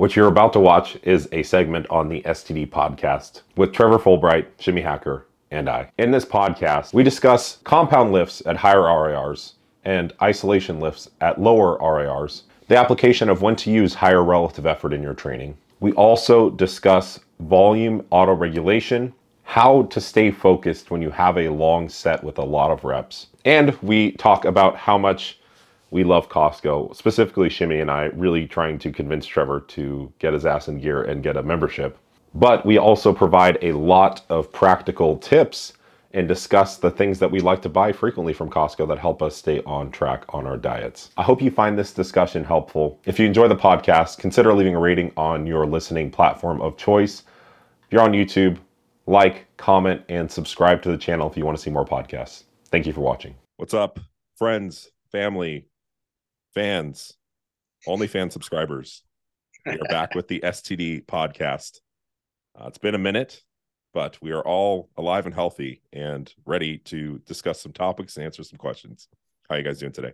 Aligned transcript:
What 0.00 0.16
you're 0.16 0.28
about 0.28 0.54
to 0.54 0.60
watch 0.60 0.96
is 1.02 1.28
a 1.30 1.42
segment 1.42 1.86
on 1.90 2.08
the 2.08 2.22
STD 2.22 2.70
podcast 2.70 3.42
with 3.56 3.74
Trevor 3.74 3.98
Fulbright, 3.98 4.46
Shimmy 4.58 4.80
Hacker, 4.80 5.26
and 5.50 5.68
I. 5.68 5.92
In 5.98 6.10
this 6.10 6.24
podcast, 6.24 6.94
we 6.94 7.02
discuss 7.02 7.58
compound 7.64 8.10
lifts 8.10 8.42
at 8.46 8.56
higher 8.56 8.80
RIRs 8.80 9.56
and 9.84 10.14
isolation 10.22 10.80
lifts 10.80 11.10
at 11.20 11.38
lower 11.38 11.76
RIRs, 11.82 12.44
the 12.68 12.78
application 12.78 13.28
of 13.28 13.42
when 13.42 13.56
to 13.56 13.70
use 13.70 13.92
higher 13.92 14.24
relative 14.24 14.64
effort 14.64 14.94
in 14.94 15.02
your 15.02 15.12
training. 15.12 15.54
We 15.80 15.92
also 15.92 16.48
discuss 16.48 17.20
volume 17.40 18.06
auto-regulation, 18.08 19.12
how 19.42 19.82
to 19.82 20.00
stay 20.00 20.30
focused 20.30 20.90
when 20.90 21.02
you 21.02 21.10
have 21.10 21.36
a 21.36 21.50
long 21.50 21.90
set 21.90 22.24
with 22.24 22.38
a 22.38 22.42
lot 22.42 22.70
of 22.70 22.84
reps, 22.84 23.26
and 23.44 23.76
we 23.82 24.12
talk 24.12 24.46
about 24.46 24.76
how 24.76 24.96
much 24.96 25.39
we 25.90 26.04
love 26.04 26.28
Costco, 26.28 26.94
specifically 26.94 27.48
Shimmy 27.48 27.80
and 27.80 27.90
I, 27.90 28.04
really 28.14 28.46
trying 28.46 28.78
to 28.78 28.92
convince 28.92 29.26
Trevor 29.26 29.60
to 29.60 30.12
get 30.18 30.32
his 30.32 30.46
ass 30.46 30.68
in 30.68 30.78
gear 30.78 31.02
and 31.02 31.22
get 31.22 31.36
a 31.36 31.42
membership. 31.42 31.98
But 32.34 32.64
we 32.64 32.78
also 32.78 33.12
provide 33.12 33.58
a 33.62 33.72
lot 33.72 34.22
of 34.28 34.52
practical 34.52 35.18
tips 35.18 35.72
and 36.12 36.26
discuss 36.26 36.76
the 36.76 36.90
things 36.90 37.18
that 37.18 37.30
we 37.30 37.40
like 37.40 37.62
to 37.62 37.68
buy 37.68 37.92
frequently 37.92 38.32
from 38.32 38.50
Costco 38.50 38.88
that 38.88 38.98
help 38.98 39.22
us 39.22 39.36
stay 39.36 39.62
on 39.64 39.90
track 39.90 40.24
on 40.30 40.46
our 40.46 40.56
diets. 40.56 41.10
I 41.16 41.22
hope 41.22 41.40
you 41.40 41.50
find 41.50 41.78
this 41.78 41.92
discussion 41.92 42.42
helpful. 42.42 42.98
If 43.04 43.18
you 43.18 43.26
enjoy 43.26 43.48
the 43.48 43.56
podcast, 43.56 44.18
consider 44.18 44.52
leaving 44.52 44.74
a 44.74 44.80
rating 44.80 45.12
on 45.16 45.46
your 45.46 45.66
listening 45.66 46.10
platform 46.10 46.60
of 46.62 46.76
choice. 46.76 47.22
If 47.84 47.92
you're 47.92 48.02
on 48.02 48.12
YouTube, 48.12 48.58
like, 49.06 49.46
comment, 49.56 50.02
and 50.08 50.30
subscribe 50.30 50.82
to 50.82 50.90
the 50.90 50.98
channel 50.98 51.30
if 51.30 51.36
you 51.36 51.44
want 51.44 51.56
to 51.56 51.62
see 51.62 51.70
more 51.70 51.84
podcasts. 51.84 52.44
Thank 52.66 52.86
you 52.86 52.92
for 52.92 53.00
watching. 53.00 53.34
What's 53.56 53.74
up, 53.74 53.98
friends, 54.36 54.90
family, 55.10 55.66
fans, 56.54 57.14
only 57.86 58.06
fan 58.06 58.30
subscribers. 58.30 59.02
We 59.66 59.72
are 59.72 59.88
back 59.88 60.14
with 60.14 60.28
the 60.28 60.40
STD 60.40 61.04
podcast. 61.06 61.80
Uh, 62.58 62.66
it's 62.66 62.78
been 62.78 62.94
a 62.94 62.98
minute, 62.98 63.42
but 63.92 64.16
we 64.22 64.32
are 64.32 64.42
all 64.42 64.88
alive 64.96 65.26
and 65.26 65.34
healthy 65.34 65.82
and 65.92 66.32
ready 66.46 66.78
to 66.78 67.18
discuss 67.26 67.60
some 67.60 67.72
topics 67.72 68.16
and 68.16 68.24
answer 68.24 68.42
some 68.42 68.58
questions. 68.58 69.08
How 69.48 69.54
are 69.54 69.58
you 69.58 69.64
guys 69.64 69.78
doing 69.78 69.92
today? 69.92 70.12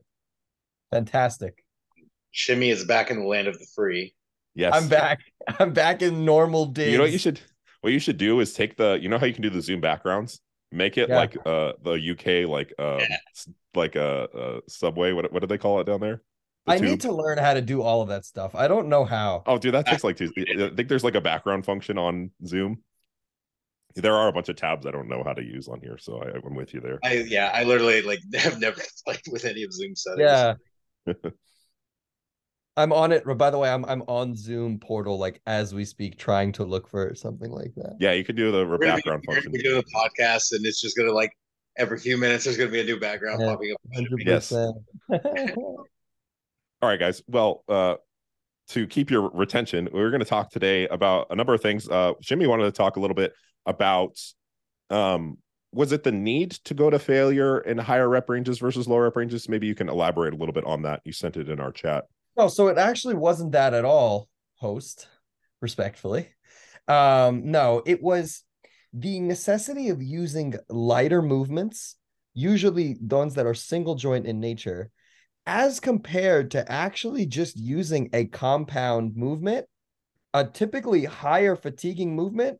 Fantastic. 0.91 1.65
Shimmy 2.33 2.71
is 2.71 2.84
back 2.84 3.11
in 3.11 3.21
the 3.21 3.27
land 3.27 3.48
of 3.48 3.59
the 3.59 3.67
free. 3.75 4.15
Yes, 4.55 4.75
I'm 4.75 4.89
back. 4.89 5.21
I'm 5.59 5.73
back 5.73 6.03
in 6.03 6.25
normal 6.25 6.67
days. 6.67 6.93
You 6.93 6.98
know 6.98 7.05
what 7.05 7.12
you 7.12 7.19
should 7.19 7.41
what 7.83 7.93
you 7.93 7.98
should 7.98 8.19
do 8.19 8.41
is 8.41 8.53
take 8.53 8.77
the 8.77 8.98
you 9.00 9.09
know 9.09 9.19
how 9.19 9.27
you 9.27 9.33
can 9.33 9.43
do 9.43 9.50
the 9.50 9.62
Zoom 9.62 9.81
backgrounds, 9.81 10.41
make 10.77 10.98
it 10.98 11.08
Yeah. 11.08 11.16
like 11.16 11.36
uh 11.46 11.72
the 11.82 11.92
UK 11.94 12.48
like 12.48 12.72
uh 12.78 12.98
Yeah. 13.00 13.16
like 13.74 13.96
a 13.96 14.28
uh, 14.34 14.38
uh, 14.38 14.60
subway. 14.69 15.12
What 15.12 15.32
what 15.32 15.41
do 15.41 15.46
they 15.46 15.58
call 15.58 15.80
it 15.80 15.84
down 15.84 16.00
there? 16.00 16.22
The 16.66 16.72
I 16.72 16.78
tube? 16.78 16.88
need 16.88 17.00
to 17.02 17.12
learn 17.12 17.38
how 17.38 17.55
to 17.55 17.60
do 17.60 17.82
all 17.82 18.02
of 18.02 18.08
that 18.08 18.24
stuff. 18.24 18.55
I 18.55 18.66
don't 18.69 18.88
know 18.88 19.04
how. 19.04 19.42
Oh, 19.47 19.56
dude, 19.58 19.74
that 19.74 19.86
takes 19.86 20.02
like 20.04 20.16
two. 20.16 20.32
I 20.36 20.70
think 20.74 20.88
there's 20.88 21.04
like 21.04 21.14
a 21.14 21.20
background 21.20 21.64
function 21.64 21.97
on 21.98 22.30
Zoom. 22.44 22.82
There 23.94 24.14
are 24.14 24.28
a 24.28 24.32
bunch 24.32 24.48
of 24.50 24.56
tabs 24.56 24.84
I 24.84 24.91
don't 24.91 25.08
know 25.08 25.22
how 25.24 25.32
to 25.32 25.42
use 25.42 25.69
on 25.69 25.80
here, 25.80 25.97
so 25.97 26.22
I, 26.22 26.36
I'm 26.44 26.54
with 26.54 26.74
you 26.74 26.80
there. 26.80 26.98
I 27.02 27.14
yeah, 27.28 27.50
I 27.54 27.64
literally 27.64 28.02
like 28.02 28.19
have 28.34 28.58
never 28.60 28.80
played 29.06 29.20
with 29.30 29.44
any 29.44 29.62
of 29.62 29.72
Zoom 29.72 29.94
settings. 29.97 30.20
Yeah. 30.20 30.54
I'm 32.78 32.92
on 32.92 33.10
it. 33.12 33.24
By 33.38 33.50
the 33.50 33.58
way, 33.58 33.70
I'm 33.70 33.84
I'm 33.86 34.02
on 34.02 34.36
Zoom 34.36 34.78
portal 34.78 35.19
like 35.19 35.41
as 35.46 35.74
we 35.74 35.84
speak, 35.84 36.19
trying 36.19 36.52
to 36.52 36.64
look 36.64 36.88
for 36.88 37.14
something 37.14 37.50
like 37.50 37.72
that. 37.77 37.96
Yeah, 37.98 38.12
you 38.12 38.24
could 38.24 38.36
do 38.36 38.52
the 38.52 38.58
We're 38.66 38.78
gonna 38.78 38.78
be, 38.78 38.86
background 38.96 39.24
we're 39.27 39.34
gonna 39.34 39.42
function. 39.44 39.52
be 39.52 39.62
doing 39.62 39.82
a 39.82 39.98
podcast, 39.98 40.52
and 40.52 40.64
it's 40.66 40.80
just 40.80 40.97
gonna 40.97 41.12
like 41.12 41.32
every 41.78 41.98
few 41.98 42.16
minutes 42.19 42.44
there's 42.44 42.56
gonna 42.56 42.70
be 42.70 42.80
a 42.80 42.84
new 42.84 42.98
background 43.00 43.41
Yeah. 43.41 43.52
popping 43.52 43.72
up. 43.72 43.80
Hundred 43.94 44.22
Yes. 44.27 44.52
All 44.52 44.84
right, 46.91 47.00
guys. 47.00 47.22
Well, 47.27 47.64
uh, 47.69 47.97
to 48.69 48.86
keep 48.86 49.10
your 49.10 49.30
retention, 49.30 49.88
we're 49.92 50.10
going 50.10 50.20
to 50.20 50.27
talk 50.27 50.50
today 50.50 50.86
about 50.88 51.28
a 51.30 51.36
number 51.36 51.54
of 51.54 51.62
things. 51.62 51.88
Uh, 51.88 52.12
Shimmy 52.20 52.47
wanted 52.47 52.64
to 52.64 52.72
talk 52.72 52.97
a 52.97 53.00
little 53.00 53.14
bit 53.14 53.32
about 53.64 54.19
um, 54.91 55.38
was 55.72 55.92
it 55.92 56.02
the 56.04 56.12
need 56.12 56.50
to 56.50 56.74
go 56.74 56.91
to 56.91 56.98
failure 56.98 57.60
in 57.60 57.78
higher 57.78 58.09
rep 58.09 58.28
ranges 58.28 58.59
versus 58.59 58.86
lower 58.86 59.04
rep 59.04 59.16
ranges? 59.16 59.48
Maybe 59.48 59.66
you 59.66 59.75
can 59.75 59.88
elaborate 59.88 60.34
a 60.34 60.36
little 60.36 60.53
bit 60.53 60.65
on 60.65 60.82
that. 60.82 61.00
You 61.04 61.12
sent 61.12 61.36
it 61.38 61.48
in 61.48 61.59
our 61.60 61.72
chat. 61.72 62.04
No, 62.36 62.48
so 62.48 62.69
it 62.69 62.78
actually 62.78 63.14
wasn't 63.14 63.52
that 63.52 63.74
at 63.74 63.84
all, 63.84 64.28
host, 64.56 65.08
respectfully. 65.60 66.28
Um, 66.86 67.50
no, 67.50 67.82
it 67.86 68.02
was 68.02 68.42
the 68.92 69.20
necessity 69.20 69.88
of 69.88 70.02
using 70.02 70.54
lighter 70.69 71.22
movements, 71.22 71.97
usually 72.34 72.97
ones 73.00 73.34
that 73.34 73.47
are 73.47 73.54
single 73.54 73.94
joint 73.94 74.26
in 74.26 74.38
nature, 74.41 74.91
as 75.47 75.80
compared 75.80 76.50
to 76.52 76.70
actually 76.70 77.26
just 77.26 77.56
using 77.56 78.10
a 78.12 78.26
compound 78.26 79.16
movement, 79.16 79.66
a 80.34 80.44
typically 80.44 81.04
higher 81.04 81.56
fatiguing 81.56 82.14
movement, 82.14 82.58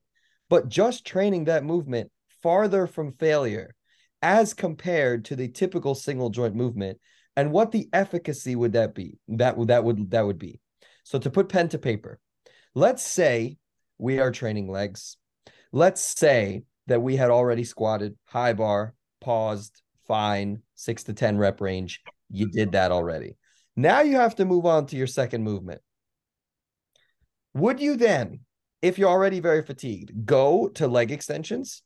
but 0.49 0.69
just 0.69 1.05
training 1.07 1.45
that 1.45 1.65
movement 1.65 2.11
farther 2.43 2.87
from 2.87 3.13
failure 3.13 3.75
as 4.23 4.55
compared 4.55 5.27
to 5.27 5.37
the 5.37 5.49
typical 5.49 5.95
single 5.95 6.31
joint 6.31 6.55
movement 6.55 6.99
and 7.37 7.53
what 7.53 7.73
the 7.73 7.89
efficacy 7.93 8.57
would 8.57 8.73
that 8.73 8.95
be? 8.95 9.19
That 9.29 9.57
would 9.57 9.69
that 9.69 9.85
would 9.85 10.11
that 10.11 10.27
would 10.27 10.39
be. 10.39 10.61
So 11.05 11.19
to 11.19 11.31
put 11.31 11.49
pen 11.49 11.69
to 11.71 11.79
paper 11.79 12.19
let's 12.77 13.03
say 13.03 13.57
we 13.99 14.21
are 14.21 14.31
training 14.31 14.71
legs. 14.71 15.17
Let's 15.73 16.03
say 16.03 16.63
that 16.87 17.03
we 17.03 17.17
had 17.17 17.31
already 17.31 17.65
squatted 17.65 18.15
high 18.27 18.53
bar 18.53 18.95
paused 19.21 19.83
fine 20.07 20.63
6 20.75 21.05
to 21.05 21.15
10 21.15 21.39
rep 21.39 21.61
range. 21.61 22.03
You 22.31 22.49
did 22.51 22.73
that 22.73 22.93
already. 22.93 23.39
Now 23.75 24.03
you 24.03 24.17
have 24.17 24.37
to 24.37 24.45
move 24.45 24.67
on 24.67 24.87
to 24.87 24.97
your 24.97 25.07
second 25.07 25.43
movement. 25.43 25.81
Would 27.55 27.81
you 27.81 27.97
then 27.97 28.41
if 28.83 28.99
you're 28.99 29.09
already 29.09 29.41
very 29.41 29.63
fatigued 29.63 30.27
go 30.27 30.69
to 30.69 30.87
leg 30.87 31.11
extensions 31.11 31.83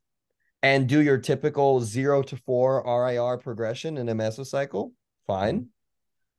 and 0.60 0.88
do 0.88 1.00
your 1.00 1.18
typical 1.18 1.80
0 1.80 2.22
to 2.24 2.36
4 2.36 2.82
RIR 2.84 3.38
progression 3.38 3.96
in 3.96 4.08
a 4.08 4.14
mesocycle 4.14 4.90
fine. 5.30 5.66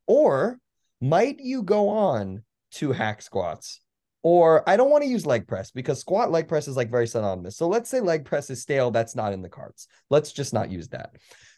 Or 0.06 0.60
might 1.00 1.40
you 1.40 1.64
go 1.64 1.90
on 1.90 2.44
to 2.74 2.92
hack 2.92 3.22
squats? 3.22 3.80
Or 4.22 4.68
I 4.70 4.76
don't 4.76 4.92
want 4.92 5.04
to 5.04 5.10
use 5.10 5.26
leg 5.26 5.48
press 5.48 5.72
because 5.72 6.00
squat 6.00 6.30
leg 6.30 6.50
press 6.50 6.68
is 6.68 6.76
like 6.76 6.92
very 6.92 7.08
synonymous. 7.08 7.56
So 7.56 7.68
let's 7.70 7.90
say 7.90 8.02
leg 8.02 8.26
press 8.26 8.50
is 8.50 8.62
stale. 8.62 8.92
That's 8.92 9.16
not 9.16 9.32
in 9.32 9.42
the 9.42 9.50
cards. 9.50 9.88
Let's 10.10 10.34
just 10.34 10.54
not 10.54 10.70
use 10.70 10.90
that. 10.90 11.12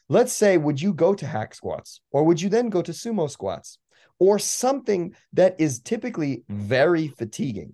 Let's 0.10 0.32
say, 0.32 0.58
would 0.58 0.80
you 0.80 0.94
go 0.94 1.16
to 1.16 1.26
hack 1.26 1.56
squats? 1.56 2.02
Or 2.12 2.24
would 2.24 2.40
you 2.40 2.50
then 2.50 2.70
go 2.70 2.82
to 2.84 2.92
sumo 2.92 3.30
squats? 3.30 3.80
Or 4.20 4.38
something 4.38 5.16
that 5.34 5.56
is 5.60 5.82
typically 5.82 6.44
very 6.50 7.08
fatiguing, 7.08 7.74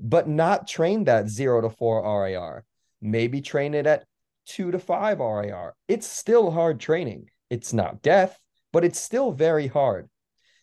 but 0.00 0.26
not 0.26 0.66
train 0.66 1.04
that 1.04 1.28
zero 1.28 1.60
to 1.60 1.70
four 1.70 1.98
RIR. 2.02 2.64
Maybe 3.02 3.42
train 3.42 3.74
it 3.74 3.86
at 3.86 4.06
two 4.46 4.70
to 4.70 4.78
five 4.78 5.18
RIR. 5.20 5.74
It's 5.86 6.06
still 6.06 6.50
hard 6.50 6.80
training. 6.80 7.28
It's 7.50 7.72
not 7.72 8.02
death, 8.02 8.40
but 8.76 8.84
it's 8.84 9.00
still 9.00 9.32
very 9.32 9.68
hard. 9.68 10.06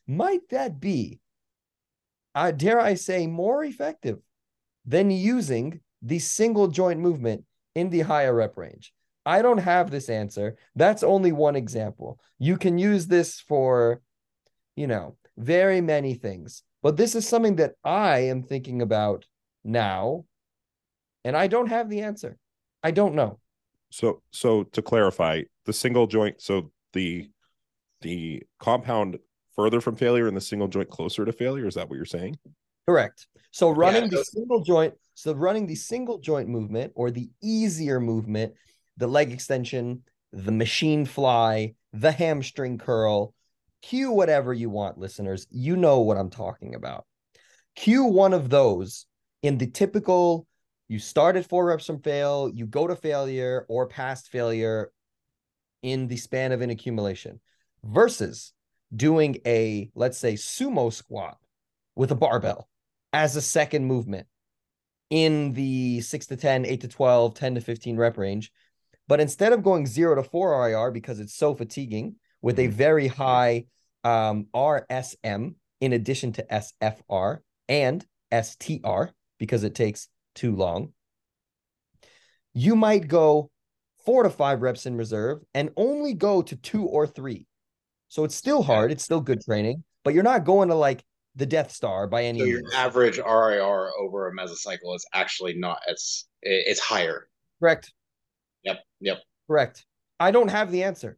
Might 0.06 0.48
that 0.50 0.80
be, 0.80 1.20
uh, 2.36 2.52
dare 2.52 2.80
I 2.80 2.94
say, 2.94 3.26
more 3.26 3.64
effective 3.64 4.20
than 4.86 5.10
using 5.10 5.80
the 6.04 6.20
single 6.20 6.68
joint 6.68 7.00
movement 7.00 7.46
in 7.74 7.90
the 7.90 8.02
higher 8.02 8.36
rep 8.36 8.56
range? 8.56 8.94
I 9.26 9.42
don't 9.42 9.58
have 9.58 9.90
this 9.90 10.10
answer. 10.10 10.58
That's 10.76 11.02
only 11.02 11.32
one 11.32 11.56
example. 11.56 12.20
You 12.38 12.56
can 12.56 12.78
use 12.78 13.08
this 13.08 13.40
for, 13.40 14.00
you 14.76 14.86
know, 14.86 15.18
very 15.36 15.82
many 15.82 16.14
things, 16.14 16.62
but 16.84 16.98
this 16.98 17.16
is 17.16 17.28
something 17.28 17.56
that 17.56 17.74
I 17.84 18.26
am 18.26 18.44
thinking 18.44 18.84
about 18.84 19.26
now, 19.64 20.26
and 21.24 21.36
I 21.36 21.48
don't 21.48 21.70
have 21.70 21.90
the 21.90 22.02
answer. 22.02 22.38
I 22.84 22.92
don't 22.92 23.16
know. 23.16 23.40
So, 23.90 24.22
so 24.30 24.66
to 24.66 24.84
clarify, 24.84 25.42
the 25.66 25.74
single 25.74 26.06
joint, 26.06 26.44
so 26.44 26.72
the 26.92 27.32
the 28.04 28.44
compound 28.60 29.18
further 29.56 29.82
from 29.82 29.96
failure 29.96 30.28
and 30.28 30.36
the 30.38 30.42
single 30.42 30.68
joint 30.68 30.90
closer 30.90 31.26
to 31.26 31.32
failure. 31.32 31.68
Is 31.68 31.76
that 31.76 31.90
what 31.90 31.96
you're 31.96 32.06
saying? 32.06 32.38
Correct. 32.88 33.28
So 33.52 33.70
running 33.70 34.10
the 34.10 34.18
so- 34.18 34.24
single 34.24 34.64
joint, 34.64 34.94
so 35.14 35.34
running 35.34 35.68
the 35.68 35.76
single 35.76 36.20
joint 36.20 36.50
movement 36.50 36.94
or 36.96 37.12
the 37.12 37.30
easier 37.42 38.00
movement, 38.00 38.54
the 38.98 39.08
leg 39.08 39.32
extension, 39.32 40.04
the 40.32 40.52
machine 40.52 41.06
fly, 41.06 41.76
the 41.94 42.12
hamstring 42.12 42.78
curl, 42.78 43.34
cue 43.82 44.12
whatever 44.12 44.54
you 44.54 44.70
want, 44.70 44.98
listeners. 44.98 45.48
You 45.52 45.78
know 45.78 46.00
what 46.00 46.18
I'm 46.18 46.30
talking 46.30 46.76
about. 46.76 47.06
Cue 47.76 48.06
one 48.06 48.34
of 48.34 48.50
those 48.50 49.06
in 49.42 49.58
the 49.58 49.68
typical 49.68 50.48
you 50.90 51.00
start 51.00 51.36
at 51.38 51.48
four 51.48 51.66
reps 51.66 51.86
from 51.86 52.02
fail, 52.02 52.52
you 52.54 52.68
go 52.68 52.88
to 52.88 52.96
failure 52.96 53.66
or 53.70 53.88
past 53.88 54.28
failure 54.28 54.92
in 55.82 56.08
the 56.08 56.18
span 56.18 56.52
of 56.52 56.62
an 56.62 56.70
accumulation 56.70 57.40
versus 57.84 58.54
doing 58.96 59.38
a, 59.46 59.90
let's 59.96 60.18
say, 60.18 60.34
sumo 60.34 60.92
squat 60.92 61.38
with 61.96 62.12
a 62.12 62.16
barbell 62.16 62.68
as 63.12 63.36
a 63.36 63.42
second 63.42 63.86
movement 63.86 64.28
in 65.10 65.54
the 65.54 66.02
6 66.02 66.26
to 66.28 66.36
10, 66.36 66.66
8 66.66 66.82
to 66.82 66.88
12, 66.88 67.34
10 67.36 67.56
to 67.56 67.62
15 67.62 67.98
rep 67.98 68.18
range. 68.18 68.52
But 69.08 69.20
instead 69.20 69.54
of 69.54 69.64
going 69.64 69.86
0 69.86 70.16
to 70.16 70.24
4 70.24 70.66
RIR 70.66 70.92
because 70.92 71.20
it's 71.20 71.36
so 71.36 71.54
fatiguing 71.54 72.16
with 72.42 72.60
a 72.60 72.68
very 72.68 73.08
high 73.08 73.66
um, 74.04 74.48
RSM 74.54 75.56
in 75.82 75.94
addition 75.94 76.32
to 76.34 76.46
SFR 76.82 77.40
and 77.68 78.06
STR 78.32 79.12
because 79.38 79.64
it 79.64 79.76
takes 79.76 80.08
too 80.36 80.56
long. 80.56 80.94
You 82.54 82.76
might 82.76 83.08
go 83.08 83.50
four 84.06 84.24
to 84.24 84.30
five 84.30 84.62
reps 84.62 84.86
in 84.86 84.98
reserve 84.98 85.42
and 85.54 85.72
only 85.76 86.14
go 86.14 86.42
to 86.42 86.56
two 86.56 86.86
or 86.86 87.08
three. 87.08 87.48
So 88.14 88.24
it's 88.24 88.36
still 88.36 88.62
hard. 88.62 88.92
It's 88.92 89.04
still 89.04 89.22
good 89.22 89.42
training, 89.42 89.84
but 90.04 90.14
you're 90.14 90.22
not 90.22 90.46
going 90.46 90.70
to 90.70 90.76
like 90.76 91.04
the 91.36 91.48
Death 91.48 91.72
Star 91.72 92.06
by 92.06 92.26
any 92.26 92.38
So 92.42 92.46
your 92.46 92.60
means. 92.60 92.74
average 92.76 93.18
RIR 93.18 93.90
over 94.00 94.28
a 94.28 94.32
mesocycle 94.32 94.96
is 94.96 95.04
actually 95.16 95.56
not 95.56 95.80
as 95.90 96.26
it's 96.44 96.80
higher. 96.80 97.28
Correct. 97.60 97.92
Yep. 98.66 98.82
Yep. 99.02 99.18
Correct. 99.48 99.88
I 100.20 100.30
don't 100.30 100.50
have 100.50 100.72
the 100.72 100.84
answer. 100.84 101.18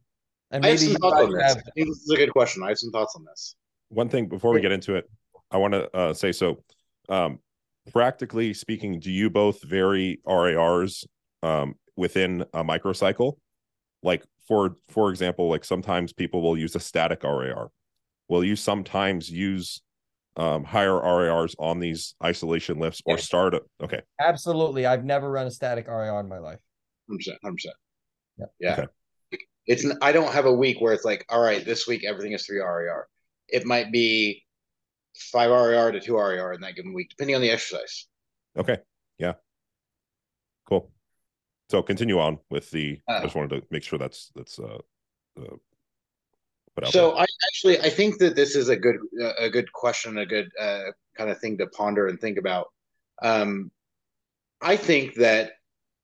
And 0.50 0.64
I 0.64 0.70
have 0.70 0.80
some 0.80 0.94
thoughts 0.94 1.20
on 1.20 1.32
guys 1.34 1.48
this. 1.48 1.54
have- 1.56 1.64
I 1.66 1.70
think 1.74 1.88
this 1.88 1.98
is 1.98 2.10
a 2.14 2.16
good 2.16 2.32
question. 2.32 2.62
I 2.62 2.68
have 2.68 2.78
some 2.78 2.92
thoughts 2.92 3.14
on 3.14 3.26
this. 3.26 3.56
One 3.90 4.08
thing 4.08 4.26
before 4.26 4.54
we 4.54 4.62
get 4.62 4.72
into 4.72 4.94
it, 4.94 5.04
I 5.50 5.58
want 5.58 5.74
to 5.74 5.94
uh, 5.94 6.14
say 6.14 6.32
so. 6.32 6.64
Um, 7.10 7.40
practically 7.92 8.54
speaking, 8.54 9.00
do 9.00 9.12
you 9.12 9.28
both 9.28 9.62
vary 9.62 10.22
RARs 10.24 11.04
um, 11.42 11.74
within 11.94 12.46
a 12.54 12.64
microcycle? 12.64 13.34
Like 14.06 14.24
for 14.46 14.76
for 14.88 15.10
example, 15.10 15.50
like 15.50 15.64
sometimes 15.64 16.12
people 16.12 16.40
will 16.40 16.56
use 16.56 16.76
a 16.76 16.80
static 16.80 17.24
RAR. 17.24 17.70
Will 18.28 18.44
you 18.44 18.54
sometimes 18.54 19.28
use 19.28 19.82
um, 20.36 20.62
higher 20.64 20.94
RARs 20.94 21.56
on 21.58 21.80
these 21.80 22.14
isolation 22.22 22.78
lifts 22.78 23.02
or 23.04 23.16
Yes. 23.16 23.24
start? 23.24 23.54
A, 23.54 23.62
okay, 23.82 24.02
Absolutely. 24.20 24.86
I've 24.86 25.04
never 25.04 25.28
run 25.28 25.48
a 25.48 25.50
static 25.50 25.88
RIR 25.88 26.20
in 26.20 26.28
my 26.28 26.38
life. 26.38 26.60
Hundred 27.08 27.18
percent. 27.18 27.38
Hundred 27.42 27.56
percent. 27.56 27.74
Yep. 28.38 28.50
Yeah. 28.60 28.72
Okay. 28.72 28.86
It's 29.66 29.84
i 30.00 30.12
don't 30.12 30.32
have 30.32 30.46
a 30.46 30.54
week 30.54 30.80
where 30.80 30.92
it's 30.92 31.04
like, 31.04 31.26
all 31.28 31.42
right, 31.42 31.64
this 31.64 31.88
week 31.88 32.04
everything 32.04 32.32
is 32.32 32.46
three 32.46 32.60
rar 32.60 33.08
It 33.48 33.66
might 33.66 33.90
be 33.90 34.44
five 35.18 35.50
rar 35.50 35.90
to 35.90 36.00
two 36.00 36.14
rar 36.14 36.52
in 36.52 36.60
that 36.60 36.76
given 36.76 36.94
week, 36.94 37.10
depending 37.10 37.34
on 37.34 37.42
the 37.42 37.50
exercise. 37.50 38.06
okay, 38.56 38.78
yeah, 39.18 39.32
cool. 40.68 40.92
So 41.68 41.82
continue 41.82 42.18
on 42.18 42.38
with 42.50 42.70
the. 42.70 43.00
I 43.08 43.12
Uh, 43.12 43.22
just 43.22 43.34
wanted 43.34 43.60
to 43.60 43.66
make 43.70 43.82
sure 43.82 43.98
that's 43.98 44.30
that's 44.34 44.58
uh, 44.58 44.78
uh 45.38 45.56
put 46.74 46.84
out 46.84 46.92
So 46.92 47.10
there. 47.10 47.20
I 47.20 47.26
actually 47.48 47.80
I 47.80 47.90
think 47.90 48.18
that 48.18 48.36
this 48.36 48.54
is 48.54 48.68
a 48.68 48.76
good 48.76 48.96
a 49.38 49.50
good 49.50 49.72
question, 49.72 50.18
a 50.18 50.26
good 50.26 50.48
uh, 50.60 50.92
kind 51.16 51.30
of 51.30 51.38
thing 51.40 51.58
to 51.58 51.66
ponder 51.68 52.06
and 52.06 52.20
think 52.20 52.38
about. 52.38 52.68
Um, 53.22 53.70
I 54.60 54.76
think 54.76 55.14
that 55.14 55.52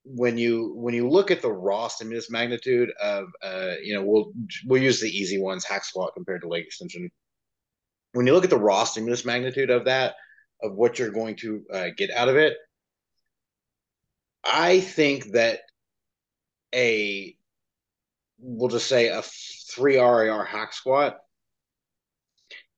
when 0.05 0.37
you 0.37 0.73
when 0.75 0.93
you 0.93 1.09
look 1.09 1.31
at 1.31 1.41
the 1.41 1.51
raw 1.51 1.87
stimulus 1.87 2.29
magnitude 2.29 2.91
of 3.01 3.27
uh, 3.41 3.75
you 3.81 3.93
know 3.95 4.03
we'll 4.03 4.33
we'll 4.65 4.81
use 4.81 4.99
the 4.99 5.09
easy 5.09 5.39
ones 5.39 5.63
hack 5.63 5.85
squat 5.85 6.11
compared 6.13 6.41
to 6.41 6.47
leg 6.47 6.65
extension. 6.65 7.09
When 8.11 8.27
you 8.27 8.33
look 8.33 8.43
at 8.43 8.49
the 8.49 8.57
raw 8.57 8.83
stimulus 8.83 9.23
magnitude 9.25 9.69
of 9.69 9.85
that 9.85 10.15
of 10.61 10.75
what 10.75 10.99
you're 10.99 11.09
going 11.09 11.35
to 11.37 11.63
uh, 11.73 11.87
get 11.97 12.11
out 12.11 12.29
of 12.29 12.35
it, 12.35 12.57
I 14.43 14.79
think 14.79 15.31
that 15.31 15.61
a 16.73 17.35
we'll 18.39 18.69
just 18.69 18.87
say 18.87 19.07
a 19.07 19.21
three 19.21 19.97
RAR 19.97 20.43
hack 20.43 20.73
squat 20.73 21.19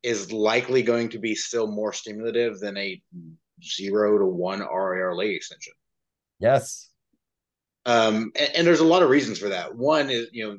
is 0.03 0.31
likely 0.31 0.83
going 0.83 1.09
to 1.09 1.17
be 1.17 1.33
still 1.33 1.67
more 1.67 1.91
stimulative 1.91 2.59
than 2.59 2.77
a 2.77 3.01
zero 3.63 4.19
to 4.19 4.25
one 4.25 4.59
RAR 4.59 5.15
leg 5.15 5.31
extension. 5.31 5.73
Yes. 6.39 6.89
Um, 7.85 8.31
and, 8.35 8.51
and 8.57 8.67
there's 8.67 8.81
a 8.81 8.85
lot 8.85 9.03
of 9.03 9.09
reasons 9.09 9.39
for 9.39 9.49
that. 9.49 9.75
One 9.75 10.09
is, 10.09 10.27
you 10.31 10.47
know, 10.47 10.57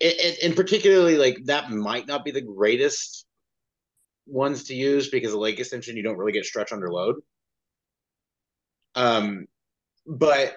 and, 0.00 0.36
and 0.42 0.56
particularly 0.56 1.16
like 1.16 1.44
that 1.44 1.70
might 1.70 2.08
not 2.08 2.24
be 2.24 2.32
the 2.32 2.40
greatest 2.40 3.24
ones 4.26 4.64
to 4.64 4.74
use 4.74 5.08
because 5.10 5.32
a 5.32 5.38
leg 5.38 5.60
extension 5.60 5.96
you 5.96 6.02
don't 6.02 6.16
really 6.16 6.32
get 6.32 6.44
stretch 6.44 6.72
under 6.72 6.90
load. 6.90 7.16
Um, 8.94 9.46
but 10.06 10.56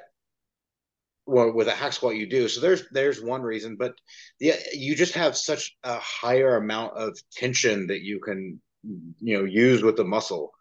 well, 1.27 1.51
with 1.51 1.67
a 1.67 1.71
hack 1.71 1.93
squat 1.93 2.15
you 2.15 2.27
do. 2.27 2.47
So 2.47 2.61
there's 2.61 2.87
there's 2.91 3.21
one 3.21 3.41
reason, 3.41 3.75
but 3.77 3.95
yeah, 4.39 4.57
you 4.73 4.95
just 4.95 5.15
have 5.15 5.35
such 5.35 5.75
a 5.83 5.97
higher 5.97 6.57
amount 6.57 6.97
of 6.97 7.17
tension 7.31 7.87
that 7.87 8.01
you 8.01 8.19
can 8.19 8.61
you 9.19 9.37
know 9.37 9.43
use 9.43 9.81
with 9.81 9.97
the 9.97 10.03
muscle. 10.03 10.51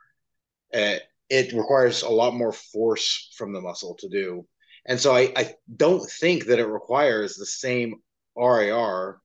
Uh, 0.72 0.96
it 1.28 1.52
requires 1.52 2.02
a 2.02 2.08
lot 2.08 2.34
more 2.34 2.52
force 2.52 3.32
from 3.36 3.52
the 3.52 3.60
muscle 3.60 3.94
to 4.00 4.08
do, 4.08 4.46
and 4.86 4.98
so 4.98 5.14
I, 5.14 5.32
I 5.36 5.54
don't 5.76 6.08
think 6.08 6.46
that 6.46 6.58
it 6.58 6.66
requires 6.66 7.36
the 7.36 7.46
same 7.46 7.96
RAR 8.36 9.20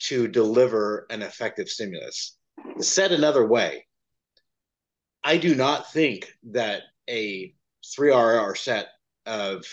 to 0.00 0.28
deliver 0.28 1.06
an 1.10 1.22
effective 1.22 1.68
stimulus. 1.68 2.36
Said 2.80 3.12
another 3.12 3.46
way, 3.46 3.86
I 5.24 5.38
do 5.38 5.54
not 5.54 5.92
think 5.92 6.32
that 6.50 6.82
a 7.08 7.54
three 7.94 8.10
RAR 8.10 8.54
set 8.54 8.88
of 9.26 9.64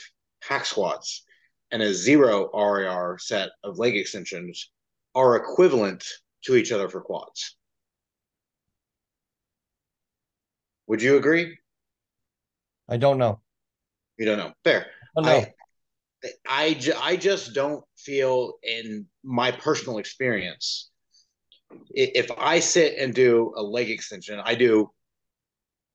hack 0.41 0.65
squats 0.65 1.23
and 1.71 1.81
a 1.81 1.93
zero 1.93 2.49
RAR 2.53 3.17
set 3.17 3.49
of 3.63 3.79
leg 3.79 3.95
extensions 3.95 4.69
are 5.13 5.35
equivalent 5.35 6.05
to 6.43 6.55
each 6.55 6.71
other 6.71 6.89
for 6.89 7.01
quads. 7.01 7.55
Would 10.87 11.01
you 11.01 11.17
agree? 11.17 11.57
I 12.87 12.97
don't 12.97 13.17
know. 13.17 13.41
You 14.17 14.25
don't 14.25 14.37
know. 14.37 14.53
Fair. 14.63 14.87
Oh, 15.15 15.21
no. 15.21 15.29
I, 15.29 15.53
I, 16.47 16.73
ju- 16.75 16.93
I 16.99 17.15
just 17.15 17.53
don't 17.53 17.83
feel 17.97 18.53
in 18.63 19.07
my 19.23 19.51
personal 19.51 19.97
experience. 19.97 20.91
If 21.89 22.31
I 22.37 22.59
sit 22.59 22.97
and 22.99 23.13
do 23.13 23.53
a 23.55 23.61
leg 23.61 23.89
extension, 23.89 24.39
I 24.43 24.55
do, 24.55 24.91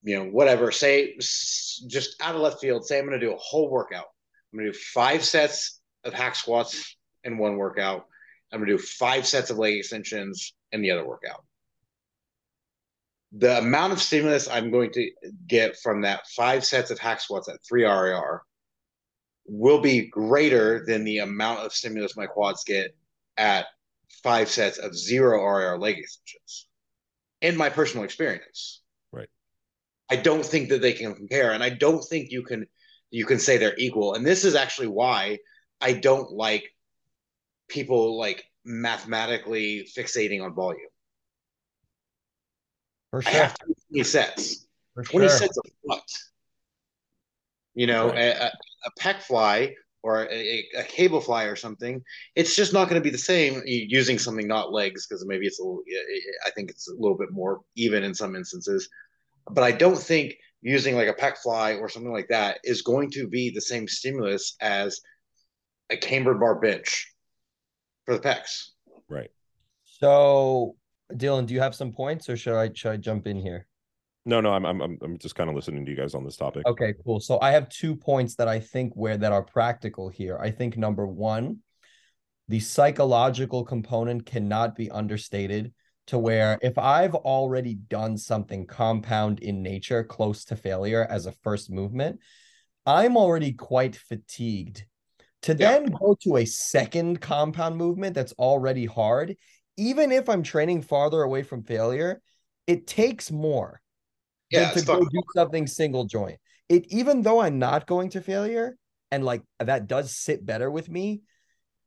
you 0.03 0.17
know, 0.17 0.25
whatever, 0.25 0.71
say 0.73 1.17
just 1.19 2.21
out 2.21 2.35
of 2.35 2.41
left 2.41 2.61
field, 2.61 2.87
say 2.87 2.99
I'm 2.99 3.07
going 3.07 3.19
to 3.19 3.27
do 3.27 3.35
a 3.35 3.39
whole 3.39 3.71
workout. 3.71 4.07
I'm 4.53 4.59
going 4.59 4.67
to 4.67 4.73
do 4.73 4.79
five 4.79 5.25
sets 5.25 5.81
of 6.05 6.15
hack 6.15 6.35
squats 6.35 6.97
in 7.25 7.39
one 7.39 7.57
workout. 7.57 8.07
I'm 8.53 8.61
going 8.61 8.69
to 8.69 8.77
do 8.77 8.83
five 8.83 9.27
sets 9.27 9.51
of 9.51 9.59
leg 9.59 9.77
extensions 9.77 10.55
in 10.73 10.83
the 10.83 10.91
other 10.91 11.07
workout. 11.07 11.45
The 13.33 13.59
amount 13.59 13.93
of 13.93 14.03
stimulus 14.03 14.49
I'm 14.49 14.73
going 14.73 14.91
to 14.93 15.11
get 15.47 15.77
from 15.79 16.03
that 16.03 16.27
five 16.29 16.65
sets 16.65 16.91
of 16.91 16.99
hack 16.99 17.21
squats 17.21 17.49
at 17.49 17.65
three 17.65 17.85
RAR 17.85 18.43
will 19.47 19.81
be 19.81 20.07
greater 20.07 20.85
than 20.85 21.05
the 21.05 21.19
amount 21.19 21.61
of 21.61 21.73
stimulus 21.73 22.17
my 22.17 22.27
quads 22.27 22.65
get 22.65 22.97
at 23.37 23.67
five 24.23 24.49
sets 24.49 24.79
of 24.79 24.97
zero 24.97 25.45
RAR 25.45 25.79
leg 25.79 25.99
extensions. 25.99 26.67
In 27.41 27.57
my 27.57 27.69
personal 27.69 28.05
experience. 28.05 28.80
I 30.11 30.17
don't 30.17 30.45
think 30.45 30.69
that 30.71 30.83
they 30.83 30.93
can 30.93 31.15
compare, 31.15 31.53
and 31.53 31.63
I 31.63 31.71
don't 31.71 32.03
think 32.03 32.31
you 32.31 32.43
can 32.43 32.67
you 33.11 33.27
can 33.27 33.39
say 33.39 33.57
they're 33.57 33.79
equal. 33.79 34.15
And 34.15 34.25
this 34.27 34.45
is 34.45 34.55
actually 34.55 34.89
why 34.89 35.39
I 35.81 35.93
don't 35.93 36.31
like 36.33 36.65
people 37.69 38.19
like 38.19 38.45
mathematically 38.65 39.89
fixating 39.97 40.43
on 40.43 40.55
volume. 40.55 40.89
For 43.11 43.23
I 43.27 43.31
have 43.31 43.57
20 43.91 44.05
sets. 44.05 44.67
For 44.95 45.03
20 45.03 45.29
sure. 45.29 45.39
sets 45.39 45.57
of 45.57 45.65
what? 45.83 46.03
You 47.75 47.87
know, 47.87 48.09
Right. 48.09 48.19
a, 48.19 48.45
a, 48.45 48.51
a 48.87 49.01
pec 49.01 49.23
fly 49.23 49.75
or 50.03 50.29
a, 50.31 50.69
a 50.77 50.83
cable 50.85 51.21
fly 51.21 51.45
or 51.45 51.57
something, 51.57 52.03
it's 52.35 52.57
just 52.57 52.73
not 52.73 52.89
going 52.89 53.01
to 53.01 53.05
be 53.05 53.11
the 53.11 53.19
same 53.19 53.63
using 53.67 54.19
something 54.19 54.47
not 54.47 54.73
legs 54.73 55.07
because 55.07 55.25
maybe 55.27 55.47
it's 55.47 55.61
a 55.61 55.63
little, 55.63 55.83
I 56.47 56.51
think 56.51 56.71
it's 56.71 56.89
a 56.89 56.95
little 56.95 57.19
bit 57.19 57.33
more 57.33 57.61
even 57.77 58.03
in 58.03 58.15
some 58.15 58.35
instances. 58.37 58.89
But 59.55 59.65
I 59.65 59.73
don't 59.73 59.99
think 59.99 60.35
using 60.63 60.95
like 60.95 61.09
a 61.09 61.15
pec 61.15 61.39
fly 61.39 61.75
or 61.75 61.89
something 61.89 62.13
like 62.13 62.29
that 62.29 62.59
is 62.65 62.83
going 62.83 63.11
to 63.13 63.27
be 63.29 63.51
the 63.51 63.61
same 63.61 63.89
stimulus 63.89 64.57
as 64.61 65.01
a 65.91 65.97
camber 65.97 66.35
bar 66.35 66.61
bench 66.61 67.13
for 68.05 68.15
the 68.17 68.21
pecs. 68.21 68.69
Right. 69.09 69.31
So, 69.85 70.77
Dylan, 71.13 71.47
do 71.47 71.55
you 71.55 71.61
have 71.61 71.75
some 71.75 71.93
points, 71.93 72.29
or 72.29 72.37
should 72.37 72.57
I 72.57 72.71
should 72.75 72.93
I 72.93 72.97
jump 72.97 73.27
in 73.27 73.37
here? 73.37 73.67
No, 74.27 74.41
no, 74.41 74.53
I'm 74.53 74.65
I'm 74.65 74.81
I'm 74.81 74.99
I'm 75.03 75.19
just 75.19 75.35
kind 75.35 75.49
of 75.49 75.57
listening 75.57 75.85
to 75.85 75.91
you 75.91 75.97
guys 75.97 76.15
on 76.15 76.25
this 76.25 76.37
topic. 76.37 76.67
Okay, 76.67 76.95
cool. 77.05 77.21
So 77.21 77.39
I 77.41 77.53
have 77.53 77.69
two 77.69 77.97
points 77.97 78.37
that 78.37 78.49
I 78.49 78.61
think 78.61 78.93
where 78.95 79.17
that 79.17 79.33
are 79.33 79.43
practical 79.43 80.09
here. 80.09 80.39
I 80.39 80.51
think 80.51 80.77
number 80.77 81.07
one, 81.07 81.59
the 82.49 82.61
psychological 82.61 83.65
component 83.65 84.27
cannot 84.27 84.77
be 84.77 84.91
understated 84.91 85.73
to 86.11 86.19
where 86.19 86.59
if 86.63 86.77
I've 86.79 87.15
already 87.15 87.75
done 87.75 88.19
something 88.19 88.67
compound 88.67 89.41
in 89.41 89.63
nature 89.63 90.05
close 90.05 90.45
to 90.47 90.57
failure 90.57 91.07
as 91.09 91.27
a 91.27 91.33
first 91.33 91.71
movement, 91.71 92.21
I'm 92.87 93.17
already 93.17 93.53
quite 93.53 93.97
fatigued. 93.97 94.85
To 95.43 95.55
Yeah. 95.55 95.71
then 95.71 95.87
go 95.87 96.17
to 96.23 96.37
a 96.37 96.45
second 96.45 97.21
compound 97.21 97.77
movement 97.77 98.15
that's 98.15 98.35
already 98.35 98.87
hard, 98.87 99.37
even 99.77 100.13
if 100.13 100.29
I'm 100.29 100.43
training 100.43 100.83
farther 100.83 101.23
away 101.23 101.43
from 101.43 101.63
failure, 101.63 102.21
it 102.67 102.87
takes 102.87 103.31
more 103.31 103.81
Yeah, 104.51 104.71
than 104.71 104.75
to 104.75 104.83
go 104.83 105.05
do 105.05 105.23
something 105.35 105.67
single 105.67 106.05
joint. 106.05 106.39
It 106.69 106.87
even 106.93 107.23
though 107.23 107.41
I'm 107.41 107.59
not 107.59 107.87
going 107.87 108.11
to 108.11 108.21
failure 108.21 108.77
and 109.11 109.25
like 109.25 109.43
that 109.59 109.87
does 109.87 110.15
sit 110.15 110.45
better 110.45 110.71
with 110.71 110.89
me, 110.91 111.23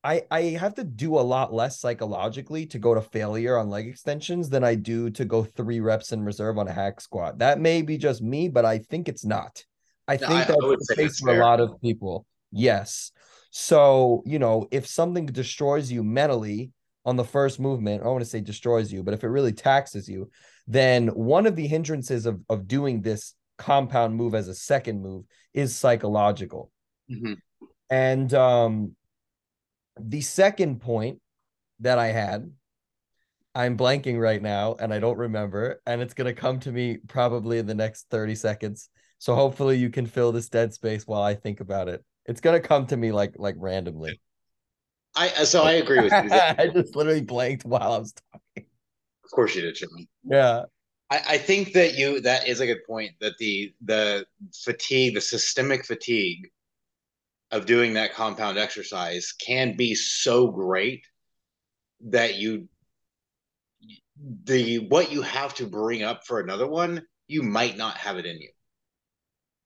I 0.04 0.24
I 0.30 0.42
have 0.60 0.76
to 0.76 0.84
do 0.84 1.18
a 1.18 1.22
lot 1.22 1.54
less 1.54 1.80
psychologically 1.80 2.66
to 2.68 2.80
go 2.80 2.94
to 2.94 3.02
failure 3.02 3.58
on 3.58 3.70
leg 3.70 3.88
extensions 3.88 4.50
than 4.50 4.64
I 4.64 4.76
do 4.76 5.10
to 5.12 5.26
go 5.26 5.44
three 5.44 5.80
reps 5.80 6.12
in 6.12 6.24
reserve 6.24 6.58
on 6.58 6.68
a 6.68 6.74
hack 6.74 7.00
squat. 7.02 7.40
That 7.40 7.60
may 7.60 7.82
be 7.82 7.98
just 7.98 8.22
me, 8.22 8.50
but 8.50 8.66
I 8.66 8.80
think 8.80 9.08
it's 9.08 9.26
not. 9.26 9.64
I 10.08 10.18
think 10.18 10.32
I- 10.32 10.46
that's 10.46 10.88
the 10.88 10.96
case 10.96 11.20
for 11.20 11.34
a 11.36 11.40
lot 11.40 11.60
of 11.60 11.80
people. 11.82 12.26
Yes. 12.52 13.12
So, 13.52 14.24
you 14.26 14.40
know, 14.40 14.68
if 14.72 14.88
something 14.88 15.26
destroys 15.28 15.92
you 15.92 16.04
mentally 16.04 16.72
on 17.06 17.16
the 17.16 17.24
first 17.24 17.60
movement, 17.60 18.04
I 18.04 18.08
want 18.08 18.24
to 18.24 18.30
say 18.30 18.42
destroys 18.42 18.92
you, 18.92 19.04
but 19.04 19.14
if 19.14 19.24
it 19.24 19.28
really 19.28 19.54
taxes 19.54 20.10
you, 20.10 20.30
then 20.68 21.08
one 21.10 21.46
of 21.46 21.56
the 21.56 21.68
hindrances 21.68 22.26
of, 22.26 22.42
of 22.50 22.68
doing 22.68 23.02
this 23.02 23.36
compound 23.58 24.16
move 24.16 24.34
as 24.34 24.48
a 24.48 24.56
second 24.56 25.02
move 25.02 25.26
is 25.54 25.76
psychological. 25.76 26.72
Mhm. 27.10 27.38
And 27.90 28.34
um 28.34 28.96
the 30.00 30.22
second 30.22 30.82
point 30.82 31.20
that 31.80 32.00
I 32.00 32.08
had, 32.08 32.52
I'm 33.56 33.78
blanking 33.78 34.20
right 34.20 34.42
now 34.42 34.76
and 34.80 34.94
I 34.94 35.00
don't 35.00 35.18
remember, 35.18 35.82
and 35.86 36.02
it's 36.02 36.14
gonna 36.14 36.34
come 36.34 36.60
to 36.62 36.72
me 36.72 36.98
probably 37.08 37.60
in 37.60 37.68
the 37.68 37.76
next 37.76 38.08
30 38.10 38.36
seconds. 38.36 38.90
So 39.20 39.36
hopefully 39.36 39.78
you 39.78 39.90
can 39.90 40.06
fill 40.06 40.32
this 40.32 40.50
dead 40.50 40.74
space 40.74 41.06
while 41.06 41.22
I 41.22 41.36
think 41.36 41.60
about 41.60 41.88
it. 41.88 42.04
It's 42.26 42.42
gonna 42.42 42.60
come 42.60 42.88
to 42.88 42.98
me 42.98 43.12
like 43.12 43.36
like 43.38 43.56
randomly. 43.58 44.20
I 45.16 45.28
so 45.44 45.64
I 45.64 45.74
agree 45.74 46.02
with 46.02 46.12
you. 46.12 46.30
I 46.32 46.70
just 46.74 46.96
literally 46.96 47.22
blanked 47.22 47.66
while 47.66 47.94
I 47.94 47.98
was 48.00 48.14
talking. 48.14 48.68
of 49.24 49.32
course 49.32 49.56
you 49.56 49.62
did, 49.62 49.78
Shimmy. 49.78 50.10
Yeah. 50.24 50.64
I, 51.12 51.22
I 51.30 51.38
think 51.38 51.74
that 51.74 51.94
you 51.96 52.22
that 52.22 52.48
is 52.48 52.60
a 52.60 52.66
good 52.66 52.84
point 52.88 53.12
that 53.22 53.38
the 53.38 53.74
the 53.82 54.26
fatigue, 54.64 55.14
the 55.14 55.22
systemic 55.22 55.86
fatigue 55.86 56.50
of 57.54 57.66
doing 57.66 57.94
that 57.94 58.14
compound 58.14 58.58
exercise 58.58 59.32
can 59.32 59.78
be 59.78 59.96
so 59.96 60.48
great 60.48 61.06
that 62.08 62.36
you 62.36 62.68
the 64.46 64.80
what 64.90 65.12
you 65.12 65.22
have 65.22 65.54
to 65.56 65.68
bring 65.68 66.04
up 66.04 66.26
for 66.26 66.40
another 66.40 66.68
one, 66.68 67.04
you 67.28 67.44
might 67.44 67.78
not 67.78 67.96
have 67.98 68.18
it 68.18 68.26
in 68.26 68.40
you. 68.42 68.50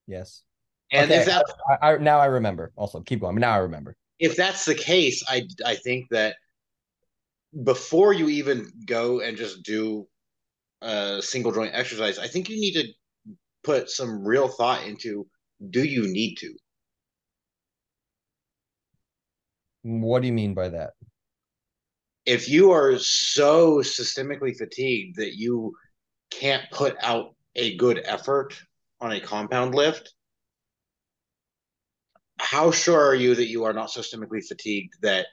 Yes. 0.06 0.44
And 0.91 1.10
Okay, 1.12 1.22
if 1.22 1.25
that 1.27 1.46
I, 1.82 1.94
I 1.94 1.98
now 1.98 2.20
I 2.20 2.25
remember. 2.25 2.72
Also, 2.75 3.01
keep 3.01 3.22
going. 3.22 3.36
Now 3.38 3.53
I 3.53 3.58
remember. 3.58 3.96
if 4.20 4.36
that's 4.36 4.65
the 4.65 4.75
case, 4.75 5.24
I 5.27 5.48
I 5.65 5.75
think 5.75 6.08
that 6.12 6.36
before 7.63 8.13
you 8.13 8.29
even 8.29 8.72
go 8.86 9.22
and 9.22 9.38
just 9.38 9.63
do 9.63 10.08
a 10.82 11.22
single 11.22 11.51
joint 11.51 11.74
exercise, 11.74 12.20
I 12.20 12.27
think 12.27 12.50
you 12.50 12.60
need 12.60 12.74
to 12.74 12.88
put 13.63 13.89
some 13.89 14.25
real 14.25 14.48
thought 14.48 14.86
into 14.86 15.27
do 15.70 15.84
you 15.84 16.08
need 16.08 16.36
to? 16.36 16.53
What 19.88 20.22
do 20.22 20.27
you 20.27 20.34
mean 20.34 20.53
by 20.53 20.67
that? 20.70 20.91
If 22.25 22.50
you 22.50 22.72
are 22.72 23.00
so 23.00 23.77
systemically 23.77 24.58
fatigued 24.58 25.15
that 25.15 25.38
you 25.38 25.74
can't 26.29 26.70
put 26.72 26.98
out 27.01 27.36
a 27.56 27.77
good 27.77 28.01
effort 28.03 28.53
on 29.00 29.13
a 29.13 29.22
compound 29.22 29.74
lift, 29.74 30.13
how 32.38 32.72
sure 32.72 33.01
are 33.01 33.15
you 33.15 33.34
that 33.34 33.48
you 33.48 33.63
are 33.63 33.72
not 33.72 33.89
systemically 33.89 34.46
fatigued 34.46 34.94
that 35.03 35.27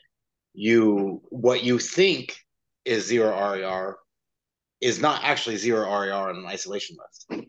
you 0.52 1.20
what 1.30 1.64
you 1.64 1.80
think 1.80 2.36
is 2.84 3.06
zero 3.06 3.30
RER 3.30 3.98
is 4.80 5.00
not 5.00 5.24
actually 5.24 5.56
zero 5.56 5.82
RER 5.82 6.12
on 6.12 6.36
an 6.36 6.46
isolation 6.46 6.96
lift? 7.28 7.48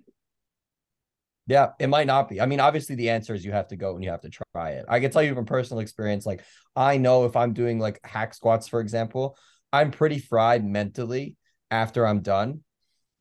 Yeah, 1.48 1.70
it 1.80 1.88
might 1.88 2.08
not 2.08 2.28
be. 2.28 2.42
I 2.42 2.48
mean, 2.48 2.60
obviously 2.60 2.96
the 2.96 3.10
answer 3.12 3.34
is 3.34 3.46
you 3.46 3.52
have 3.52 3.68
to 3.68 3.76
go 3.76 3.94
and 3.96 4.04
you 4.04 4.10
have 4.10 4.22
to 4.22 4.30
try 4.54 4.72
it. 4.72 4.86
I 4.88 5.00
can 5.00 5.12
tell 5.12 5.22
you 5.22 5.36
from 5.36 5.46
personal 5.46 5.80
experience, 5.82 6.26
like 6.26 6.44
I 6.76 6.98
know 6.98 7.26
if 7.26 7.36
I'm 7.36 7.54
doing 7.54 7.78
like 7.80 8.00
hack 8.04 8.34
squats, 8.34 8.68
for 8.68 8.80
example, 8.80 9.38
I'm 9.72 9.92
pretty 9.92 10.20
fried 10.20 10.66
mentally 10.66 11.36
after 11.70 12.06
I'm 12.08 12.22
done. 12.22 12.62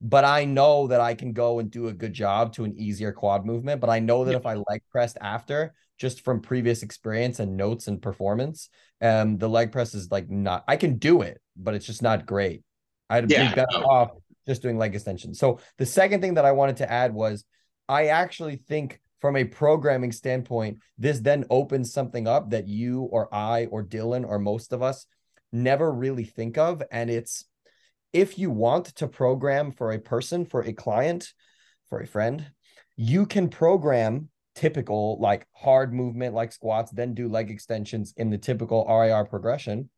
But 0.00 0.24
I 0.24 0.44
know 0.44 0.88
that 0.88 1.00
I 1.00 1.14
can 1.14 1.32
go 1.32 1.60
and 1.60 1.70
do 1.70 1.88
a 1.88 1.92
good 1.92 2.12
job 2.12 2.52
to 2.54 2.64
an 2.64 2.74
easier 2.76 3.12
quad 3.12 3.46
movement. 3.46 3.80
But 3.80 3.90
I 3.90 4.00
know 4.00 4.24
that 4.24 4.32
Yeah. 4.32 4.38
if 4.38 4.46
I 4.46 4.54
leg 4.54 4.82
pressed 4.90 5.16
after, 5.20 5.74
just 5.98 6.22
from 6.22 6.40
previous 6.40 6.82
experience 6.82 7.40
and 7.40 7.56
notes 7.56 7.86
and 7.88 8.02
performance, 8.02 8.68
um, 9.00 9.38
the 9.38 9.48
leg 9.48 9.72
press 9.72 9.94
is 9.94 10.10
like 10.10 10.28
not 10.28 10.64
I 10.68 10.76
can 10.76 10.98
do 10.98 11.22
it, 11.22 11.40
but 11.56 11.74
it's 11.74 11.86
just 11.86 12.02
not 12.02 12.26
great. 12.26 12.62
I'd 13.08 13.28
Yeah, 13.30 13.48
be 13.48 13.48
better 13.48 13.84
off 13.84 14.10
just 14.46 14.62
doing 14.62 14.76
leg 14.76 14.94
extensions. 14.94 15.38
So 15.38 15.60
the 15.78 15.86
second 15.86 16.20
thing 16.20 16.34
that 16.34 16.44
I 16.44 16.52
wanted 16.52 16.78
to 16.78 16.90
add 16.90 17.14
was 17.14 17.44
I 17.88 18.06
actually 18.06 18.56
think 18.56 19.00
from 19.20 19.36
a 19.36 19.44
programming 19.44 20.12
standpoint, 20.12 20.80
this 20.98 21.20
then 21.20 21.44
opens 21.48 21.92
something 21.92 22.28
up 22.28 22.50
that 22.50 22.68
you 22.68 23.02
or 23.02 23.34
I 23.34 23.66
or 23.66 23.82
Dylan 23.82 24.26
or 24.26 24.38
most 24.38 24.72
of 24.72 24.82
us 24.82 25.06
never 25.52 25.90
really 25.90 26.24
think 26.24 26.58
of. 26.58 26.82
And 26.90 27.08
it's 27.08 27.44
if 28.12 28.38
you 28.38 28.50
want 28.50 28.86
to 28.96 29.08
program 29.08 29.72
for 29.72 29.92
a 29.92 29.98
person, 29.98 30.44
for 30.44 30.62
a 30.62 30.72
client, 30.72 31.32
for 31.88 32.00
a 32.00 32.06
friend, 32.06 32.50
you 32.96 33.24
can 33.24 33.48
program 33.48 34.28
typical 34.54 35.18
like 35.20 35.46
hard 35.52 35.94
movement 35.94 36.34
like 36.34 36.52
squats, 36.52 36.92
then 36.92 37.14
do 37.14 37.28
leg 37.28 37.50
extensions 37.50 38.12
in 38.16 38.30
the 38.30 38.38
typical 38.38 38.84
RIR 38.88 39.24
progression. 39.24 39.88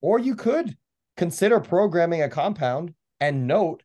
Or 0.00 0.18
you 0.18 0.36
could 0.36 0.76
consider 1.16 1.58
programming 1.58 2.22
a 2.22 2.28
compound 2.28 2.94
and 3.18 3.46
note 3.46 3.82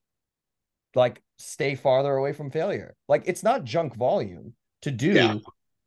like 0.94 1.23
stay 1.38 1.76
farther 1.76 2.16
away 2.16 2.34
from 2.34 2.50
failure. 2.52 2.96
Like 3.08 3.24
it's 3.26 3.44
not 3.44 3.64
junk 3.64 3.96
volume 3.96 4.54
to 4.82 4.92
do 4.92 5.14
Yeah. 5.14 5.36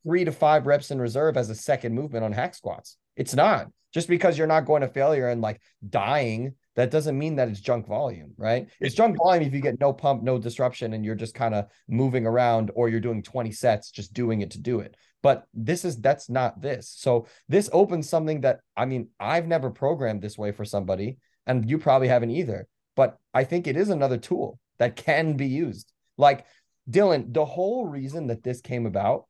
three 0.05 0.25
to 0.25 0.33
five 0.33 0.67
reps 0.67 0.91
in 0.91 1.01
reserve 1.01 1.37
as 1.37 1.51
a 1.51 1.55
second 1.55 1.95
movement 1.95 2.25
on 2.25 2.33
hack 2.33 2.55
squats. 2.55 2.97
It's 3.17 3.35
not 3.35 3.69
just 3.93 4.09
because 4.09 4.37
you're 4.37 4.47
not 4.47 4.67
going 4.67 4.83
to 4.83 4.89
failure 4.89 5.29
and 5.29 5.41
like 5.41 5.61
dying. 5.89 6.55
That 6.75 6.91
doesn't 6.91 7.19
mean 7.19 7.37
that 7.37 7.49
it's 7.49 7.61
junk 7.61 7.87
volume, 7.87 8.35
right? 8.37 8.69
It's 8.81 8.95
junk 8.95 9.17
volume 9.17 9.45
if 9.45 9.55
you 9.55 9.63
get 9.63 9.81
no 9.81 9.95
pump, 9.95 10.23
no 10.23 10.39
disruption, 10.39 10.93
and 10.93 11.03
you're 11.05 11.15
just 11.15 11.35
kind 11.35 11.55
of 11.55 11.71
moving 11.89 12.27
around, 12.27 12.71
or 12.75 12.91
you're 12.91 13.01
doing 13.01 13.23
20 13.23 13.51
sets, 13.53 13.91
just 13.91 14.13
doing 14.13 14.43
it 14.43 14.51
to 14.51 14.61
do 14.61 14.81
it. 14.81 14.95
But 15.23 15.47
this 15.55 15.87
is 15.87 15.97
that's 15.97 16.29
not 16.29 16.61
this. 16.61 16.93
So 16.95 17.27
this 17.49 17.71
opens 17.73 18.11
something 18.11 18.43
that 18.43 18.61
I 18.77 18.85
mean, 18.85 19.09
I've 19.19 19.47
never 19.47 19.71
programmed 19.71 20.21
this 20.21 20.37
way 20.37 20.53
for 20.53 20.67
somebody, 20.67 21.17
and 21.47 21.69
you 21.69 21.79
probably 21.79 22.09
haven't 22.09 22.31
either. 22.31 22.69
But 22.95 23.17
I 23.33 23.45
think 23.45 23.67
it 23.67 23.77
is 23.77 23.89
another 23.89 24.19
tool 24.19 24.59
that 24.79 24.97
can 24.97 25.35
be 25.35 25.47
used. 25.47 25.93
Like 26.17 26.47
Dylan, 26.91 27.33
the 27.33 27.45
whole 27.45 27.87
reason 27.87 28.29
that 28.29 28.43
this 28.43 28.61
came 28.61 28.87
about 28.87 29.27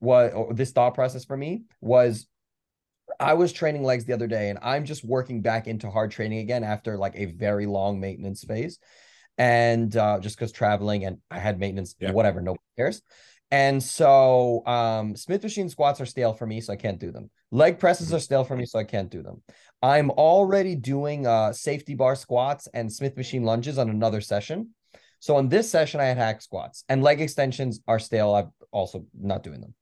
was 0.00 0.32
or 0.32 0.54
this 0.54 0.70
thought 0.70 0.94
process 0.94 1.24
for 1.24 1.36
me 1.36 1.64
was 1.80 2.26
I 3.18 3.34
was 3.34 3.52
training 3.52 3.82
legs 3.84 4.04
the 4.04 4.12
other 4.12 4.26
day 4.26 4.50
and 4.50 4.58
I'm 4.62 4.84
just 4.84 5.04
working 5.04 5.40
back 5.42 5.66
into 5.66 5.90
hard 5.90 6.10
training 6.10 6.38
again 6.38 6.62
after 6.62 6.96
like 6.96 7.14
a 7.16 7.26
very 7.26 7.66
long 7.66 8.00
maintenance 8.00 8.44
phase. 8.44 8.78
And 9.38 9.96
uh, 9.96 10.18
just 10.20 10.36
because 10.36 10.52
traveling 10.52 11.04
and 11.04 11.18
I 11.30 11.38
had 11.38 11.58
maintenance, 11.58 11.94
Yeah. 11.98 12.12
whatever, 12.12 12.40
nobody 12.40 12.62
cares. 12.76 13.02
And 13.50 13.82
so 13.82 14.64
um, 14.66 15.16
Smith 15.16 15.42
machine 15.42 15.68
squats 15.68 16.00
are 16.00 16.06
stale 16.06 16.34
for 16.34 16.46
me, 16.46 16.60
so 16.60 16.72
I 16.72 16.76
can't 16.76 16.98
do 16.98 17.10
them. 17.10 17.30
Leg 17.50 17.78
presses 17.78 18.12
are 18.12 18.20
stale 18.20 18.44
for 18.44 18.56
me, 18.56 18.66
so 18.66 18.78
I 18.78 18.84
can't 18.84 19.10
do 19.10 19.22
them. 19.22 19.42
I'm 19.82 20.10
already 20.10 20.74
doing 20.74 21.26
uh, 21.26 21.52
safety 21.52 21.94
bar 21.94 22.14
squats 22.14 22.68
and 22.74 22.92
Smith 22.92 23.16
machine 23.16 23.44
lunges 23.44 23.78
on 23.78 23.88
another 23.88 24.20
session. 24.20 24.70
So 25.20 25.36
on 25.36 25.48
this 25.48 25.70
session, 25.70 26.00
I 26.00 26.04
had 26.04 26.18
hack 26.18 26.42
squats 26.42 26.84
and 26.88 27.02
leg 27.02 27.20
extensions 27.20 27.80
are 27.88 27.98
stale. 27.98 28.34
I'm 28.34 28.52
also 28.70 29.06
not 29.18 29.42
doing 29.42 29.60
them. 29.60 29.74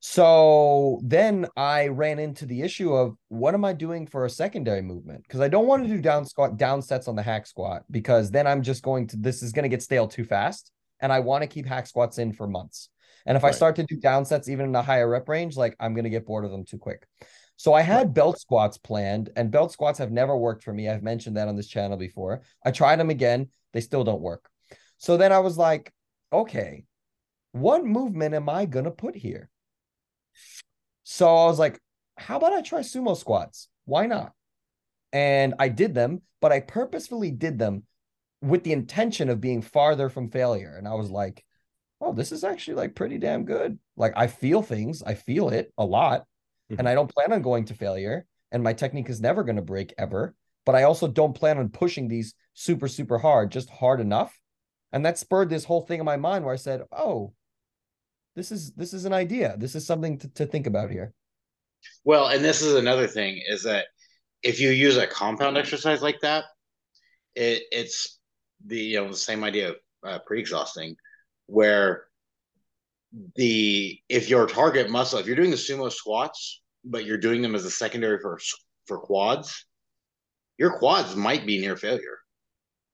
So 0.00 1.00
then 1.02 1.46
I 1.56 1.88
ran 1.88 2.18
into 2.18 2.46
the 2.46 2.62
issue 2.62 2.94
of 2.94 3.16
what 3.28 3.54
am 3.54 3.64
I 3.64 3.72
doing 3.72 4.06
for 4.06 4.24
a 4.24 4.30
secondary 4.30 4.82
movement? 4.82 5.22
Because 5.22 5.40
I 5.40 5.48
don't 5.48 5.66
want 5.66 5.82
to 5.82 5.88
do 5.88 6.00
down 6.00 6.24
squat, 6.24 6.56
down 6.56 6.80
sets 6.82 7.08
on 7.08 7.16
the 7.16 7.22
hack 7.22 7.46
squat, 7.46 7.84
because 7.90 8.30
then 8.30 8.46
I'm 8.46 8.62
just 8.62 8.82
going 8.82 9.06
to, 9.08 9.16
this 9.16 9.42
is 9.42 9.52
going 9.52 9.64
to 9.64 9.68
get 9.68 9.82
stale 9.82 10.06
too 10.06 10.24
fast. 10.24 10.70
And 11.00 11.12
I 11.12 11.20
want 11.20 11.42
to 11.42 11.48
keep 11.48 11.66
hack 11.66 11.86
squats 11.86 12.18
in 12.18 12.32
for 12.32 12.46
months. 12.46 12.88
And 13.26 13.36
if 13.36 13.44
I 13.44 13.50
start 13.50 13.76
to 13.76 13.82
do 13.84 13.96
down 13.96 14.24
sets, 14.24 14.48
even 14.48 14.66
in 14.66 14.74
a 14.76 14.82
higher 14.82 15.08
rep 15.08 15.28
range, 15.28 15.56
like 15.56 15.74
I'm 15.80 15.94
going 15.94 16.04
to 16.04 16.10
get 16.10 16.26
bored 16.26 16.44
of 16.44 16.50
them 16.52 16.64
too 16.64 16.78
quick. 16.78 17.06
So 17.56 17.72
I 17.72 17.80
had 17.80 18.14
belt 18.14 18.38
squats 18.38 18.78
planned, 18.78 19.30
and 19.34 19.50
belt 19.50 19.72
squats 19.72 19.98
have 19.98 20.12
never 20.12 20.36
worked 20.36 20.62
for 20.62 20.72
me. 20.72 20.88
I've 20.88 21.02
mentioned 21.02 21.36
that 21.36 21.48
on 21.48 21.56
this 21.56 21.68
channel 21.68 21.96
before. 21.96 22.42
I 22.64 22.70
tried 22.70 23.00
them 23.00 23.10
again, 23.10 23.48
they 23.72 23.80
still 23.80 24.04
don't 24.04 24.20
work. 24.20 24.48
So 24.98 25.16
then 25.16 25.32
I 25.32 25.40
was 25.40 25.58
like, 25.58 25.92
okay, 26.32 26.84
what 27.52 27.84
movement 27.84 28.34
am 28.34 28.48
I 28.48 28.66
going 28.66 28.84
to 28.84 28.90
put 28.90 29.16
here? 29.16 29.48
So 31.04 31.26
I 31.26 31.46
was 31.46 31.58
like, 31.58 31.80
how 32.16 32.36
about 32.36 32.52
I 32.52 32.60
try 32.60 32.80
sumo 32.80 33.16
squats? 33.16 33.68
Why 33.86 34.06
not? 34.06 34.32
And 35.12 35.54
I 35.58 35.68
did 35.68 35.94
them, 35.94 36.22
but 36.40 36.52
I 36.52 36.60
purposefully 36.60 37.30
did 37.30 37.58
them 37.58 37.84
with 38.42 38.64
the 38.64 38.72
intention 38.72 39.28
of 39.28 39.40
being 39.40 39.62
farther 39.62 40.08
from 40.08 40.30
failure. 40.30 40.74
And 40.76 40.86
I 40.86 40.94
was 40.94 41.10
like, 41.10 41.44
oh, 42.00 42.12
this 42.12 42.32
is 42.32 42.44
actually 42.44 42.74
like 42.74 42.94
pretty 42.94 43.18
damn 43.18 43.44
good. 43.44 43.78
Like 43.96 44.12
I 44.16 44.26
feel 44.26 44.62
things, 44.62 45.02
I 45.02 45.14
feel 45.14 45.48
it 45.48 45.72
a 45.78 45.84
lot, 45.84 46.24
and 46.68 46.78
mm-hmm. 46.78 46.86
I 46.86 46.94
don't 46.94 47.12
plan 47.12 47.32
on 47.32 47.42
going 47.42 47.64
to 47.66 47.74
failure. 47.74 48.26
And 48.52 48.62
my 48.62 48.72
technique 48.72 49.08
is 49.08 49.20
never 49.20 49.42
going 49.42 49.56
to 49.56 49.62
break 49.62 49.92
ever. 49.98 50.34
But 50.64 50.74
I 50.74 50.82
also 50.82 51.06
don't 51.06 51.34
plan 51.34 51.58
on 51.58 51.68
pushing 51.68 52.08
these 52.08 52.34
super, 52.54 52.88
super 52.88 53.18
hard, 53.18 53.52
just 53.52 53.70
hard 53.70 54.00
enough. 54.00 54.36
And 54.92 55.04
that 55.04 55.18
spurred 55.18 55.48
this 55.48 55.64
whole 55.64 55.82
thing 55.82 56.00
in 56.00 56.06
my 56.06 56.16
mind 56.16 56.44
where 56.44 56.54
I 56.54 56.58
said, 56.58 56.82
oh, 56.92 57.32
this 58.34 58.52
is 58.52 58.72
this 58.72 58.92
is 58.92 59.04
an 59.04 59.12
idea. 59.12 59.56
This 59.58 59.74
is 59.74 59.86
something 59.86 60.18
to, 60.18 60.28
to 60.34 60.46
think 60.46 60.66
about 60.66 60.90
here. 60.90 61.12
Well, 62.04 62.28
and 62.28 62.44
this 62.44 62.62
is 62.62 62.74
another 62.74 63.06
thing 63.06 63.40
is 63.48 63.62
that 63.62 63.86
if 64.42 64.60
you 64.60 64.70
use 64.70 64.96
a 64.96 65.06
compound 65.06 65.56
exercise 65.56 66.02
like 66.02 66.20
that, 66.20 66.44
it, 67.34 67.62
it's 67.70 68.18
the 68.64 68.78
you 68.78 69.00
know 69.00 69.08
the 69.08 69.16
same 69.16 69.44
idea 69.44 69.70
of 69.70 69.76
uh, 70.06 70.18
pre-exhausting, 70.26 70.96
where 71.46 72.04
the 73.36 73.98
if 74.08 74.28
your 74.28 74.46
target 74.46 74.90
muscle, 74.90 75.18
if 75.18 75.26
you're 75.26 75.36
doing 75.36 75.50
the 75.50 75.56
sumo 75.56 75.90
squats, 75.90 76.62
but 76.84 77.04
you're 77.04 77.18
doing 77.18 77.42
them 77.42 77.54
as 77.54 77.64
a 77.64 77.70
secondary 77.70 78.18
for 78.20 78.38
for 78.86 78.98
quads, 78.98 79.66
your 80.58 80.78
quads 80.78 81.16
might 81.16 81.46
be 81.46 81.58
near 81.58 81.76
failure. 81.76 82.18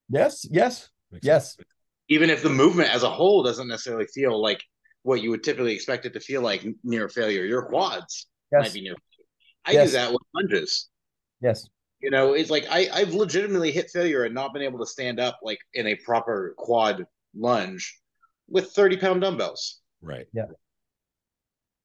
Yes, 0.09 0.47
yes, 0.51 0.89
Makes 1.11 1.27
yes. 1.27 1.55
sense. 1.57 1.69
Even 2.09 2.31
if 2.31 2.43
the 2.43 2.51
movement 2.51 2.91
as 2.95 3.03
a 3.03 3.11
whole 3.11 3.43
doesn't 3.43 3.69
necessarily 3.69 4.07
feel 4.07 4.41
like 4.41 4.63
what 5.03 5.23
you 5.23 5.31
would 5.31 5.43
typically 5.43 5.75
expect 5.75 6.05
it 6.07 6.13
to 6.13 6.21
feel 6.21 6.43
like 6.43 6.67
near 6.85 7.09
failure, 7.09 7.45
your 7.45 7.63
quads 7.63 8.27
Yes. 8.53 8.63
might 8.63 8.75
be 8.75 8.83
near. 8.83 8.95
Failure. 8.95 9.29
I 9.65 9.73
Yes. 9.73 9.89
do 9.89 9.93
that 9.93 10.13
with 10.13 10.23
lunges. 10.35 10.89
Yes. 11.41 11.69
You 12.03 12.11
know, 12.11 12.33
it's 12.33 12.51
like 12.51 12.67
I, 12.69 12.89
I've 12.93 13.15
legitimately 13.15 13.71
hit 13.71 13.91
failure 13.91 14.25
and 14.25 14.35
not 14.35 14.53
been 14.53 14.63
able 14.63 14.81
to 14.81 14.87
stand 14.87 15.21
up 15.21 15.39
like 15.43 15.59
in 15.73 15.87
a 15.87 15.95
proper 15.95 16.55
quad 16.59 17.07
lunge 17.35 17.99
with 18.49 18.73
30 18.73 18.97
pound 18.97 19.21
dumbbells. 19.21 19.81
Right. 20.01 20.27
Yeah. 20.33 20.47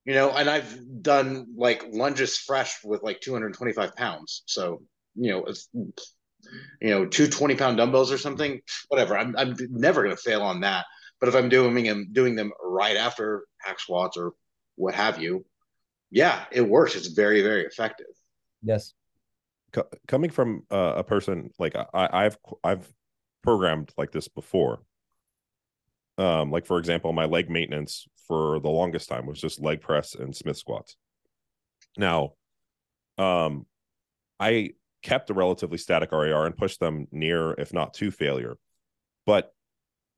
You 0.06 0.16
know, 0.16 0.32
and 0.32 0.50
I've 0.50 1.04
done 1.04 1.48
like 1.56 1.86
lunges 1.92 2.38
fresh 2.38 2.84
with 2.84 3.04
like 3.04 3.20
225 3.22 3.96
pounds. 3.96 4.44
So, 4.48 4.82
you 5.16 5.32
know, 5.32 5.46
it's 5.46 5.70
you 5.74 6.90
know, 6.90 7.06
two 7.06 7.28
20 7.28 7.56
pound 7.56 7.78
dumbbells 7.78 8.12
or 8.12 8.18
something, 8.18 8.62
whatever. 8.88 9.18
I'm 9.18 9.36
I'm 9.38 9.56
never 9.70 10.02
gonna 10.02 10.18
fail 10.18 10.42
on 10.42 10.62
that. 10.62 10.86
But 11.20 11.30
if 11.30 11.36
I'm 11.36 11.50
doing 11.50 11.84
them 11.84 12.08
doing 12.12 12.36
them 12.36 12.52
right 12.64 12.96
after 12.96 13.46
hack 13.60 13.80
squats 13.80 14.18
or 14.18 14.34
what 14.76 14.96
have 14.96 15.22
you, 15.22 15.46
yeah, 16.10 16.46
it 16.52 16.62
works. 16.62 16.96
It's 16.96 17.08
very, 17.08 17.42
very 17.42 17.66
effective. 17.66 18.08
Yes. 18.64 18.94
Co- 19.74 19.88
coming 20.08 20.30
from 20.30 20.64
uh, 20.72 20.94
a 20.98 21.04
person 21.04 21.52
like 21.60 21.76
I, 21.76 22.10
I've 22.12 22.38
I've 22.64 22.92
programmed 23.44 23.92
like 23.98 24.12
this 24.12 24.28
before. 24.28 24.82
Um, 26.18 26.52
like 26.52 26.66
for 26.66 26.80
example, 26.80 27.14
my 27.14 27.26
leg 27.26 27.50
maintenance 27.50 28.08
for 28.28 28.60
the 28.60 28.70
longest 28.70 29.10
time 29.10 29.26
was 29.26 29.40
just 29.40 29.62
leg 29.62 29.82
press 29.82 30.16
and 30.16 30.36
Smith 30.36 30.58
squats. 30.58 30.96
Now, 31.98 32.34
um, 33.18 33.66
I 34.40 34.72
kept 35.04 35.30
a 35.30 35.34
relatively 35.34 35.78
static 35.78 36.12
RAR 36.12 36.46
and 36.46 36.58
pushed 36.58 36.80
them 36.80 37.08
near, 37.12 37.54
if 37.54 37.74
not 37.74 37.94
to 37.96 38.12
failure. 38.12 38.58
But 39.26 39.54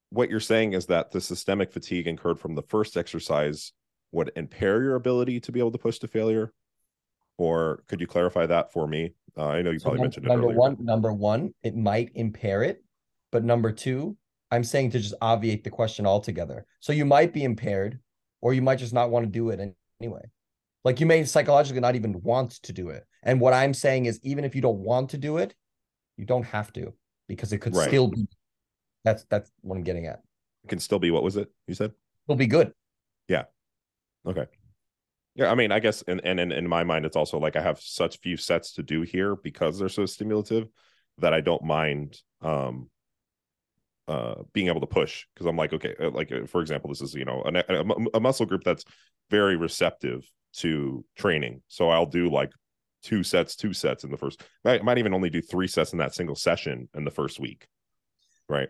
what 0.10 0.30
you're 0.30 0.40
saying 0.40 0.74
is 0.74 0.88
that 0.88 1.12
the 1.12 1.22
systemic 1.22 1.72
fatigue 1.72 2.08
incurred 2.08 2.40
from 2.40 2.56
the 2.56 2.64
first 2.64 2.98
exercise 2.98 3.72
would 4.12 4.32
impair 4.36 4.82
your 4.82 4.96
ability 4.96 5.40
to 5.42 5.52
be 5.52 5.60
able 5.60 5.72
to 5.72 5.78
push 5.78 6.00
to 6.00 6.08
failure. 6.08 6.52
Or 7.40 7.84
could 7.88 8.02
you 8.02 8.06
clarify 8.08 8.46
that 8.48 8.74
for 8.74 8.86
me? 8.86 9.14
Uh, 9.38 9.46
I 9.48 9.62
know 9.62 9.72
you 9.72 9.80
So 9.80 9.84
probably 9.86 10.00
num- 10.00 10.04
mentioned 10.08 10.26
it 10.26 10.30
number 10.30 10.48
earlier. 10.48 10.58
one, 10.60 10.78
number 10.82 11.14
one, 11.14 11.54
it 11.64 11.74
might 11.74 12.12
impair 12.16 12.64
it, 12.64 12.84
but 13.32 13.46
number 13.46 13.72
two, 13.72 14.18
I'm 14.52 14.64
saying 14.66 14.92
to 14.92 15.00
just 15.00 15.14
obviate 15.22 15.64
the 15.64 15.70
question 15.70 16.06
altogether. 16.06 16.66
So 16.82 16.92
you 16.92 17.06
might 17.06 17.32
be 17.32 17.46
impaired, 17.46 17.98
or 18.42 18.54
you 18.54 18.62
might 18.62 18.76
just 18.80 18.94
not 18.94 19.10
want 19.10 19.26
to 19.26 19.32
do 19.32 19.52
it 19.52 19.74
anyway. 20.02 20.24
Like 20.84 21.00
you 21.00 21.06
may 21.06 21.24
psychologically 21.24 21.80
not 21.80 21.96
even 21.96 22.22
want 22.24 22.52
to 22.64 22.74
do 22.74 22.90
it. 22.90 23.06
And 23.24 23.40
what 23.40 23.54
I'm 23.54 23.74
saying 23.74 24.06
is, 24.08 24.20
even 24.24 24.44
if 24.44 24.54
you 24.54 24.62
don't 24.62 24.80
want 24.80 25.10
to 25.12 25.18
do 25.18 25.38
it, 25.38 25.56
you 26.18 26.26
don't 26.26 26.44
have 26.44 26.74
to 26.74 26.94
because 27.30 27.54
it 27.54 27.60
could 27.60 27.74
Right. 27.74 27.88
still 27.88 28.10
be. 28.10 28.28
That's 29.06 29.24
that's 29.30 29.50
what 29.62 29.78
I'm 29.78 29.84
getting 29.84 30.08
at. 30.08 30.22
It 30.66 30.68
can 30.70 30.80
still 30.80 31.00
be 31.00 31.10
what 31.12 31.24
was 31.24 31.38
it 31.38 31.50
you 31.68 31.74
said? 31.74 31.94
It'll 32.28 32.36
be 32.36 32.48
good. 32.48 32.74
Yeah. 33.30 33.46
Okay. 34.26 34.46
Yeah, 35.40 35.50
I 35.50 35.56
mean, 35.56 35.72
I 35.72 35.80
guess, 35.80 36.04
and 36.06 36.20
and 36.26 36.38
in, 36.52 36.68
my 36.68 36.84
mind, 36.84 37.06
it's 37.06 37.16
also 37.16 37.40
like 37.40 37.56
I 37.56 37.62
have 37.62 37.80
such 37.80 38.20
few 38.20 38.36
sets 38.36 38.74
to 38.74 38.84
do 38.84 39.04
here 39.04 39.38
because 39.38 39.80
they're 39.80 39.88
so 39.88 40.06
stimulative 40.06 40.68
that 41.20 41.34
I 41.34 41.40
don't 41.40 41.64
mind 41.64 42.20
um 42.42 42.90
uh 44.10 44.36
being 44.52 44.68
able 44.68 44.82
to 44.82 44.88
push 44.88 45.26
because 45.34 45.46
I'm 45.46 45.56
like, 45.56 45.72
okay, 45.72 45.96
uh, 45.98 46.10
like 46.10 46.30
uh, 46.30 46.46
for 46.46 46.60
example, 46.60 46.90
this 46.90 47.00
is 47.00 47.16
you 47.16 47.24
know 47.24 47.42
a, 47.46 48.18
a 48.18 48.20
muscle 48.20 48.46
group 48.46 48.66
that's 48.66 48.84
very 49.30 49.56
receptive 49.56 50.30
to 50.56 51.06
training, 51.16 51.62
so 51.70 51.90
I'll 51.90 52.06
do 52.06 52.30
like 52.30 52.52
two 53.02 53.24
sets, 53.24 53.56
two 53.56 53.72
sets 53.72 54.04
in 54.04 54.12
the 54.12 54.18
first. 54.18 54.44
I 54.66 54.80
might 54.80 54.98
even 54.98 55.14
only 55.14 55.30
do 55.30 55.42
three 55.42 55.70
sets 55.70 55.94
in 55.94 56.00
that 56.00 56.14
single 56.14 56.36
session 56.36 56.90
in 56.94 57.06
the 57.06 57.12
first 57.12 57.40
week, 57.40 57.66
right? 58.50 58.68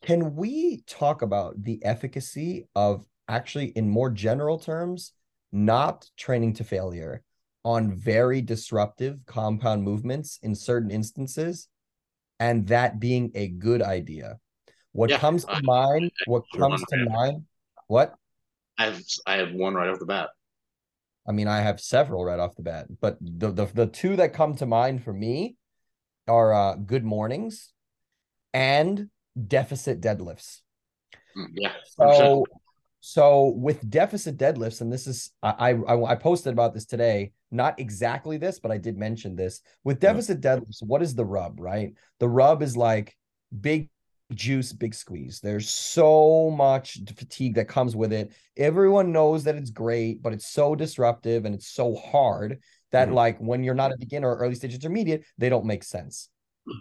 Can 0.00 0.36
we 0.36 0.84
talk 0.86 1.20
about 1.20 1.62
the 1.62 1.84
efficacy 1.84 2.66
of 2.74 3.04
actually, 3.28 3.66
in 3.68 3.88
more 3.88 4.10
general 4.10 4.58
terms, 4.58 5.12
not 5.52 6.08
training 6.16 6.54
to 6.54 6.64
failure 6.64 7.22
on 7.64 7.94
very 7.94 8.40
disruptive 8.42 9.18
compound 9.26 9.82
movements 9.82 10.38
in 10.42 10.54
certain 10.54 10.90
instances, 10.90 11.68
and 12.40 12.66
that 12.68 12.98
being 12.98 13.30
a 13.34 13.48
good 13.48 13.82
idea? 13.82 14.38
What 14.92 15.10
Yeah, 15.10 15.18
comes 15.18 15.44
to 15.44 15.52
I- 15.56 15.60
mind? 15.62 16.10
What 16.26 16.44
sure 16.52 16.68
comes 16.68 16.82
to 16.90 16.96
mind? 16.96 17.44
What? 17.86 18.14
I 18.78 18.86
have 18.86 19.02
I 19.26 19.36
have 19.36 19.52
one 19.52 19.74
right 19.74 19.88
off 19.88 19.98
the 19.98 20.06
bat. 20.06 20.30
I 21.26 21.32
mean, 21.32 21.46
I 21.46 21.60
have 21.60 21.80
several 21.80 22.24
right 22.24 22.38
off 22.40 22.56
the 22.56 22.62
bat, 22.62 22.86
but 23.00 23.16
the 23.20 23.50
the, 23.52 23.66
the 23.66 23.86
two 23.86 24.16
that 24.16 24.32
come 24.32 24.56
to 24.56 24.66
mind 24.66 25.04
for 25.04 25.12
me 25.12 25.56
are 26.26 26.52
uh, 26.52 26.74
good 26.74 27.04
mornings 27.04 27.72
and 28.52 29.08
deficit 29.46 30.00
deadlifts. 30.00 30.60
Mm, 31.36 31.48
Yeah. 31.54 31.72
100%. 31.96 32.16
So, 32.18 32.46
so 33.04 33.48
with 33.48 33.90
deficit 33.90 34.36
deadlifts, 34.36 34.80
and 34.80 34.92
this 34.92 35.08
is 35.08 35.32
I, 35.42 35.72
I 35.72 36.12
I 36.12 36.14
posted 36.14 36.52
about 36.52 36.72
this 36.72 36.86
today. 36.86 37.32
Not 37.50 37.80
exactly 37.80 38.36
this, 38.36 38.60
but 38.60 38.70
I 38.70 38.78
did 38.78 38.96
mention 38.96 39.34
this. 39.34 39.60
With 39.82 39.98
deficit 39.98 40.40
deadlifts, 40.40 40.82
what 40.82 41.02
is 41.02 41.14
the 41.16 41.24
rub? 41.24 41.58
Right, 41.58 41.94
the 42.20 42.28
rub 42.28 42.62
is 42.62 42.76
like 42.76 43.16
big 43.60 43.90
juice, 44.32 44.72
big 44.72 44.94
squeeze. 44.94 45.40
There's 45.40 45.68
so 45.68 46.48
much 46.50 47.00
fatigue 47.16 47.56
that 47.56 47.66
comes 47.68 47.96
with 47.96 48.12
it. 48.12 48.30
Everyone 48.56 49.10
knows 49.10 49.42
that 49.44 49.56
it's 49.56 49.70
great, 49.70 50.22
but 50.22 50.32
it's 50.32 50.46
so 50.46 50.76
disruptive 50.76 51.44
and 51.44 51.56
it's 51.56 51.66
so 51.68 51.96
hard 51.96 52.60
that 52.92 53.08
Mhm. 53.08 53.14
like 53.14 53.38
when 53.40 53.64
you're 53.64 53.74
not 53.74 53.92
a 53.92 53.98
beginner 53.98 54.30
or 54.30 54.38
early 54.38 54.54
stage 54.54 54.74
intermediate, 54.74 55.24
they 55.38 55.48
don't 55.48 55.66
make 55.66 55.82
sense. 55.82 56.28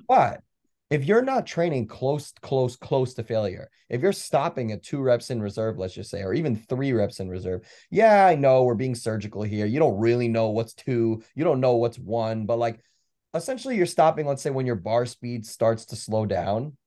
But 0.07 0.41
if 0.91 1.05
you're 1.05 1.21
not 1.23 1.47
training 1.47 1.87
close, 1.87 2.33
close, 2.41 2.75
close 2.75 3.13
to 3.15 3.23
failure, 3.23 3.69
if 3.89 4.01
you're 4.01 4.11
stopping 4.11 4.73
at 4.73 4.83
two 4.83 5.01
reps 5.01 5.31
in 5.31 5.41
reserve, 5.41 5.77
let's 5.77 5.93
just 5.93 6.11
say, 6.11 6.21
or 6.21 6.33
even 6.33 6.55
three 6.55 6.91
reps 6.91 7.21
in 7.21 7.29
reserve, 7.29 7.61
yeah, 7.89 8.27
I 8.27 8.35
know 8.35 8.63
we're 8.63 8.75
being 8.75 8.93
surgical 8.93 9.41
here. 9.41 9.65
You 9.65 9.79
don't 9.79 9.97
really 9.97 10.27
know 10.27 10.49
what's 10.49 10.73
two, 10.73 11.23
you 11.33 11.45
don't 11.45 11.61
know 11.61 11.77
what's 11.77 11.97
one, 11.97 12.45
but 12.45 12.59
like 12.59 12.81
essentially 13.33 13.77
you're 13.77 13.85
stopping, 13.85 14.27
let's 14.27 14.41
say, 14.41 14.49
when 14.49 14.65
your 14.65 14.75
bar 14.75 15.05
speed 15.05 15.45
starts 15.45 15.85
to 15.87 15.95
slow 15.95 16.25
down. 16.25 16.77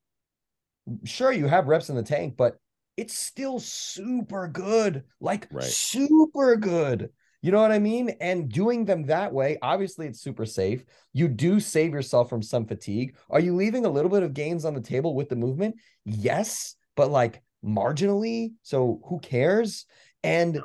Sure, 1.03 1.31
you 1.31 1.47
have 1.47 1.67
reps 1.67 1.89
in 1.89 1.95
the 1.95 2.03
tank, 2.03 2.35
but 2.37 2.57
it's 2.95 3.17
still 3.17 3.59
super 3.59 4.47
good, 4.47 5.03
like 5.19 5.49
Right. 5.51 5.63
super 5.63 6.55
good. 6.57 7.09
You 7.45 7.51
know 7.51 7.61
what 7.61 7.71
I 7.71 7.77
mean? 7.77 8.09
And 8.21 8.51
doing 8.51 8.85
them 8.85 9.03
that 9.03 9.31
way, 9.31 9.59
obviously, 9.61 10.07
it's 10.07 10.19
super 10.19 10.47
safe. 10.47 10.83
You 11.13 11.27
do 11.27 11.59
save 11.59 11.93
yourself 11.93 12.27
from 12.27 12.41
some 12.41 12.65
fatigue. 12.65 13.17
Are 13.29 13.39
you 13.39 13.55
leaving 13.55 13.85
a 13.85 13.89
little 13.91 14.09
bit 14.09 14.23
of 14.23 14.33
gains 14.33 14.65
on 14.65 14.73
the 14.73 14.81
table 14.81 15.13
with 15.13 15.29
the 15.29 15.35
movement? 15.35 15.75
Yes, 16.05 16.73
but 16.95 17.11
like 17.11 17.43
marginally. 17.63 18.53
So 18.63 18.99
who 19.05 19.19
cares? 19.19 19.85
And 20.23 20.59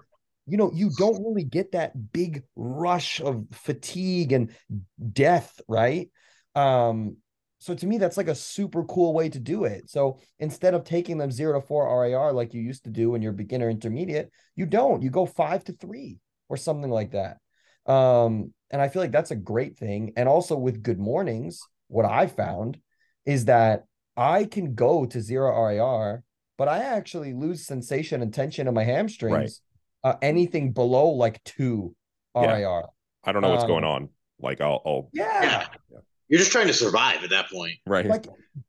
you 0.47 0.57
know, 0.57 0.71
you 0.73 0.91
don't 0.97 1.23
really 1.23 1.45
get 1.45 1.73
that 1.73 2.13
big 2.13 2.45
rush 2.57 3.21
of 3.21 3.45
fatigue 3.53 4.33
and 4.33 4.51
death, 5.13 5.61
right? 5.69 6.09
Um, 6.55 7.19
so 7.59 7.75
to 7.75 7.87
me, 7.87 7.99
that's 7.99 8.17
like 8.17 8.29
a 8.29 8.35
super 8.35 8.85
cool 8.85 9.13
way 9.13 9.29
to 9.29 9.39
do 9.39 9.65
it. 9.65 9.91
So 9.91 10.19
instead 10.39 10.73
of 10.73 10.85
taking 10.85 11.19
them 11.19 11.31
zero 11.31 11.61
to 11.61 11.67
four 11.67 11.85
RAR 11.85 12.33
like 12.33 12.55
you 12.55 12.63
used 12.63 12.85
to 12.85 12.91
do 12.91 13.11
when 13.11 13.21
you're 13.21 13.33
beginner 13.33 13.69
intermediate, 13.69 14.31
you 14.57 14.65
don't. 14.65 15.03
You 15.03 15.11
go 15.11 15.27
five 15.27 15.63
to 15.65 15.75
three 15.75 16.21
or 16.51 16.57
something 16.59 16.91
like 16.91 17.13
that. 17.13 17.39
Um, 17.91 18.53
and 18.71 18.83
I 18.83 18.89
feel 18.89 19.01
like 19.01 19.13
that's 19.13 19.31
a 19.31 19.37
great 19.37 19.79
thing. 19.79 20.13
And 20.17 20.29
also 20.29 20.57
with 20.57 20.83
good 20.83 20.99
mornings, 20.99 21.61
what 21.89 22.05
I 22.05 22.27
found 22.27 22.79
is 23.25 23.47
that 23.47 23.85
I 24.17 24.45
can 24.45 24.75
go 24.75 25.07
to 25.07 25.21
zero 25.21 25.51
RAR, 25.51 26.23
but 26.59 26.69
I 26.69 26.79
actually 26.81 27.33
lose 27.33 27.65
sensation 27.67 28.21
and 28.21 28.35
tension 28.35 28.69
in 28.69 28.75
my 28.75 28.85
hamstrings. 28.85 29.63
Uh, 30.03 30.15
anything 30.23 30.73
below 30.73 31.11
like 31.11 31.43
two 31.45 31.95
Yeah. 32.35 32.61
RAR. 32.63 32.89
I 33.25 33.33
don't 33.33 33.43
know 33.43 33.51
what's 33.51 33.65
going 33.65 33.85
Um, 33.85 33.91
on. 33.91 34.09
Like 34.41 34.61
I'll, 34.61 34.83
I'll 34.85 35.09
Yeah. 35.13 35.67
You're 36.29 36.39
just 36.39 36.53
trying 36.53 36.69
to 36.69 36.73
survive 36.75 37.23
at 37.25 37.31
that 37.31 37.51
point. 37.51 37.77
right. 37.87 38.07
like 38.07 38.27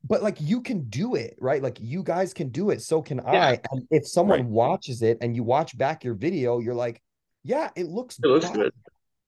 but 0.07 0.21
like 0.23 0.37
you 0.41 0.61
can 0.61 0.83
do 0.89 1.15
it 1.15 1.35
right 1.39 1.61
like 1.61 1.77
you 1.79 2.03
guys 2.03 2.33
can 2.33 2.49
do 2.49 2.69
it 2.69 2.81
so 2.81 3.01
can 3.01 3.17
Yeah. 3.17 3.49
i 3.49 3.59
and 3.71 3.87
if 3.91 4.07
someone 4.07 4.39
Right. 4.41 4.47
watches 4.47 5.01
it 5.01 5.17
and 5.21 5.35
you 5.35 5.43
watch 5.43 5.75
back 5.77 6.03
your 6.03 6.13
video 6.15 6.59
you're 6.59 6.75
like 6.75 7.01
yeah 7.43 7.69
it 7.75 7.87
looks 7.87 8.19
It 8.23 8.27
looks 8.27 8.45
fine. 8.45 8.55
good. 8.55 8.73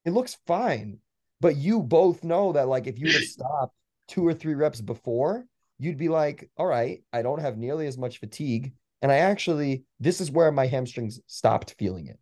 it 0.05 0.11
looks 0.11 0.37
fine 0.45 0.99
but 1.41 1.55
you 1.55 1.81
both 1.81 2.23
know 2.23 2.53
that 2.53 2.67
like 2.67 2.87
if 2.87 2.97
you 2.99 3.05
would 3.07 3.15
have 3.15 3.23
stopped 3.39 3.75
two 4.07 4.25
or 4.25 4.33
three 4.33 4.53
reps 4.53 4.81
before 4.81 5.45
you'd 5.79 5.97
be 5.97 6.09
like 6.09 6.49
all 6.57 6.65
right 6.65 7.03
i 7.11 7.21
don't 7.21 7.41
have 7.41 7.57
nearly 7.57 7.87
as 7.87 7.97
much 7.97 8.19
fatigue 8.19 8.73
and 9.01 9.11
i 9.11 9.17
actually 9.17 9.83
this 9.99 10.21
is 10.21 10.31
where 10.31 10.51
my 10.51 10.67
hamstrings 10.67 11.19
stopped 11.27 11.75
feeling 11.77 12.07
it 12.07 12.19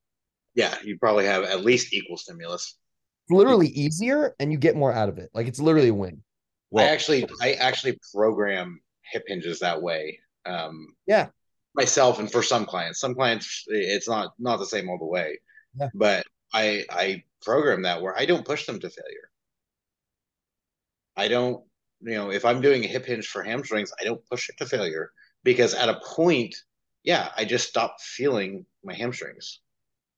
yeah, 0.54 0.76
you 0.84 0.98
probably 1.00 1.26
have 1.28 1.46
at 1.46 1.64
least 1.64 1.94
equal 1.94 2.18
stimulus. 2.18 2.76
It's 3.24 3.32
literally 3.38 3.68
easier 3.70 4.36
and 4.38 4.52
you 4.52 4.58
get 4.58 4.76
more 4.76 4.92
out 4.92 5.08
of 5.08 5.18
it. 5.18 5.30
Like 5.34 5.48
it's 5.48 5.62
literally 5.62 5.88
a 5.88 5.94
win. 5.94 6.24
Well, 6.72 6.86
I 6.86 6.90
actually 6.90 7.26
I 7.42 7.54
actually 7.54 7.98
program 8.14 8.82
hip 9.02 9.24
hinges 9.28 9.60
that 9.60 9.82
way. 9.82 10.20
Um, 10.46 10.94
yeah, 11.08 11.30
myself 11.74 12.20
and 12.20 12.30
for 12.30 12.44
some 12.44 12.66
clients, 12.66 13.00
some 13.00 13.16
clients 13.16 13.64
it's 13.68 14.10
not 14.10 14.34
not 14.40 14.58
the 14.58 14.66
same 14.66 14.90
all 14.90 14.98
the 14.98 15.06
way. 15.06 15.40
Yeah. 15.80 15.90
But 15.94 16.26
I 16.54 16.86
I 16.90 17.24
program 17.42 17.84
that 17.84 18.02
where 18.02 18.18
I 18.18 18.26
don't 18.26 18.46
push 18.46 18.66
them 18.66 18.80
to 18.80 18.90
failure. 18.90 19.30
I 21.18 21.28
don't, 21.28 21.64
you 22.02 22.14
know, 22.14 22.32
if 22.32 22.46
I'm 22.46 22.62
doing 22.62 22.84
a 22.84 22.88
hip 22.88 23.06
hinge 23.06 23.28
for 23.28 23.44
hamstrings, 23.44 23.92
I 24.00 24.04
don't 24.04 24.26
push 24.30 24.50
it 24.50 24.58
to 24.58 24.66
failure 24.66 25.12
because 25.44 25.74
at 25.74 25.90
a 25.90 26.00
point, 26.06 26.56
yeah, 27.04 27.30
I 27.36 27.46
just 27.46 27.68
stop 27.68 28.00
feeling 28.00 28.66
my 28.84 28.94
hamstrings. 28.94 29.60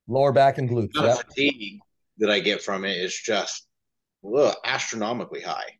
Lower 0.07 0.31
back 0.31 0.57
and 0.57 0.69
glutes. 0.69 0.93
The 0.93 1.23
fatigue 1.27 1.79
that 2.17 2.29
I 2.29 2.39
get 2.39 2.61
from 2.61 2.85
it 2.85 2.97
is 2.97 3.15
just 3.15 3.67
ugh, 4.23 4.55
astronomically 4.65 5.41
high. 5.41 5.77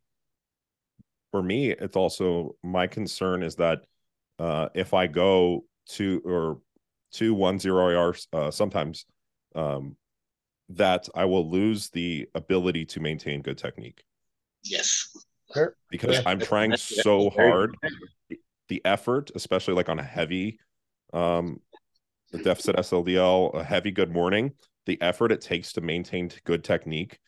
For 1.31 1.41
me, 1.41 1.71
it's 1.71 1.97
also 1.97 2.55
my 2.63 2.88
concern 2.88 3.43
is 3.43 3.55
that 3.55 3.79
uh, 4.39 4.69
if 4.73 4.93
I 4.93 5.07
go 5.07 5.65
to 5.89 6.21
or 6.25 6.59
two 7.12 7.33
one 7.33 7.59
zero 7.59 7.89
IR 7.89 8.15
uh, 8.31 8.51
sometimes 8.51 9.05
um, 9.56 9.96
that 10.70 11.08
I 11.16 11.26
will 11.26 11.50
lose 11.50 11.89
the 11.89 12.28
ability 12.36 12.86
to 12.86 13.00
maintain 13.00 13.42
good 13.42 13.58
technique. 13.58 14.04
Yes. 14.63 15.10
Because 15.89 16.22
I'm 16.26 16.39
trying 16.39 16.76
so 16.78 17.30
hard. 17.30 17.76
The 18.70 18.82
effort, 18.86 19.32
especially 19.36 19.74
like 19.76 19.89
on 19.89 20.00
a 20.00 20.04
heavy 20.04 20.60
um 21.12 21.60
the 22.32 22.39
deficit 22.39 22.76
SLDL, 22.78 23.54
a 23.54 23.63
heavy 23.63 23.92
good 23.92 24.10
morning, 24.10 24.54
the 24.88 25.00
effort 25.00 25.32
it 25.32 25.42
takes 25.42 25.74
to 25.74 25.82
maintain 25.82 26.32
good 26.44 26.63
technique 26.63 27.20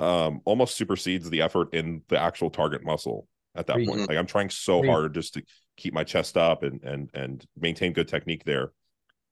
um 0.00 0.40
almost 0.44 0.76
supersedes 0.76 1.28
the 1.30 1.42
effort 1.42 1.74
in 1.74 2.02
the 2.08 2.20
actual 2.20 2.50
target 2.50 2.84
muscle 2.84 3.28
at 3.54 3.66
that 3.66 3.76
mm-hmm. 3.76 3.90
point. 3.90 4.08
Like 4.08 4.18
I'm 4.18 4.26
trying 4.26 4.50
so 4.50 4.82
hard 4.84 5.14
just 5.14 5.34
to 5.34 5.42
keep 5.76 5.94
my 5.94 6.04
chest 6.04 6.36
up 6.36 6.62
and 6.62 6.82
and 6.82 7.10
and 7.14 7.44
maintain 7.56 7.92
good 7.92 8.08
technique 8.08 8.44
there. 8.44 8.72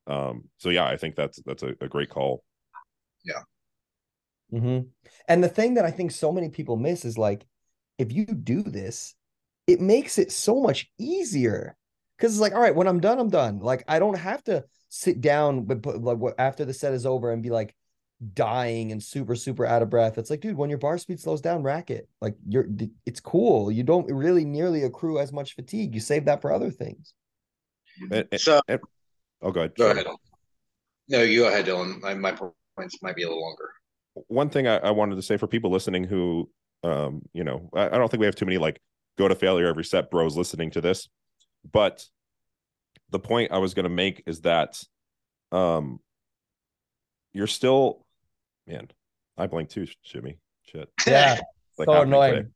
Um 0.06 0.44
so 0.58 0.70
yeah, 0.70 0.86
I 0.86 0.96
think 0.96 1.16
that's 1.16 1.40
that's 1.44 1.62
a, 1.62 1.74
a 1.80 1.88
great 1.88 2.10
call. 2.10 2.44
Yeah. 3.24 3.42
Mm-hmm. 4.52 4.86
And 5.28 5.44
the 5.44 5.48
thing 5.48 5.74
that 5.74 5.84
I 5.84 5.90
think 5.90 6.12
so 6.12 6.32
many 6.32 6.48
people 6.48 6.76
miss 6.76 7.04
is 7.04 7.18
like, 7.18 7.46
if 7.98 8.12
you 8.12 8.24
do 8.26 8.62
this, 8.62 9.14
it 9.66 9.80
makes 9.80 10.18
it 10.18 10.30
so 10.30 10.60
much 10.60 10.90
easier. 10.98 11.76
Because 12.16 12.32
it's 12.32 12.40
like, 12.40 12.54
all 12.54 12.60
right, 12.60 12.74
when 12.74 12.86
I'm 12.86 13.00
done, 13.00 13.18
I'm 13.18 13.28
done. 13.28 13.58
Like, 13.58 13.84
I 13.88 13.98
don't 13.98 14.16
have 14.18 14.42
to 14.44 14.64
sit 14.88 15.20
down 15.20 15.64
but 15.64 16.00
like 16.00 16.34
after 16.38 16.64
the 16.64 16.72
set 16.72 16.94
is 16.94 17.04
over 17.04 17.32
and 17.32 17.42
be 17.42 17.50
like 17.50 17.74
dying 18.32 18.92
and 18.92 19.02
super 19.02 19.34
super 19.34 19.66
out 19.66 19.82
of 19.82 19.90
breath. 19.90 20.16
It's 20.16 20.30
like, 20.30 20.40
dude, 20.40 20.56
when 20.56 20.70
your 20.70 20.78
bar 20.78 20.96
speed 20.96 21.20
slows 21.20 21.40
down, 21.40 21.62
rack 21.62 21.90
it. 21.90 22.08
Like, 22.20 22.36
you're 22.48 22.66
it's 23.04 23.20
cool. 23.20 23.70
You 23.70 23.82
don't 23.82 24.10
really 24.10 24.44
nearly 24.44 24.84
accrue 24.84 25.18
as 25.18 25.32
much 25.32 25.54
fatigue. 25.54 25.94
You 25.94 26.00
save 26.00 26.26
that 26.26 26.40
for 26.40 26.52
other 26.52 26.70
things. 26.70 27.12
And, 28.10 28.26
so, 28.36 28.60
and, 28.68 28.80
oh, 29.42 29.50
go 29.50 29.60
ahead. 29.60 29.74
Go 29.76 29.90
ahead. 29.90 30.06
No, 31.08 31.22
you 31.22 31.40
go 31.40 31.48
ahead, 31.48 31.66
Dylan. 31.66 32.00
My, 32.00 32.14
my 32.14 32.32
points 32.76 33.00
might 33.02 33.16
be 33.16 33.22
a 33.22 33.28
little 33.28 33.42
longer 33.42 33.70
one 34.28 34.50
thing 34.50 34.66
I, 34.66 34.76
I, 34.78 34.90
wanted 34.90 35.16
to 35.16 35.22
say 35.22 35.36
for 35.36 35.46
people 35.46 35.70
listening 35.70 36.04
who, 36.04 36.50
um, 36.82 37.22
you 37.32 37.44
know, 37.44 37.68
I, 37.74 37.86
I 37.86 37.90
don't 37.90 38.10
think 38.10 38.20
we 38.20 38.26
have 38.26 38.34
too 38.34 38.46
many 38.46 38.58
like 38.58 38.80
go 39.18 39.28
to 39.28 39.34
failure 39.34 39.66
every 39.66 39.84
set 39.84 40.10
bros 40.10 40.36
listening 40.36 40.70
to 40.72 40.80
this, 40.80 41.08
but 41.70 42.04
the 43.10 43.18
point 43.18 43.52
I 43.52 43.58
was 43.58 43.74
going 43.74 43.84
to 43.84 43.90
make 43.90 44.22
is 44.26 44.40
that, 44.42 44.82
um, 45.52 46.00
you're 47.32 47.46
still, 47.46 48.04
man, 48.66 48.88
I 49.36 49.46
blink 49.46 49.68
too, 49.68 49.86
Shimmy. 50.02 50.38
Shit. 50.62 50.90
Yeah. 51.06 51.38
like 51.78 51.86
so 51.86 52.02
annoying. 52.02 52.52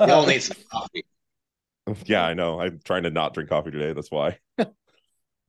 You 0.00 0.06
all 0.12 0.26
need 0.26 0.42
some 0.42 0.58
coffee. 0.70 1.04
Yeah, 2.04 2.26
I 2.26 2.34
know. 2.34 2.60
I'm 2.60 2.80
trying 2.84 3.04
to 3.04 3.10
not 3.10 3.32
drink 3.32 3.48
coffee 3.48 3.70
today. 3.70 3.92
That's 3.92 4.10
why. 4.10 4.38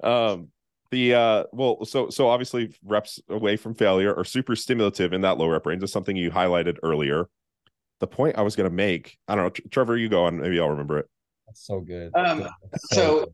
um, 0.04 0.50
the 0.92 1.14
uh 1.14 1.44
well 1.52 1.84
so 1.86 2.10
so 2.10 2.28
obviously 2.28 2.74
reps 2.84 3.20
away 3.30 3.58
from 3.58 3.74
failure 3.74 4.16
are 4.16 4.24
super 4.24 4.56
stimulative 4.56 5.14
in 5.14 5.22
that 5.22 5.38
low 5.38 5.48
rep 5.48 5.66
range. 5.66 5.84
Is 5.84 5.92
something 5.92 6.16
you 6.16 6.32
highlighted 6.32 6.78
earlier. 6.84 7.28
The 8.00 8.08
point 8.08 8.38
i 8.38 8.42
was 8.42 8.56
going 8.56 8.70
to 8.70 8.76
make 8.76 9.18
i 9.28 9.36
don't 9.36 9.44
know 9.46 9.70
trevor 9.70 9.98
you 9.98 10.10
go 10.10 10.26
on. 10.26 10.40
Maybe 10.40 10.60
i'll 10.60 10.70
remember 10.70 11.00
it. 11.00 11.08
That's 11.48 11.66
so 11.66 11.80
good. 11.82 12.16
Um 12.16 12.48
so, 12.92 12.96
so 12.96 13.20
good. 13.20 13.34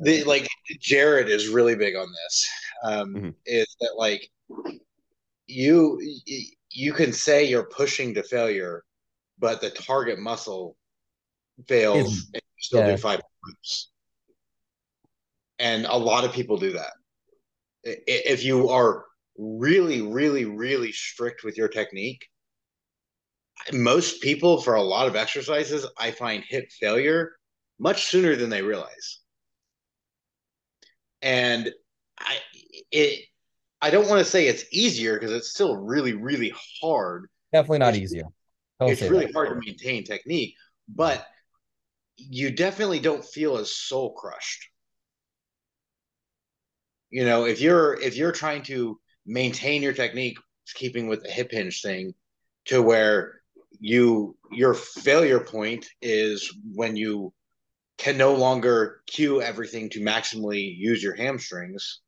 the 0.00 0.24
like 0.24 0.48
jared 0.80 1.28
is 1.28 1.48
really 1.48 1.76
big 1.76 1.96
on 1.96 2.08
this. 2.08 2.50
Um 2.82 3.14
mm-hmm. 3.14 3.30
is 3.46 3.76
that 3.80 3.94
like 3.96 4.28
you 5.46 6.00
you 6.70 6.92
can 6.92 7.12
say 7.12 7.44
you're 7.44 7.68
pushing 7.68 8.14
to 8.14 8.22
failure 8.22 8.82
but 9.38 9.60
the 9.60 9.70
target 9.70 10.18
muscle 10.18 10.76
fails 11.68 12.28
and 12.32 12.42
you 12.42 12.58
still 12.58 12.80
yeah. 12.80 12.92
do 12.92 12.96
five 12.96 13.20
reps 13.46 13.90
and 15.58 15.86
a 15.86 15.96
lot 15.96 16.24
of 16.24 16.32
people 16.32 16.56
do 16.56 16.72
that. 16.72 16.92
If 17.84 18.44
you 18.44 18.68
are 18.70 19.04
really, 19.36 20.02
really, 20.02 20.44
really 20.44 20.92
strict 20.92 21.44
with 21.44 21.56
your 21.56 21.68
technique, 21.68 22.26
most 23.72 24.20
people 24.20 24.60
for 24.60 24.74
a 24.74 24.82
lot 24.82 25.06
of 25.06 25.16
exercises, 25.16 25.86
I 25.98 26.10
find 26.10 26.44
hit 26.48 26.72
failure 26.72 27.32
much 27.78 28.06
sooner 28.06 28.36
than 28.36 28.50
they 28.50 28.62
realize. 28.62 29.20
And 31.22 31.72
I 32.18 32.36
it 32.90 33.24
I 33.80 33.90
don't 33.90 34.08
want 34.08 34.24
to 34.24 34.30
say 34.30 34.46
it's 34.46 34.64
easier 34.72 35.14
because 35.14 35.32
it's 35.32 35.50
still 35.50 35.76
really, 35.76 36.14
really 36.14 36.52
hard. 36.80 37.28
Definitely 37.52 37.78
not 37.78 37.94
it's, 37.94 37.98
easier. 37.98 38.24
Don't 38.80 38.90
it's 38.90 39.02
really 39.02 39.26
that. 39.26 39.34
hard 39.34 39.48
to 39.50 39.54
maintain 39.56 40.04
technique, 40.04 40.54
but 40.88 41.26
you 42.16 42.50
definitely 42.50 43.00
don't 43.00 43.24
feel 43.24 43.56
as 43.56 43.74
soul 43.74 44.14
crushed 44.14 44.68
you 47.14 47.24
know 47.24 47.44
if 47.44 47.60
you're 47.60 47.94
if 48.00 48.16
you're 48.16 48.32
trying 48.32 48.60
to 48.60 48.98
maintain 49.24 49.82
your 49.82 49.92
technique 49.92 50.36
keeping 50.74 51.06
with 51.06 51.22
the 51.22 51.30
hip 51.30 51.52
hinge 51.52 51.80
thing 51.80 52.12
to 52.64 52.82
where 52.82 53.40
you 53.78 54.36
your 54.50 54.74
failure 54.74 55.38
point 55.38 55.86
is 56.02 56.52
when 56.72 56.96
you 56.96 57.32
can 57.98 58.16
no 58.16 58.34
longer 58.34 59.00
cue 59.06 59.40
everything 59.40 59.88
to 59.90 60.00
maximally 60.00 60.76
use 60.76 61.00
your 61.00 61.14
hamstrings. 61.14 62.00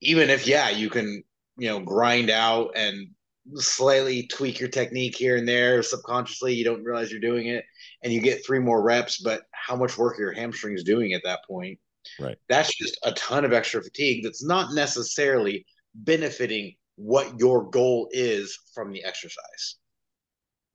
Even 0.00 0.28
if 0.28 0.48
yeah 0.48 0.70
you 0.70 0.90
can 0.90 1.22
you 1.56 1.68
know 1.68 1.78
grind 1.78 2.30
out 2.30 2.72
and 2.74 3.08
slightly 3.54 4.26
tweak 4.26 4.58
your 4.58 4.68
technique 4.68 5.16
here 5.16 5.36
and 5.36 5.48
there 5.48 5.82
subconsciously 5.84 6.52
you 6.52 6.64
don't 6.64 6.84
realize 6.84 7.12
you're 7.12 7.20
doing 7.20 7.46
it 7.46 7.64
and 8.02 8.12
you 8.12 8.20
get 8.20 8.44
three 8.44 8.58
more 8.58 8.82
reps 8.82 9.18
but 9.18 9.42
how 9.52 9.74
much 9.74 9.96
work 9.96 10.18
are 10.18 10.22
your 10.22 10.32
hamstrings 10.32 10.84
doing 10.84 11.14
at 11.14 11.22
that 11.24 11.40
point 11.46 11.78
Right. 12.20 12.36
That's 12.48 12.74
just 12.76 12.98
a 13.02 13.12
ton 13.12 13.44
of 13.44 13.52
extra 13.52 13.82
fatigue 13.82 14.24
that's 14.24 14.44
not 14.44 14.74
necessarily 14.74 15.66
benefiting 15.94 16.74
what 16.96 17.38
your 17.38 17.70
goal 17.70 18.08
is 18.12 18.58
from 18.74 18.92
the 18.92 19.04
exercise. 19.04 19.76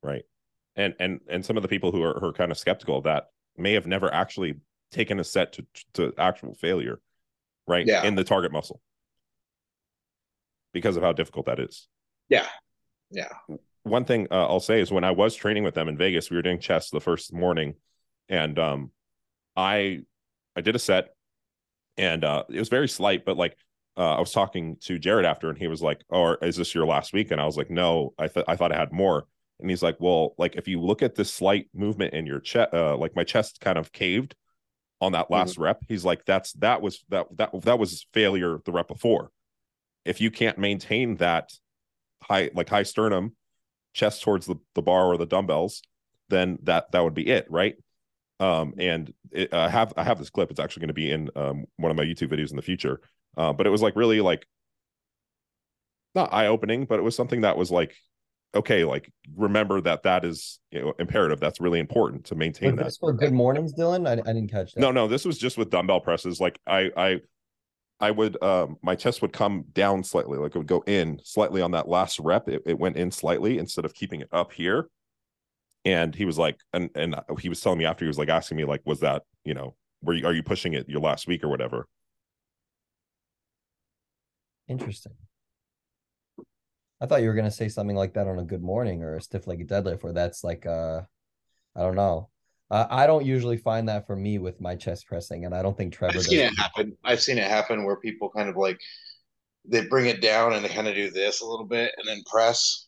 Right. 0.02 0.24
And 0.76 0.96
and 1.00 1.20
and 1.30 1.46
some 1.46 1.58
of 1.58 1.64
the 1.64 1.70
people 1.70 1.92
who 1.92 2.02
are, 2.02 2.20
who 2.20 2.28
are 2.28 2.34
kind 2.34 2.52
of 2.52 2.58
skeptical 2.58 2.98
of 2.98 3.04
that 3.04 3.26
may 3.58 3.74
have 3.74 3.86
never 3.86 4.12
actually 4.14 4.56
taken 4.92 5.20
a 5.20 5.24
set 5.24 5.54
to 5.54 5.66
to 5.94 6.14
actual 6.18 6.56
failure, 6.56 7.00
right? 7.68 7.86
Yeah. 7.86 8.04
In 8.04 8.16
the 8.16 8.24
target 8.24 8.52
muscle. 8.52 8.82
Because 10.74 10.98
of 10.98 11.04
how 11.04 11.14
difficult 11.14 11.46
that 11.46 11.60
is. 11.60 11.88
Yeah. 12.30 12.48
Yeah. 13.12 13.30
One 13.84 14.06
thing 14.06 14.28
uh, 14.32 14.48
I'll 14.48 14.60
say 14.60 14.80
is 14.80 14.92
when 14.92 15.04
I 15.04 15.12
was 15.12 15.36
training 15.36 15.64
with 15.64 15.76
them 15.76 15.88
in 15.88 15.98
Vegas, 15.98 16.32
we 16.32 16.38
were 16.38 16.42
doing 16.42 16.60
chest 16.60 16.92
the 16.92 17.02
first 17.02 17.34
morning, 17.34 17.76
and 18.30 18.58
um, 18.58 18.92
I 19.56 20.00
I 20.56 20.62
did 20.62 20.76
a 20.76 20.80
set 20.80 21.13
and 21.98 22.24
uh, 22.24 22.44
it 22.50 22.60
was 22.60 22.70
very 22.70 22.88
slight, 22.88 23.26
but 23.26 23.38
like 23.38 23.56
uh, 23.98 24.16
I 24.16 24.20
was 24.20 24.32
talking 24.32 24.78
to 24.82 24.98
Jared 24.98 25.26
after, 25.26 25.50
and 25.50 25.58
he 25.58 25.68
was 25.68 25.82
like, 25.82 26.04
"Oh, 26.10 26.36
is 26.42 26.56
this 26.56 26.74
your 26.74 26.86
last 26.86 27.14
week?" 27.14 27.32
And 27.32 27.40
I 27.40 27.46
was 27.46 27.58
like, 27.58 27.70
"No, 27.70 28.14
I 28.18 28.28
thought 28.28 28.46
I 28.48 28.56
thought 28.56 28.72
I 28.72 28.78
had 28.78 28.92
more." 28.92 29.26
And 29.60 29.70
he's 29.70 29.84
like, 29.84 29.98
"Well, 30.00 30.34
like 30.38 30.56
if 30.56 30.68
you 30.68 30.82
look 30.82 31.02
at 31.02 31.16
this 31.16 31.32
slight 31.32 31.68
movement 31.74 32.14
in 32.14 32.26
your 32.26 32.40
chest, 32.40 32.74
uh, 32.74 32.98
like 32.98 33.16
my 33.16 33.24
chest 33.24 33.60
kind 33.62 33.78
of 33.78 33.92
caved 33.92 34.36
on 35.00 35.12
that 35.12 35.30
last 35.30 35.54
mm-hmm. 35.54 35.64
rep." 35.64 35.82
He's 35.88 36.04
like, 36.04 36.26
"That's 36.26 36.54
that 36.54 36.82
was 36.82 37.04
that 37.10 37.28
that 37.38 37.62
that 37.62 37.80
was 37.80 38.08
failure 38.14 38.60
the 38.66 38.72
rep 38.72 38.88
before. 38.88 39.30
If 40.06 40.22
you 40.22 40.32
can't 40.32 40.58
maintain 40.58 41.18
that 41.18 41.52
high 42.24 42.50
like 42.56 42.70
high 42.70 42.84
sternum, 42.84 43.36
chest 43.94 44.24
towards 44.24 44.48
the 44.48 44.56
the 44.74 44.82
bar 44.82 45.06
or 45.06 45.18
the 45.18 45.28
dumbbells, 45.28 45.84
then 46.30 46.58
that 46.64 46.92
that 46.94 47.04
would 47.04 47.14
be 47.14 47.28
it, 47.28 47.46
right?" 47.50 47.76
Um, 48.40 48.74
and 48.78 49.14
it, 49.32 49.54
I 49.54 49.70
have 49.70 49.94
I 49.96 50.04
have 50.04 50.20
this 50.20 50.30
clip. 50.30 50.52
It's 50.52 50.60
actually 50.60 50.82
going 50.82 50.88
to 50.90 50.94
be 50.94 51.12
in 51.12 51.30
um, 51.36 51.66
one 51.78 51.92
of 51.92 51.98
my 51.98 52.04
YouTube 52.04 52.32
videos 52.32 52.50
in 52.50 52.56
the 52.56 52.62
future. 52.62 53.00
Uh, 53.38 53.54
but 53.54 53.66
it 53.66 53.70
was 53.70 53.82
like 53.82 53.96
really 53.96 54.22
like 54.22 54.46
not 56.16 56.34
eye 56.34 56.48
opening, 56.48 56.86
but 56.86 57.00
it 57.00 57.04
was 57.04 57.16
something 57.16 57.42
that 57.42 57.58
was 57.58 57.72
like 57.72 57.96
okay, 58.56 58.84
like 58.84 59.12
remember 59.36 59.82
that 59.82 60.04
that 60.04 60.26
is 60.26 60.60
you 60.72 60.82
know 60.82 60.94
imperative. 61.00 61.40
That's 61.40 61.60
really 61.60 61.80
important 61.80 62.26
to 62.26 62.36
maintain 62.36 62.76
that. 62.76 62.96
for 63.00 63.14
good 63.14 63.34
mornings, 63.34 63.74
Dylan. 63.74 64.08
I, 64.08 64.14
I 64.14 64.34
didn't 64.34 64.52
catch 64.52 64.74
that. 64.74 64.80
No, 64.80 64.92
no, 64.92 65.08
this 65.08 65.26
was 65.26 65.38
just 65.38 65.58
with 65.58 65.70
dumbbell 65.70 66.02
presses. 66.02 66.40
Like 66.40 66.60
I 66.68 66.92
I 66.96 67.22
I 68.00 68.12
would 68.12 68.42
um 68.44 68.78
my 68.82 68.96
chest 68.96 69.22
would 69.22 69.34
come 69.34 69.66
down 69.74 70.04
slightly, 70.04 70.38
like 70.38 70.56
it 70.56 70.58
would 70.58 70.68
go 70.68 70.84
in 70.86 71.20
slightly 71.24 71.62
on 71.62 71.72
that 71.72 71.88
last 71.88 72.20
rep. 72.20 72.48
It, 72.48 72.62
it 72.66 72.80
went 72.80 72.98
in 72.98 73.12
slightly 73.12 73.58
instead 73.58 73.86
of 73.86 73.94
keeping 73.94 74.22
it 74.22 74.30
up 74.32 74.52
here. 74.52 74.88
And 75.86 76.16
he 76.16 76.26
was 76.26 76.38
like, 76.38 76.58
and 76.74 76.90
and 76.96 77.16
he 77.40 77.50
was 77.50 77.60
telling 77.60 77.80
me 77.80 77.86
after 77.86 78.06
he 78.06 78.08
was 78.08 78.18
like 78.18 78.30
asking 78.30 78.58
me 78.58 78.66
like, 78.66 78.82
was 78.86 79.02
that 79.02 79.24
you 79.44 79.54
know, 79.54 79.76
were 80.02 80.14
you 80.14 80.26
are 80.26 80.34
you 80.34 80.44
pushing 80.44 80.74
it 80.74 80.88
your 80.88 81.02
last 81.02 81.28
week 81.28 81.44
or 81.44 81.50
whatever? 81.50 81.88
Interesting. 84.68 85.14
I 87.02 87.06
thought 87.06 87.22
you 87.22 87.28
were 87.28 87.34
gonna 87.34 87.52
say 87.52 87.68
something 87.68 87.98
like 87.98 88.14
that 88.14 88.28
on 88.28 88.40
a 88.40 88.46
good 88.46 88.64
morning 88.64 89.04
or 89.04 89.18
a 89.18 89.22
stiff 89.22 89.46
legged 89.46 89.68
deadlift, 89.68 90.04
where 90.04 90.14
that's 90.14 90.44
like 90.44 90.66
uh, 90.66 91.02
I 91.76 91.82
don't 91.82 91.96
know. 91.96 92.30
Uh, 92.72 92.88
I 92.90 93.06
don't 93.06 93.26
usually 93.26 93.58
find 93.58 93.90
that 93.90 94.08
for 94.08 94.16
me 94.16 94.40
with 94.40 94.62
my 94.62 94.76
chest 94.76 95.06
pressing, 95.08 95.46
and 95.46 95.54
I 95.54 95.62
don't 95.62 95.78
think 95.78 95.94
Trevor. 95.94 96.20
I've 96.20 96.24
seen 96.24 96.40
does. 96.40 96.54
it 96.54 96.60
happen. 96.60 96.98
I've 97.04 97.22
seen 97.22 97.38
it 97.38 97.50
happen 97.50 97.84
where 97.84 97.98
people 97.98 98.30
kind 98.30 98.48
of 98.48 98.56
like 98.56 98.80
they 99.66 99.86
bring 99.86 100.08
it 100.08 100.22
down 100.22 100.54
and 100.54 100.64
they 100.64 100.70
kind 100.70 100.88
of 100.88 100.96
do 100.96 101.10
this 101.12 101.42
a 101.42 101.46
little 101.46 101.66
bit 101.66 101.92
and 101.98 102.08
then 102.08 102.22
press. 102.26 102.88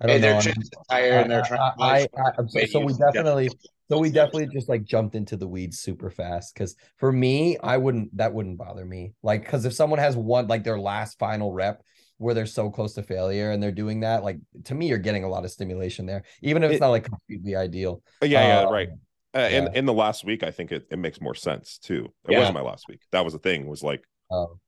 I 0.00 0.06
don't 0.06 0.16
And 0.16 0.24
they're 0.24 0.34
know. 0.34 0.40
just 0.40 0.74
tired 0.90 1.22
and 1.22 1.30
they're 1.30 1.42
trying. 1.42 1.72
to 1.78 1.82
I, 1.82 1.98
I, 2.16 2.30
I, 2.38 2.46
so, 2.48 2.64
so 2.66 2.80
we 2.80 2.92
definitely, 2.94 3.48
so 3.90 3.98
we 3.98 4.10
definitely 4.10 4.48
just 4.48 4.68
like 4.68 4.84
jumped 4.84 5.14
into 5.14 5.36
the 5.36 5.46
weeds 5.46 5.78
super 5.80 6.10
fast. 6.10 6.54
Because 6.54 6.74
for 6.96 7.12
me, 7.12 7.56
I 7.58 7.76
wouldn't. 7.76 8.16
That 8.16 8.34
wouldn't 8.34 8.58
bother 8.58 8.84
me. 8.84 9.12
Like, 9.22 9.44
because 9.44 9.64
if 9.64 9.72
someone 9.72 9.98
has 10.00 10.16
one 10.16 10.48
like 10.48 10.64
their 10.64 10.78
last 10.80 11.18
final 11.18 11.52
rep 11.52 11.82
where 12.18 12.34
they're 12.34 12.46
so 12.46 12.70
close 12.70 12.94
to 12.94 13.02
failure 13.02 13.50
and 13.52 13.62
they're 13.62 13.72
doing 13.72 14.00
that, 14.00 14.24
like 14.24 14.38
to 14.64 14.74
me, 14.74 14.88
you're 14.88 14.98
getting 14.98 15.24
a 15.24 15.28
lot 15.28 15.44
of 15.44 15.50
stimulation 15.50 16.06
there, 16.06 16.24
even 16.42 16.62
if 16.64 16.70
it's 16.70 16.78
It- 16.78 16.80
not 16.80 16.90
like 16.90 17.04
completely 17.04 17.54
ideal. 17.56 18.02
Yeah, 18.22 18.46
yeah, 18.46 18.60
Uh, 18.60 18.70
right. 18.70 18.88
Uh, 19.36 19.48
in 19.50 19.64
yeah. 19.64 19.70
in 19.74 19.84
the 19.86 19.92
last 19.92 20.24
week, 20.24 20.42
I 20.42 20.50
think 20.50 20.70
it, 20.72 20.86
it 20.90 20.98
makes 20.98 21.20
more 21.20 21.34
sense 21.34 21.78
too. 21.78 22.06
It 22.28 22.32
Yeah. 22.32 22.38
wasn't 22.38 22.54
my 22.54 22.62
last 22.62 22.86
week. 22.88 23.00
That 23.12 23.24
was 23.24 23.32
the 23.32 23.40
thing. 23.40 23.66
Was 23.66 23.82
like, 23.82 24.02
Um, 24.30 24.60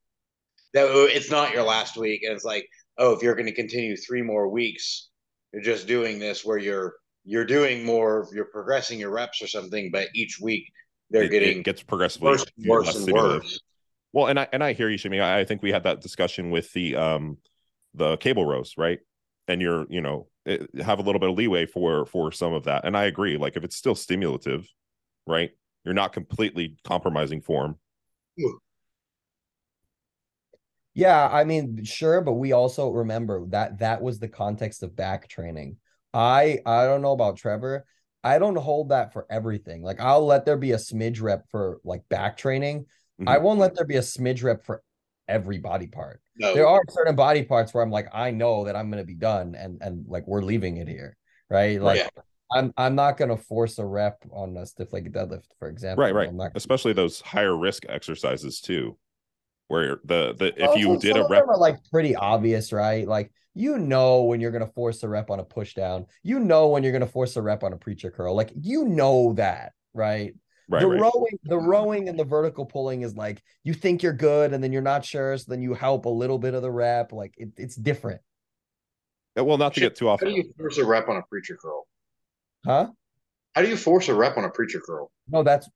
that 0.74 0.86
it's 1.14 1.30
not 1.30 1.52
your 1.52 1.62
last 1.62 1.96
week 1.96 2.22
and 2.22 2.32
it's 2.32 2.44
like 2.44 2.68
oh 2.98 3.12
if 3.14 3.22
you're 3.22 3.34
going 3.34 3.46
to 3.46 3.54
continue 3.54 3.96
three 3.96 4.22
more 4.22 4.48
weeks 4.48 5.08
you're 5.52 5.62
just 5.62 5.86
doing 5.86 6.18
this 6.18 6.44
where 6.44 6.58
you're 6.58 6.94
you're 7.24 7.44
doing 7.44 7.84
more 7.84 8.28
you're 8.32 8.46
progressing 8.46 9.00
your 9.00 9.10
reps 9.10 9.42
or 9.42 9.46
something 9.46 9.90
but 9.90 10.08
each 10.14 10.38
week 10.40 10.70
they're 11.10 11.22
it, 11.22 11.32
it 11.32 11.40
getting 11.40 11.62
gets 11.62 11.82
progressively 11.82 12.30
worse 12.30 12.44
and 12.56 12.66
worse 12.66 12.94
and 12.94 13.12
worse 13.12 13.60
Well, 14.12 14.28
and 14.28 14.40
I 14.40 14.48
and 14.52 14.64
I 14.64 14.72
hear 14.72 14.88
you, 14.88 14.96
Shimmy. 14.96 15.20
I, 15.20 15.40
I 15.40 15.44
think 15.44 15.62
we 15.62 15.72
had 15.72 15.82
that 15.82 16.00
discussion 16.00 16.50
with 16.50 16.72
the 16.72 16.96
um 16.96 17.36
the 17.92 18.16
cable 18.16 18.46
rows, 18.46 18.74
right? 18.78 18.98
And 19.48 19.60
you're, 19.60 19.86
you 19.88 20.00
know, 20.00 20.28
it, 20.44 20.68
have 20.80 20.98
a 20.98 21.02
little 21.02 21.18
bit 21.18 21.28
of 21.28 21.36
leeway 21.36 21.66
for 21.66 22.06
for 22.06 22.32
some 22.32 22.54
of 22.54 22.64
that. 22.64 22.84
And 22.86 22.96
I 22.96 23.04
agree. 23.04 23.36
Like 23.36 23.56
if 23.56 23.64
it's 23.64 23.76
still 23.76 23.94
stimulative, 23.94 24.66
right? 25.26 25.50
You're 25.84 25.94
not 25.94 26.12
completely 26.12 26.76
compromising 26.84 27.42
form. 27.42 27.76
Yeah, 30.96 31.28
I 31.30 31.44
mean, 31.44 31.84
sure, 31.84 32.22
but 32.22 32.32
we 32.32 32.52
also 32.52 32.88
remember 32.88 33.44
that 33.48 33.80
that 33.80 34.00
was 34.00 34.18
the 34.18 34.28
context 34.28 34.82
of 34.82 34.96
back 34.96 35.28
training. 35.28 35.76
I 36.14 36.60
I 36.64 36.86
don't 36.86 37.02
know 37.02 37.12
about 37.12 37.36
Trevor. 37.36 37.84
I 38.24 38.38
don't 38.38 38.56
hold 38.56 38.88
that 38.88 39.12
for 39.12 39.26
everything. 39.28 39.82
Like 39.82 40.00
I'll 40.00 40.24
let 40.24 40.46
there 40.46 40.56
be 40.56 40.72
a 40.72 40.76
smidge 40.78 41.20
rep 41.20 41.44
for 41.50 41.80
like 41.84 42.08
back 42.08 42.38
training. 42.38 42.86
I 43.26 43.36
Mhm. 43.36 43.42
won't 43.42 43.60
let 43.60 43.74
there 43.74 43.84
be 43.84 43.96
a 43.96 44.00
smidge 44.00 44.42
rep 44.42 44.64
for 44.64 44.82
every 45.28 45.58
body 45.58 45.86
part. 45.86 46.22
no 46.38 46.54
There 46.54 46.66
are 46.66 46.80
certain 46.88 47.14
body 47.14 47.42
parts 47.44 47.74
where 47.74 47.84
I'm 47.84 47.90
like, 47.90 48.08
I 48.14 48.30
know 48.30 48.64
that 48.64 48.74
I'm 48.74 48.90
gonna 48.90 49.04
be 49.04 49.14
done 49.14 49.54
and 49.54 49.82
and 49.82 50.06
like 50.08 50.26
we're 50.26 50.42
leaving 50.42 50.78
it 50.78 50.88
here. 50.88 51.18
Right. 51.50 51.78
Like 51.80 51.98
Yeah. 51.98 52.22
I'm 52.52 52.72
I'm 52.78 52.94
not 52.94 53.18
gonna 53.18 53.36
force 53.36 53.78
a 53.78 53.84
rep 53.84 54.24
on 54.32 54.56
a 54.56 54.64
stiff 54.64 54.94
leg 54.94 55.12
deadlift, 55.12 55.48
for 55.58 55.68
example. 55.68 56.04
Right, 56.04 56.14
right. 56.14 56.50
Especially 56.54 56.94
those 56.94 57.20
higher 57.20 57.54
risk 57.54 57.84
exercises 57.86 58.62
too, 58.62 58.96
where 59.68 60.00
the 60.04 60.34
the 60.34 60.54
if 60.56 60.68
Also, 60.68 60.78
you 60.78 60.98
did 60.98 61.12
some 61.12 61.22
a 61.22 61.24
of 61.24 61.30
rep, 61.30 61.42
them 61.42 61.50
are 61.50 61.58
like 61.58 61.78
pretty 61.90 62.14
obvious, 62.14 62.72
right? 62.72 63.06
Like 63.06 63.32
you 63.54 63.78
know 63.78 64.22
when 64.22 64.40
you're 64.40 64.52
gonna 64.52 64.66
force 64.66 65.02
a 65.02 65.08
rep 65.08 65.30
on 65.30 65.40
a 65.40 65.44
push 65.44 65.74
down, 65.74 66.06
you 66.22 66.38
know 66.38 66.68
when 66.68 66.82
you're 66.82 66.92
gonna 66.92 67.06
force 67.06 67.36
a 67.36 67.42
rep 67.42 67.62
on 67.62 67.72
a 67.72 67.76
preacher 67.76 68.10
curl. 68.10 68.34
Like 68.34 68.52
you 68.60 68.84
know 68.84 69.32
that, 69.34 69.72
right? 69.94 70.34
right, 70.68 70.80
the 70.80 70.88
right. 70.88 71.00
rowing, 71.00 71.38
the 71.44 71.58
rowing 71.58 72.08
and 72.08 72.18
the 72.18 72.24
vertical 72.24 72.66
pulling 72.66 73.02
is 73.02 73.16
like 73.16 73.42
you 73.64 73.74
think 73.74 74.02
you're 74.02 74.12
good 74.12 74.52
and 74.52 74.62
then 74.62 74.72
you're 74.72 74.82
not 74.82 75.04
sure, 75.04 75.36
so 75.36 75.44
then 75.48 75.62
you 75.62 75.74
help 75.74 76.04
a 76.04 76.10
little 76.10 76.38
bit 76.38 76.54
of 76.54 76.62
the 76.62 76.70
rep. 76.70 77.12
Like 77.12 77.34
it, 77.36 77.50
it's 77.56 77.76
different, 77.76 78.20
well, 79.36 79.58
not 79.58 79.74
to 79.74 79.80
get 79.80 79.96
too 79.96 80.08
off. 80.08 80.20
how 80.20 80.26
do 80.26 80.32
you 80.32 80.52
force 80.58 80.78
a 80.78 80.84
rep 80.84 81.08
on 81.08 81.16
a 81.16 81.22
preacher 81.22 81.56
curl 81.60 81.86
huh? 82.64 82.88
how 83.54 83.62
do 83.62 83.68
you 83.68 83.76
force 83.76 84.08
a 84.08 84.14
rep 84.14 84.36
on 84.36 84.44
a 84.44 84.50
preacher 84.50 84.80
curl 84.84 85.10
No, 85.28 85.42
that's 85.42 85.68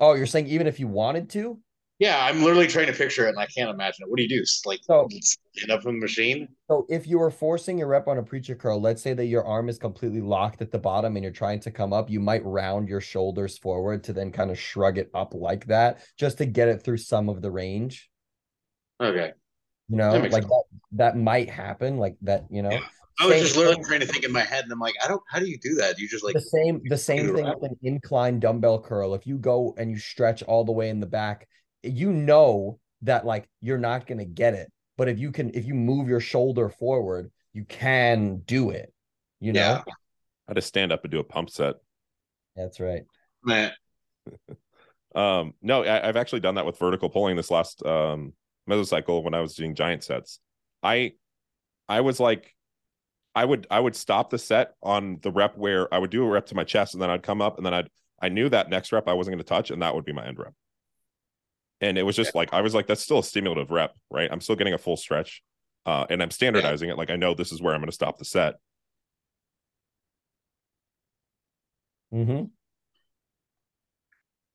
oh, 0.00 0.14
you're 0.14 0.26
saying 0.26 0.46
even 0.48 0.66
if 0.66 0.80
you 0.80 0.88
wanted 0.88 1.30
to? 1.30 1.58
Yeah 1.98 2.24
i'm 2.24 2.42
literally 2.42 2.66
trying 2.66 2.86
to 2.86 2.92
picture 2.92 3.26
it 3.26 3.30
and 3.30 3.38
i 3.38 3.46
can't 3.46 3.70
imagine 3.70 4.04
it 4.04 4.10
what 4.10 4.16
do 4.16 4.22
you 4.22 4.28
do 4.28 4.44
like 4.66 4.80
So- 4.82 5.08
stand 5.52 5.70
up 5.72 5.82
from 5.82 5.94
the 5.96 6.00
machine 6.00 6.48
So 6.68 6.86
if 6.88 7.06
you 7.06 7.18
were 7.18 7.30
forcing 7.30 7.82
a 7.82 7.86
rep 7.86 8.06
on 8.08 8.18
a 8.18 8.22
preacher 8.22 8.54
curl, 8.54 8.80
let's 8.80 9.02
say 9.02 9.14
that 9.14 9.24
your 9.26 9.44
arm 9.44 9.68
is 9.68 9.78
completely 9.78 10.20
locked 10.20 10.60
at 10.62 10.70
the 10.70 10.78
bottom 10.78 11.16
and 11.16 11.22
you're 11.24 11.32
trying 11.32 11.60
to 11.60 11.70
come 11.70 11.92
up, 11.92 12.10
you 12.10 12.20
might 12.20 12.44
round 12.44 12.88
your 12.88 13.00
shoulders 13.00 13.56
forward 13.58 14.04
to 14.04 14.12
then 14.12 14.30
kind 14.30 14.50
of 14.50 14.58
shrug 14.58 14.98
it 14.98 15.10
up 15.14 15.32
like 15.34 15.66
that, 15.66 16.00
just 16.18 16.38
to 16.38 16.46
get 16.46 16.68
it 16.68 16.82
through 16.82 16.98
some 16.98 17.28
of 17.30 17.40
the 17.42 17.50
range. 17.50 18.08
okay 19.00 19.32
You 19.88 19.96
know, 19.96 20.12
That 20.12 20.30
like 20.30 20.42
sense. 20.42 20.46
that, 20.46 20.64
that 20.92 21.16
might 21.16 21.48
happen, 21.50 21.96
like 21.96 22.16
that, 22.22 22.44
you 22.50 22.62
know. 22.62 22.70
Yeah. 22.70 22.80
i 23.20 23.26
was 23.26 23.34
Same 23.36 23.42
just 23.44 23.56
literally 23.56 23.74
thing- 23.76 23.84
trying 23.84 24.00
to 24.00 24.06
think 24.06 24.24
in 24.24 24.32
my 24.32 24.44
head 24.44 24.62
and 24.64 24.72
i'm 24.72 24.78
like 24.78 24.94
i 25.02 25.08
don't 25.08 25.22
how 25.28 25.38
do 25.40 25.48
you 25.48 25.58
do 25.58 25.74
that 25.76 25.98
you 25.98 26.06
just 26.08 26.22
like 26.22 26.34
the 26.34 26.40
same 26.40 26.80
the 26.84 26.96
same 26.98 27.34
thing 27.34 27.46
with 27.46 27.62
an 27.70 27.76
incline 27.82 28.38
dumbbell 28.38 28.80
curl. 28.80 29.14
If 29.14 29.26
you 29.26 29.38
go 29.38 29.74
and 29.78 29.90
you 29.90 29.98
stretch 29.98 30.42
all 30.44 30.64
the 30.64 30.72
way 30.72 30.88
in 30.90 31.00
the 31.00 31.06
back, 31.20 31.48
you 31.82 32.12
know 32.12 32.78
that 33.02 33.24
like 33.26 33.48
you're 33.60 33.78
not 33.78 34.06
gonna 34.06 34.24
get 34.24 34.54
it. 34.54 34.70
But 34.96 35.08
if 35.08 35.18
you 35.18 35.30
can, 35.32 35.54
if 35.54 35.64
you 35.64 35.74
move 35.74 36.08
your 36.08 36.20
shoulder 36.20 36.68
forward, 36.68 37.30
you 37.52 37.64
can 37.64 38.38
do 38.38 38.70
it. 38.70 38.92
You 39.40 39.52
know, 39.52 39.60
Yeah. 39.60 39.82
I 39.86 40.52
had 40.52 40.56
to 40.56 40.62
stand 40.62 40.92
up 40.92 41.04
and 41.04 41.10
do 41.12 41.20
a 41.20 41.24
pump 41.24 41.50
set. 41.50 41.76
that's 42.56 42.80
right. 42.80 43.02
man 43.44 43.72
Um, 45.14 45.54
no, 45.62 45.84
I, 45.84 46.06
I've 46.06 46.16
actually 46.16 46.40
done 46.40 46.56
that 46.56 46.66
with 46.66 46.78
vertical 46.78 47.08
pulling 47.08 47.34
this 47.36 47.50
last 47.50 47.84
um 47.84 48.34
mesocycle 48.68 49.22
when 49.24 49.34
I 49.34 49.40
was 49.40 49.54
doing 49.54 49.74
giant 49.74 50.04
sets. 50.04 50.38
I 50.82 51.14
I 51.88 52.02
was 52.02 52.20
like 52.20 52.54
I 53.34 53.44
would 53.44 53.66
I 53.70 53.80
would 53.80 53.96
stop 53.96 54.30
the 54.30 54.38
set 54.38 54.74
on 54.82 55.18
the 55.22 55.32
rep 55.32 55.56
where 55.56 55.92
I 55.92 55.98
would 55.98 56.10
do 56.10 56.24
a 56.24 56.28
rep 56.28 56.46
to 56.46 56.54
my 56.54 56.64
chest 56.64 56.94
and 56.94 57.02
then 57.02 57.10
I'd 57.10 57.22
come 57.22 57.40
up 57.42 57.56
and 57.56 57.66
then 57.66 57.74
I'd 57.74 57.88
I 58.20 58.28
knew 58.28 58.48
that 58.50 58.70
next 58.70 58.92
rep 58.92 59.08
I 59.08 59.14
wasn't 59.14 59.34
going 59.36 59.44
to 59.44 59.48
touch 59.48 59.70
and 59.70 59.82
that 59.82 59.94
would 59.94 60.04
be 60.04 60.12
my 60.12 60.26
end 60.26 60.38
rep. 60.38 60.54
And 61.80 61.96
it 61.96 62.02
was 62.02 62.16
just 62.16 62.34
like 62.34 62.52
I 62.52 62.60
was 62.60 62.74
like 62.74 62.86
that's 62.86 63.02
still 63.02 63.18
a 63.18 63.24
stimulative 63.24 63.70
rep, 63.70 63.94
right? 64.10 64.28
I'm 64.30 64.40
still 64.40 64.56
getting 64.56 64.74
a 64.74 64.78
full 64.78 64.96
stretch. 64.96 65.42
Uh, 65.86 66.06
and 66.10 66.22
I'm 66.22 66.30
standardizing 66.30 66.90
it 66.90 66.98
like 66.98 67.10
I 67.10 67.16
know 67.16 67.34
this 67.34 67.52
is 67.52 67.62
where 67.62 67.72
I'm 67.72 67.80
going 67.80 67.88
to 67.88 67.94
stop 67.94 68.18
the 68.18 68.24
set. 68.24 68.56
Mm-hmm. 72.12 72.44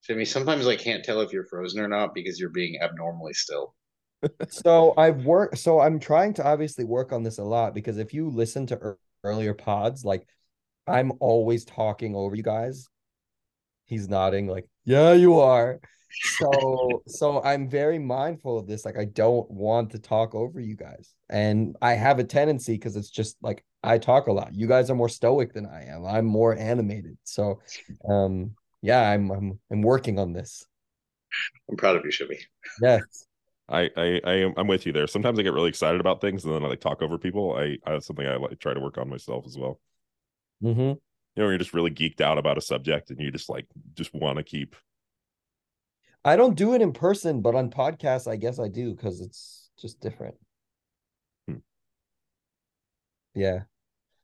Shimmy, 0.01 0.25
sometimes 0.25 0.67
I 0.67 0.75
can't 0.75 1.03
tell 1.03 1.21
if 1.21 1.31
you're 1.31 1.45
frozen 1.45 1.79
or 1.79 1.87
not 1.87 2.13
because 2.13 2.39
you're 2.39 2.49
being 2.49 2.79
abnormally 2.81 3.33
still. 3.33 3.73
So 4.49 4.93
I've 4.95 5.25
worked. 5.25 5.57
So 5.57 5.81
I'm 5.81 5.99
trying 5.99 6.33
to 6.35 6.45
obviously 6.45 6.85
work 6.85 7.11
on 7.11 7.23
this 7.23 7.39
a 7.39 7.43
lot 7.43 7.73
because 7.73 7.97
if 7.97 8.13
you 8.13 8.29
listen 8.29 8.65
to 8.67 8.75
ear- 8.75 8.97
earlier 9.25 9.53
pods, 9.53 10.05
like 10.05 10.25
I'm 10.87 11.11
always 11.19 11.65
talking 11.65 12.15
over 12.15 12.33
you 12.33 12.43
guys. 12.43 12.87
He's 13.85 14.07
nodding, 14.07 14.47
like, 14.47 14.65
yeah, 14.85 15.11
you 15.11 15.39
are. 15.41 15.81
So, 16.13 17.03
so 17.07 17.43
I'm 17.43 17.69
very 17.69 17.99
mindful 17.99 18.57
of 18.57 18.67
this. 18.67 18.85
Like, 18.85 18.97
I 18.97 19.05
don't 19.05 19.49
want 19.49 19.91
to 19.91 19.99
talk 19.99 20.35
over 20.35 20.59
you 20.59 20.75
guys, 20.75 21.13
and 21.29 21.75
I 21.81 21.93
have 21.93 22.19
a 22.19 22.23
tendency 22.23 22.73
because 22.73 22.95
it's 22.95 23.09
just 23.09 23.37
like 23.41 23.65
I 23.83 23.97
talk 23.97 24.27
a 24.27 24.31
lot. 24.31 24.53
You 24.53 24.67
guys 24.67 24.89
are 24.89 24.95
more 24.95 25.09
stoic 25.09 25.53
than 25.53 25.65
I 25.65 25.85
am. 25.85 26.05
I'm 26.05 26.25
more 26.25 26.55
animated. 26.57 27.17
So, 27.23 27.61
um, 28.07 28.51
yeah, 28.81 29.09
I'm 29.09 29.31
I'm 29.31 29.59
I'm 29.71 29.81
working 29.81 30.19
on 30.19 30.33
this. 30.33 30.65
I'm 31.69 31.77
proud 31.77 31.95
of 31.95 32.05
you, 32.05 32.11
Shimmy. 32.11 32.39
Yes. 32.81 33.25
I 33.69 33.89
I, 33.95 34.21
I 34.23 34.33
am 34.33 34.53
I'm 34.57 34.67
with 34.67 34.85
you 34.85 34.93
there. 34.93 35.07
Sometimes 35.07 35.39
I 35.39 35.43
get 35.43 35.53
really 35.53 35.69
excited 35.69 35.99
about 36.01 36.21
things 36.21 36.45
and 36.45 36.53
then 36.53 36.63
I 36.63 36.67
like 36.67 36.81
talk 36.81 37.01
over 37.01 37.17
people. 37.17 37.55
I, 37.57 37.77
I 37.85 37.93
that's 37.93 38.07
something 38.07 38.27
I 38.27 38.35
like 38.35 38.59
try 38.59 38.73
to 38.73 38.79
work 38.79 38.97
on 38.97 39.09
myself 39.09 39.45
as 39.47 39.57
well. 39.57 39.79
Mm-hmm. 40.61 40.81
You 40.81 40.97
know, 41.41 41.49
you're 41.49 41.57
just 41.57 41.73
really 41.73 41.91
geeked 41.91 42.21
out 42.21 42.37
about 42.37 42.57
a 42.57 42.61
subject 42.61 43.09
and 43.09 43.19
you 43.19 43.31
just 43.31 43.49
like 43.49 43.65
just 43.95 44.13
want 44.13 44.37
to 44.37 44.43
keep 44.43 44.75
I 46.25 46.35
don't 46.35 46.55
do 46.55 46.73
it 46.73 46.81
in 46.81 46.93
person, 46.93 47.41
but 47.41 47.55
on 47.55 47.69
podcasts, 47.69 48.31
I 48.31 48.37
guess 48.37 48.59
I 48.59 48.67
do 48.69 48.93
because 48.95 49.19
it's 49.21 49.69
just 49.77 49.99
different. 49.99 50.35
Hmm. 51.47 51.57
Yeah. 53.35 53.63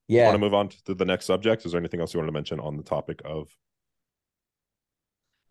You 0.07 0.17
Yeah. 0.17 0.25
want 0.25 0.35
to 0.35 0.39
move 0.39 0.53
on 0.53 0.69
to 0.85 0.95
the 0.95 1.05
next 1.05 1.25
subject? 1.25 1.65
Is 1.65 1.73
there 1.73 1.79
anything 1.79 1.99
else 1.99 2.13
you 2.13 2.19
want 2.19 2.29
to 2.29 2.33
mention 2.33 2.59
on 2.59 2.77
the 2.77 2.83
topic 2.83 3.21
of? 3.25 3.49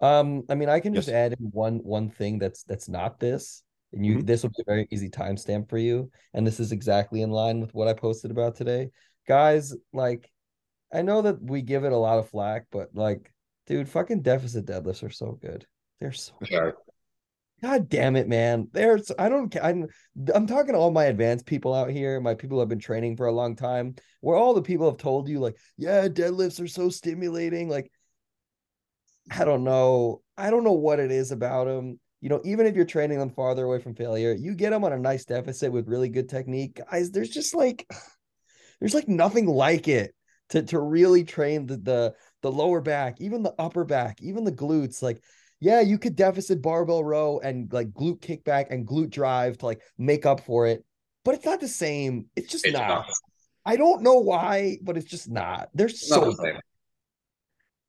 Um, 0.01 0.45
I 0.49 0.55
mean, 0.55 0.69
I 0.69 0.81
can 0.81 0.95
just 0.95 1.09
Yes. 1.09 1.15
add 1.15 1.33
in 1.39 1.47
one 1.51 1.79
one 1.79 2.09
thing 2.11 2.39
that's 2.39 2.63
that's 2.63 2.89
not 2.89 3.19
this, 3.19 3.63
and 3.93 4.07
you 4.07 4.19
Mhm. 4.19 4.27
this 4.27 4.43
will 4.43 4.51
be 4.51 4.63
a 4.63 4.65
very 4.65 4.89
easy 4.91 5.11
timestamp 5.11 5.69
for 5.69 5.79
you, 5.79 6.11
and 6.35 6.47
this 6.47 6.61
is 6.61 6.73
exactly 6.73 7.21
in 7.23 7.31
line 7.31 7.61
with 7.61 7.75
what 7.75 7.89
I 7.89 7.95
posted 7.95 8.31
about 8.31 8.55
today. 8.55 8.91
Guys, 9.27 9.75
like, 9.93 10.31
I 10.93 11.03
know 11.03 11.23
that 11.23 11.43
we 11.43 11.63
give 11.63 11.85
it 11.85 11.93
a 11.93 11.97
lot 11.97 12.19
of 12.21 12.31
flack, 12.31 12.67
but 12.71 12.95
like, 12.95 13.33
dude, 13.67 13.89
fucking 13.89 14.23
deficit 14.23 14.67
deadlifts 14.67 15.03
are 15.03 15.11
so 15.11 15.33
good. 15.33 15.67
They're 16.01 16.13
so 16.13 16.33
Sorry. 16.51 16.73
God 17.61 17.89
damn 17.89 18.15
it, 18.15 18.29
man. 18.29 18.69
There's 18.73 19.11
I 19.19 19.29
don't 19.29 19.55
I'm 19.61 19.89
I'm 20.33 20.47
talking 20.47 20.75
to 20.75 20.79
all 20.79 20.93
my 20.93 21.07
advanced 21.07 21.45
people 21.47 21.75
out 21.75 21.91
here, 21.91 22.21
my 22.21 22.35
people 22.35 22.57
who 22.57 22.61
have 22.61 22.69
been 22.69 22.79
training 22.79 23.17
for 23.17 23.27
a 23.27 23.33
long 23.33 23.57
time, 23.57 23.97
where 24.21 24.37
all 24.37 24.55
the 24.55 24.63
people 24.63 24.89
have 24.89 24.99
told 24.99 25.29
you, 25.29 25.41
like, 25.41 25.57
yeah, 25.77 26.07
deadlifts 26.07 26.63
are 26.63 26.69
so 26.69 26.89
stimulating. 26.89 27.69
Like, 27.69 27.91
I 29.31 29.45
don't 29.45 29.65
know. 29.65 30.23
I 30.37 30.51
don't 30.51 30.65
know 30.65 30.73
what 30.73 31.01
it 31.01 31.11
is 31.11 31.33
about 31.33 31.67
them. 31.67 31.99
You 32.21 32.29
know, 32.29 32.41
even 32.45 32.67
if 32.67 32.77
you're 32.77 32.85
training 32.85 33.19
them 33.19 33.31
farther 33.31 33.65
away 33.65 33.81
from 33.81 33.95
failure, 33.95 34.33
you 34.33 34.55
get 34.55 34.71
them 34.71 34.85
on 34.85 34.93
a 34.93 34.99
nice 34.99 35.25
deficit 35.25 35.73
with 35.73 35.89
really 35.89 36.09
good 36.09 36.29
technique. 36.29 36.81
Guys, 36.91 37.11
there's 37.11 37.31
just 37.31 37.55
like 37.55 37.89
there's 38.81 38.95
like 38.95 39.09
nothing 39.09 39.47
like 39.47 39.89
it 39.89 40.15
to 40.51 40.63
to 40.63 40.79
really 40.79 41.25
train 41.25 41.67
the 41.67 41.77
the 41.77 42.15
the 42.43 42.53
lower 42.53 42.81
back, 42.81 43.21
even 43.21 43.43
the 43.43 43.55
upper 43.59 43.85
back, 43.85 44.23
even 44.23 44.45
the 44.45 44.53
glutes. 44.53 45.03
Like 45.03 45.21
yeah, 45.61 45.81
you 45.81 45.99
could 45.99 46.17
deficit 46.17 46.63
barbell 46.63 47.03
row 47.03 47.41
and 47.43 47.73
like 47.73 47.91
glute 47.91 48.21
kickback 48.21 48.67
and 48.71 48.87
glute 48.87 49.11
drive 49.11 49.59
to 49.59 49.67
like 49.67 49.83
make 49.97 50.27
up 50.27 50.41
for 50.41 50.67
it, 50.67 50.85
but 51.25 51.35
it's 51.35 51.45
not 51.45 51.61
the 51.61 51.69
same. 51.69 52.27
It's 52.37 52.51
just 52.51 52.65
It's 52.65 52.75
not. 52.77 52.89
not. 52.89 53.07
I 53.67 53.77
don't 53.77 54.03
know 54.03 54.19
why, 54.19 54.79
but 54.83 54.97
it's 54.97 55.11
just 55.11 55.29
not. 55.29 55.69
They're 55.75 55.89
It's 55.89 56.11
not 56.11 56.21
so 56.21 56.31
the 56.31 56.37
same. 56.37 56.61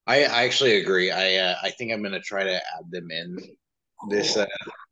I 0.07 0.25
I 0.25 0.43
actually 0.43 0.77
agree. 0.81 1.11
I 1.11 1.35
uh, 1.35 1.55
I 1.61 1.69
think 1.71 1.91
I'm 1.93 2.01
gonna 2.01 2.19
try 2.19 2.43
to 2.43 2.55
add 2.55 2.89
them 2.91 3.11
in 3.11 3.37
this 4.09 4.35
uh, 4.37 4.45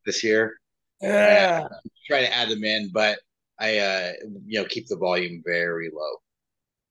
this 0.05 0.23
year. 0.23 0.55
yeah. 1.01 1.67
Try 2.07 2.21
to 2.21 2.33
add 2.33 2.49
them 2.49 2.63
in, 2.63 2.89
but 2.93 3.19
I 3.59 3.77
uh 3.79 4.11
you 4.45 4.61
know 4.61 4.65
keep 4.65 4.87
the 4.87 4.97
volume 4.97 5.41
very 5.45 5.89
low. 5.93 6.17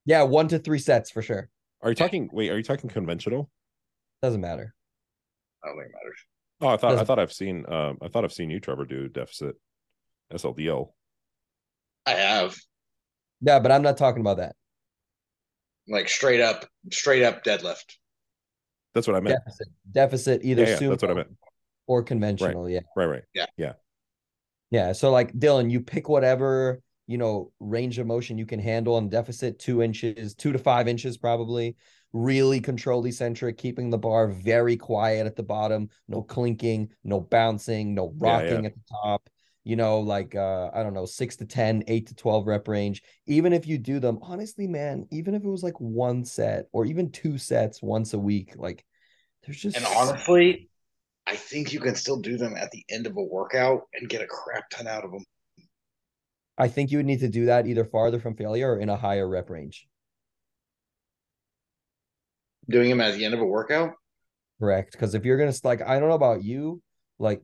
Yeah, 0.04 0.22
one 0.22 0.48
to 0.48 0.58
three 0.58 0.78
sets 0.78 1.10
for 1.10 1.22
sure. 1.22 1.48
Are 1.82 1.90
you 1.90 1.94
talking? 1.96 2.28
Wait, 2.32 2.50
are 2.50 2.56
you 2.56 2.62
talking 2.62 2.90
conventional? 2.90 3.50
Doesn't 4.22 4.40
matter. 4.40 4.74
I 5.66 5.70
don't 5.70 5.78
think 5.78 5.90
it 5.90 5.94
matters. 6.02 6.18
Oh, 6.60 6.68
I 6.68 6.76
thought 6.76 6.88
I 6.88 6.90
Doesn't- 6.92 7.06
thought 7.06 7.18
I've 7.18 7.32
seen 7.32 7.64
um 7.70 7.98
I 8.00 8.08
thought 8.08 8.24
I've 8.24 8.32
seen 8.32 8.50
you, 8.50 8.60
Trevor, 8.60 8.84
do 8.84 9.08
deficit 9.08 9.56
SLDL. 10.32 10.92
I 12.06 12.12
have 12.12 12.54
Yeah, 13.40 13.58
but 13.58 13.72
I'm 13.72 13.82
not 13.82 13.96
talking 13.96 14.20
about 14.20 14.38
that. 14.38 14.54
like 15.88 16.08
straight 16.08 16.40
up 16.40 16.66
straight 16.92 17.22
up 17.22 17.44
deadlift. 17.44 17.96
That's 18.94 19.06
what 19.06 19.16
I 19.16 19.20
meant. 19.20 19.38
Deficit. 19.44 19.68
Deficit 19.92 20.40
either 20.44 20.62
Yeah, 20.62 20.68
yeah, 20.70 20.76
sumo 20.78 20.90
that's 20.90 21.02
what 21.02 21.10
I 21.10 21.14
meant. 21.14 21.36
or 21.86 22.02
conventional. 22.02 22.68
Yeah. 22.68 22.80
Right, 22.96 23.06
right. 23.06 23.22
Yeah. 23.34 23.46
Yeah. 23.56 23.72
Yeah. 24.70 24.92
So 24.92 25.10
like 25.10 25.32
Dylan, 25.32 25.70
you 25.70 25.80
pick 25.80 26.08
whatever, 26.08 26.80
you 27.06 27.18
know, 27.18 27.52
range 27.60 27.98
of 27.98 28.06
motion 28.06 28.38
you 28.38 28.46
can 28.46 28.58
handle 28.58 28.94
on 28.94 29.08
deficit, 29.10 29.58
two 29.58 29.82
inches, 29.82 30.34
two 30.34 30.52
to 30.52 30.58
five 30.58 30.88
inches 30.88 31.18
probably. 31.18 31.76
Really 32.12 32.60
control 32.60 33.04
eccentric, 33.04 33.58
keeping 33.58 33.90
the 33.90 33.98
bar 33.98 34.28
very 34.28 34.76
quiet 34.76 35.26
at 35.26 35.36
the 35.36 35.42
bottom, 35.42 35.90
no 36.08 36.22
clinking, 36.22 36.90
no 37.04 37.20
bouncing, 37.20 37.94
no 37.94 38.06
Yeah, 38.06 38.10
yeah. 38.20 38.20
rocking 38.20 38.66
at 38.66 38.74
the 38.74 38.80
top. 38.90 39.28
You 39.64 39.74
know, 39.74 39.98
like 39.98 40.34
uh, 40.36 40.70
I 40.72 40.84
don't 40.84 40.94
know, 40.94 41.06
six 41.06 41.36
to 41.36 41.44
10, 41.44 41.84
eight 41.88 42.06
to 42.06 42.14
12 42.14 42.46
rep 42.46 42.68
range. 42.68 43.02
Even 43.26 43.52
if 43.52 43.66
you 43.66 43.78
do 43.78 43.98
them, 43.98 44.18
honestly, 44.22 44.68
man, 44.68 45.06
even 45.10 45.34
if 45.34 45.42
it 45.42 45.48
was 45.48 45.64
like 45.64 45.78
one 45.80 46.24
set 46.24 46.66
or 46.72 46.86
even 46.86 47.10
two 47.10 47.36
sets 47.36 47.82
once 47.82 48.14
a 48.14 48.18
week, 48.18 48.54
like 48.56 48.84
there's 49.44 49.60
just 49.60 49.76
And 49.76 49.86
honestly, 49.86 50.68
I 51.26 51.34
think 51.34 51.72
you 51.72 51.80
can 51.80 51.96
still 51.96 52.20
do 52.20 52.36
them 52.36 52.54
at 52.56 52.70
the 52.70 52.84
end 52.88 53.06
of 53.06 53.16
a 53.16 53.22
workout 53.22 53.82
and 53.94 54.08
get 54.08 54.22
a 54.22 54.26
crap 54.26 54.70
ton 54.70 54.86
out 54.86 55.04
of 55.04 55.10
them. 55.10 55.24
I 56.56 56.68
think 56.68 56.90
you 56.90 56.98
would 56.98 57.06
need 57.06 57.20
to 57.20 57.28
do 57.28 57.46
that 57.46 57.66
either 57.66 57.84
farther 57.84 58.20
from 58.20 58.36
failure 58.36 58.72
or 58.72 58.78
in 58.78 58.88
a 58.88 58.96
higher 58.96 59.28
rep 59.28 59.50
range. 59.50 59.86
Doing 62.68 62.90
them 62.90 63.00
at 63.00 63.14
the 63.14 63.24
end 63.24 63.34
of 63.34 63.40
a 63.40 63.44
workout. 63.44 63.92
Correct. 64.60 64.92
Because 64.92 65.14
if 65.14 65.24
you're 65.24 65.38
gonna 65.38 65.52
like, 65.64 65.82
I 65.82 65.98
don't 65.98 66.08
know 66.08 66.14
about 66.14 66.42
you, 66.42 66.82
like 67.18 67.42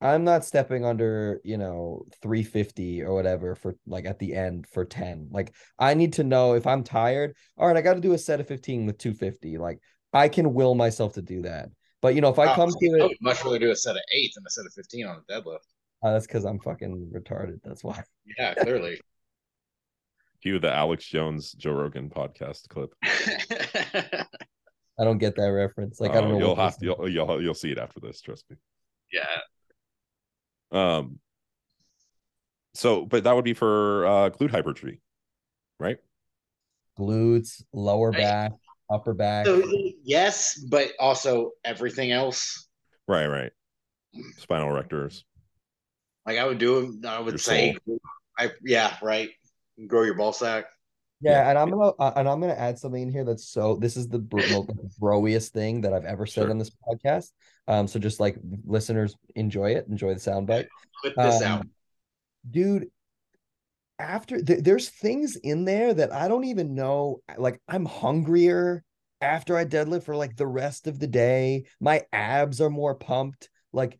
I'm 0.00 0.24
not 0.24 0.44
stepping 0.44 0.84
under, 0.84 1.40
you 1.44 1.58
know, 1.58 2.04
350 2.22 3.02
or 3.02 3.12
whatever 3.14 3.54
for 3.54 3.74
like 3.86 4.06
at 4.06 4.18
the 4.18 4.34
end 4.34 4.66
for 4.66 4.84
10. 4.84 5.28
Like 5.30 5.54
I 5.78 5.94
need 5.94 6.14
to 6.14 6.24
know 6.24 6.54
if 6.54 6.66
I'm 6.66 6.84
tired. 6.84 7.34
All 7.58 7.66
right, 7.66 7.76
I 7.76 7.82
got 7.82 7.94
to 7.94 8.00
do 8.00 8.12
a 8.12 8.18
set 8.18 8.40
of 8.40 8.48
15 8.48 8.86
with 8.86 8.98
250. 8.98 9.58
Like 9.58 9.78
I 10.12 10.28
can 10.28 10.54
will 10.54 10.74
myself 10.74 11.14
to 11.14 11.22
do 11.22 11.42
that. 11.42 11.68
But 12.02 12.14
you 12.14 12.20
know, 12.22 12.30
if 12.30 12.38
I 12.38 12.52
Oh, 12.52 12.54
come 12.54 12.70
see, 12.70 12.88
to 12.88 12.94
I 12.94 12.98
it, 13.04 13.08
would 13.08 13.16
much 13.20 13.44
rather 13.44 13.58
do 13.58 13.70
a 13.72 13.76
set 13.76 13.96
of 13.96 14.02
eight 14.14 14.32
than 14.34 14.44
a 14.46 14.50
set 14.50 14.64
of 14.64 14.72
fifteen 14.72 15.06
on 15.06 15.16
a 15.28 15.32
deadlift. 15.32 15.58
uh, 16.02 16.12
that's 16.12 16.26
because 16.26 16.44
I'm 16.44 16.58
fucking 16.60 17.10
retarded. 17.14 17.60
That's 17.62 17.84
why. 17.84 18.02
Yeah, 18.38 18.54
clearly. 18.54 18.98
Cue 20.42 20.58
the 20.58 20.72
Alex 20.72 21.04
Jones 21.04 21.52
Joe 21.52 21.72
Rogan 21.72 22.08
podcast 22.08 22.68
clip. 22.70 22.94
I 25.00 25.04
don't 25.04 25.18
get 25.18 25.36
that 25.36 25.46
reference. 25.46 26.00
Like 26.00 26.12
I 26.12 26.18
Oh, 26.18 26.20
don't 26.22 26.32
know. 26.32 26.38
You'll 26.38 26.56
what 26.56 26.64
have 26.64 26.78
this 26.78 26.82
you'll, 26.82 27.08
you'll 27.08 27.42
you'll 27.42 27.54
see 27.54 27.70
it 27.72 27.78
after 27.78 28.00
this. 28.00 28.20
Trust 28.20 28.44
me. 28.50 28.56
yeah. 29.12 29.26
Um. 30.72 31.18
So, 32.74 33.04
but 33.04 33.24
that 33.24 33.34
would 33.34 33.44
be 33.44 33.54
for 33.54 34.06
uh 34.06 34.30
glute 34.30 34.50
hypertrophy, 34.50 35.00
right? 35.78 35.98
glutes, 36.98 37.62
lower 37.72 38.10
Right. 38.10 38.18
back, 38.22 38.52
upper 38.90 39.14
back. 39.14 39.46
So 39.46 39.62
yes, 40.04 40.54
but 40.68 40.92
also 41.00 41.52
everything 41.64 42.12
else. 42.12 42.68
Right, 43.08 43.26
right. 43.26 43.52
Spinal 44.38 44.68
erectors. 44.68 45.24
Like 46.26 46.38
I 46.38 46.44
would 46.44 46.58
do. 46.58 47.00
I 47.06 47.18
would 47.18 47.32
Your 47.32 47.38
say, 47.38 47.76
I 48.38 48.50
yeah, 48.62 48.96
right. 49.02 49.30
Grow 49.86 50.02
your 50.02 50.14
ball 50.14 50.32
sack. 50.32 50.66
Yeah, 51.22 51.48
and 51.50 51.58
I'm 51.58 51.68
gonna 51.70 51.90
uh, 51.98 52.12
and 52.16 52.28
I'm 52.28 52.40
gonna 52.40 52.54
add 52.54 52.78
something 52.78 53.02
in 53.02 53.10
here 53.12 53.24
that's 53.24 53.46
so 53.46 53.76
this 53.76 53.96
is 53.96 54.08
the 54.08 54.20
most 54.32 54.98
broiest 54.98 55.52
thing 55.52 55.82
that 55.82 55.92
I've 55.92 56.04
ever 56.06 56.24
said 56.26 56.42
Sure. 56.42 56.50
on 56.50 56.58
this 56.58 56.70
podcast. 56.70 57.30
Um, 57.68 57.86
so 57.86 57.98
just 57.98 58.20
like 58.20 58.36
listeners 58.64 59.14
enjoy 59.34 59.72
it, 59.72 59.86
enjoy 59.88 60.14
the 60.14 60.20
soundbite. 60.20 60.68
Clip 61.02 61.14
this 61.16 61.42
Um, 61.42 61.52
out. 61.52 61.66
dude. 62.50 62.88
After 63.98 64.40
th- 64.40 64.64
there's 64.64 64.88
things 64.88 65.36
in 65.36 65.66
there 65.66 65.92
that 65.92 66.10
I 66.10 66.26
don't 66.28 66.44
even 66.44 66.74
know. 66.74 67.20
Like 67.36 67.60
I'm 67.68 67.84
hungrier 67.84 68.82
after 69.20 69.58
I 69.58 69.66
deadlift 69.66 70.04
for 70.04 70.16
like 70.16 70.36
the 70.36 70.46
rest 70.46 70.86
of 70.86 70.98
the 70.98 71.06
day. 71.06 71.64
My 71.80 72.04
abs 72.10 72.62
are 72.62 72.70
more 72.70 72.94
pumped. 72.94 73.50
Like 73.74 73.98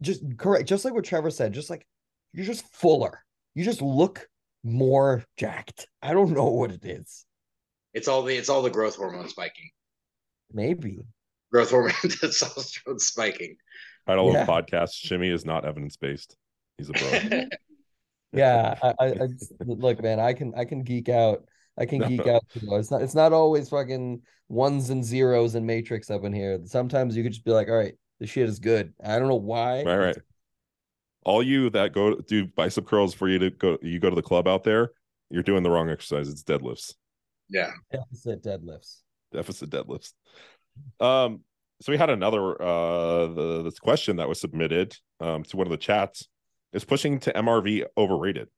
just 0.00 0.22
correct, 0.38 0.68
just 0.68 0.84
like 0.84 0.94
what 0.94 1.04
Trevor 1.04 1.30
said. 1.30 1.52
Just 1.54 1.70
like 1.70 1.84
you're 2.32 2.46
just 2.46 2.72
fuller. 2.72 3.18
You 3.56 3.64
just 3.64 3.82
look 3.82 4.28
more 4.64 5.24
jacked. 5.36 5.86
I 6.02 6.12
don't 6.14 6.30
know 6.32 6.46
what 6.48 6.72
it 6.72 6.84
is. 6.84 7.24
It's 7.92 8.08
all 8.08 8.22
the 8.22 8.34
it's 8.36 8.48
all 8.48 8.62
the 8.62 8.70
growth 8.70 8.96
hormone 8.96 9.28
spiking. 9.28 9.70
Maybe. 10.52 11.00
Growth 11.52 11.70
hormone 11.70 11.92
testosterone 12.02 13.00
spiking. 13.00 13.56
Title 14.06 14.32
Yeah. 14.32 14.40
of 14.40 14.46
the 14.46 14.52
podcast: 14.52 14.94
Shimmy 14.94 15.28
is 15.28 15.44
not 15.44 15.64
evidence 15.64 15.96
based. 15.96 16.34
He's 16.78 16.88
a 16.88 16.92
bro. 16.92 17.44
Yeah, 18.32 18.74
I, 18.82 18.94
I, 18.98 19.06
I 19.06 19.28
look, 19.64 20.02
man. 20.02 20.18
I 20.18 20.32
can 20.32 20.52
I 20.56 20.64
can 20.64 20.82
geek 20.82 21.08
out. 21.08 21.44
I 21.78 21.86
can 21.86 22.00
geek 22.00 22.26
out. 22.26 22.42
too. 22.52 22.66
It's 22.74 22.90
not 22.90 23.02
it's 23.02 23.14
not 23.14 23.32
always 23.32 23.68
fucking 23.68 24.22
ones 24.48 24.90
and 24.90 25.04
zeros 25.04 25.54
and 25.54 25.64
matrix 25.64 26.10
up 26.10 26.24
in 26.24 26.32
here. 26.32 26.58
Sometimes 26.64 27.16
you 27.16 27.22
could 27.22 27.30
just 27.30 27.44
be 27.44 27.52
like, 27.52 27.68
all 27.68 27.76
right, 27.76 27.94
this 28.18 28.30
shit 28.30 28.48
is 28.48 28.58
good. 28.58 28.92
I 29.04 29.20
don't 29.20 29.28
know 29.28 29.36
why. 29.36 29.84
right, 29.84 29.96
right. 29.96 30.16
All 31.24 31.42
you 31.42 31.70
that 31.70 31.92
go 31.92 32.16
do 32.16 32.46
bicep 32.46 32.86
curls 32.86 33.14
for 33.14 33.28
you 33.28 33.38
to 33.38 33.50
go, 33.50 33.78
you 33.82 33.98
go 33.98 34.10
to 34.10 34.16
the 34.16 34.22
club 34.22 34.46
out 34.46 34.62
there. 34.64 34.90
You're 35.30 35.42
doing 35.42 35.62
the 35.62 35.70
wrong 35.70 35.88
exercise. 35.90 36.28
It's 36.28 36.42
deadlifts, 36.42 36.94
Yeah. 37.48 37.70
Deficit 37.90 38.42
deadlifts. 38.42 39.00
deficit 39.32 39.70
deadlifts. 39.70 40.12
Um. 41.00 41.40
So 41.82 41.90
we 41.92 41.98
had 41.98 42.08
another 42.10 42.60
uh 42.62 43.26
the 43.26 43.62
this 43.64 43.78
question 43.78 44.16
that 44.16 44.28
was 44.28 44.40
submitted 44.40 44.96
um 45.20 45.42
to 45.44 45.56
one 45.56 45.66
of 45.66 45.70
the 45.70 45.76
chats. 45.76 46.28
Is 46.72 46.84
pushing 46.84 47.20
to 47.20 47.32
MRV 47.32 47.84
overrated? 47.96 48.48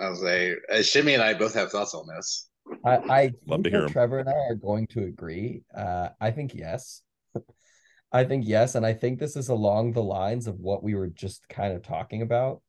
I 0.00 0.08
was 0.08 0.22
like, 0.22 0.58
uh, 0.72 0.82
Shimmy 0.82 1.14
and 1.14 1.22
I 1.22 1.34
both 1.34 1.54
have 1.54 1.70
thoughts 1.70 1.94
on 1.94 2.06
this. 2.06 2.48
I, 2.84 2.96
I 2.96 3.22
Love 3.46 3.62
think 3.62 3.64
to 3.64 3.70
hear 3.70 3.80
that 3.80 3.86
'em. 3.86 3.92
Trevor 3.92 4.18
and 4.20 4.28
I 4.28 4.32
are 4.48 4.54
going 4.54 4.86
to 4.88 5.04
agree. 5.04 5.62
Uh, 5.74 6.10
I 6.20 6.30
think 6.30 6.54
yes. 6.54 7.02
I 8.12 8.24
think 8.24 8.44
yes, 8.46 8.74
and 8.74 8.84
I 8.84 8.92
think 8.92 9.18
this 9.18 9.36
is 9.36 9.48
along 9.48 9.92
the 9.92 10.02
lines 10.02 10.46
of 10.46 10.58
what 10.58 10.82
we 10.82 10.94
were 10.94 11.08
just 11.08 11.48
kind 11.48 11.72
of 11.74 11.82
talking 11.82 12.22
about. 12.22 12.60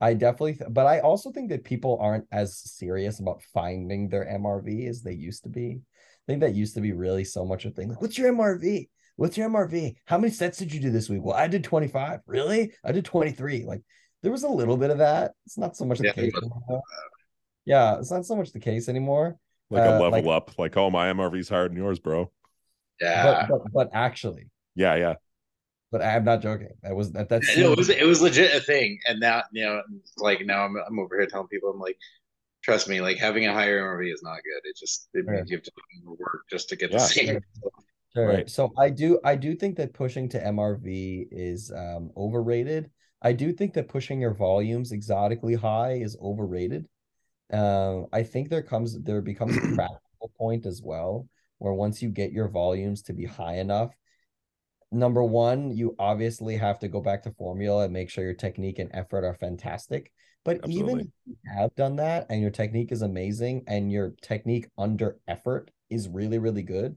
I 0.00 0.14
definitely, 0.14 0.54
th- 0.54 0.70
but 0.70 0.86
I 0.86 1.00
also 1.00 1.32
think 1.32 1.48
that 1.50 1.64
people 1.64 1.98
aren't 2.00 2.26
as 2.30 2.58
serious 2.58 3.18
about 3.18 3.42
finding 3.54 4.08
their 4.08 4.24
MRV 4.26 4.88
as 4.88 5.02
they 5.02 5.14
used 5.14 5.42
to 5.44 5.48
be. 5.48 5.80
I 5.80 6.24
think 6.26 6.40
that 6.40 6.54
used 6.54 6.74
to 6.74 6.80
be 6.80 6.92
really 6.92 7.24
so 7.24 7.44
much 7.44 7.64
a 7.64 7.70
thing. 7.70 7.88
Like, 7.88 8.00
what's 8.02 8.18
your 8.18 8.32
MRV? 8.32 8.88
What's 9.16 9.36
your 9.38 9.48
MRV? 9.48 9.94
How 10.04 10.18
many 10.18 10.32
sets 10.32 10.58
did 10.58 10.72
you 10.72 10.80
do 10.80 10.90
this 10.90 11.08
week? 11.08 11.22
Well, 11.24 11.34
I 11.34 11.48
did 11.48 11.64
25. 11.64 12.20
Really? 12.26 12.72
I 12.84 12.92
did 12.92 13.04
23. 13.06 13.64
Like, 13.64 13.82
there 14.22 14.30
was 14.32 14.42
a 14.42 14.48
little 14.48 14.76
bit 14.76 14.90
of 14.90 14.98
that. 14.98 15.32
It's 15.46 15.56
not 15.56 15.76
so 15.76 15.84
much 15.86 15.98
the 15.98 16.06
Yeah, 16.08 16.12
case 16.12 16.32
but- 16.68 16.80
Yeah, 17.64 17.98
it's 17.98 18.10
not 18.10 18.26
so 18.26 18.36
much 18.36 18.52
the 18.52 18.60
case 18.60 18.88
anymore. 18.88 19.38
Like 19.70 19.82
a 19.82 19.96
Uh, 19.96 20.00
level 20.00 20.10
like- 20.10 20.26
up. 20.26 20.58
Like, 20.58 20.76
oh, 20.76 20.90
my 20.90 21.08
MRV's 21.10 21.48
higher 21.48 21.68
than 21.68 21.76
yours, 21.78 21.98
bro. 21.98 22.30
Yeah. 23.00 23.46
But, 23.48 23.62
but 23.64 23.72
but 23.72 23.90
actually, 23.94 24.48
Yeah, 24.76 24.94
yeah. 24.96 25.14
but 25.90 26.02
I'm 26.02 26.24
not 26.24 26.42
joking. 26.42 26.70
That 26.82 26.94
was 26.94 27.12
that 27.12 27.28
that's 27.28 27.56
it 27.56 27.76
was 27.76 27.88
it 27.88 28.06
was 28.06 28.20
legit 28.22 28.54
a 28.54 28.60
thing, 28.60 28.98
and 29.08 29.18
now 29.20 29.42
you 29.52 29.64
know, 29.64 29.82
like 30.18 30.44
now 30.44 30.64
I'm 30.64 30.76
I'm 30.76 30.98
over 30.98 31.16
here 31.18 31.26
telling 31.26 31.48
people 31.48 31.70
I'm 31.70 31.80
like, 31.80 31.96
trust 32.62 32.88
me, 32.88 33.00
like 33.00 33.18
having 33.18 33.46
a 33.46 33.52
higher 33.52 33.80
MRV 33.80 34.12
is 34.12 34.22
not 34.22 34.36
good. 34.36 34.68
It 34.68 34.76
just 34.76 35.08
it 35.14 35.24
Sure. 35.24 35.34
means 35.34 35.50
you 35.50 35.56
have 35.56 35.64
to 35.64 35.70
do 35.70 36.04
more 36.04 36.16
work 36.18 36.42
just 36.50 36.68
to 36.70 36.76
get 36.76 36.90
Yeah. 36.90 36.98
the 36.98 37.04
same. 37.04 37.26
Sure. 37.26 37.40
Sure. 38.14 38.26
Right. 38.28 38.48
So 38.50 38.72
I 38.78 38.90
do 38.90 39.20
I 39.24 39.36
do 39.36 39.54
think 39.54 39.76
that 39.76 39.92
pushing 39.92 40.28
to 40.30 40.38
MRV 40.38 41.28
is 41.30 41.70
um 41.70 42.10
overrated. 42.16 42.90
I 43.22 43.32
do 43.32 43.52
think 43.52 43.74
that 43.74 43.88
pushing 43.88 44.20
your 44.20 44.34
volumes 44.34 44.92
exotically 44.92 45.54
high 45.54 45.94
is 45.94 46.16
overrated. 46.20 46.86
Um, 47.52 48.06
I 48.12 48.22
think 48.22 48.48
there 48.48 48.62
comes 48.62 48.98
there 49.02 49.20
becomes 49.22 49.56
a 49.56 49.60
practical 49.74 50.32
point 50.38 50.66
as 50.66 50.82
well, 50.82 51.28
where 51.58 51.72
once 51.74 52.02
you 52.02 52.08
get 52.10 52.32
your 52.32 52.48
volumes 52.48 53.02
to 53.02 53.12
be 53.12 53.24
high 53.26 53.56
enough, 53.58 53.92
number 54.92 55.22
one, 55.22 55.70
you 55.70 55.94
obviously 55.98 56.56
have 56.56 56.78
to 56.80 56.88
go 56.88 57.00
back 57.00 57.22
to 57.22 57.32
formula 57.32 57.84
and 57.84 57.92
make 57.92 58.10
sure 58.10 58.24
your 58.24 58.34
technique 58.34 58.78
and 58.78 58.90
effort 58.92 59.24
are 59.24 59.34
fantastic. 59.34 60.12
But 60.44 60.60
even 60.68 61.00
if 61.00 61.06
you 61.24 61.36
have 61.56 61.74
done 61.74 61.96
that 61.96 62.26
and 62.30 62.40
your 62.40 62.52
technique 62.52 62.92
is 62.92 63.02
amazing 63.02 63.64
and 63.66 63.90
your 63.90 64.14
technique 64.22 64.68
under 64.78 65.18
effort 65.26 65.72
is 65.90 66.08
really, 66.08 66.38
really 66.38 66.62
good, 66.62 66.96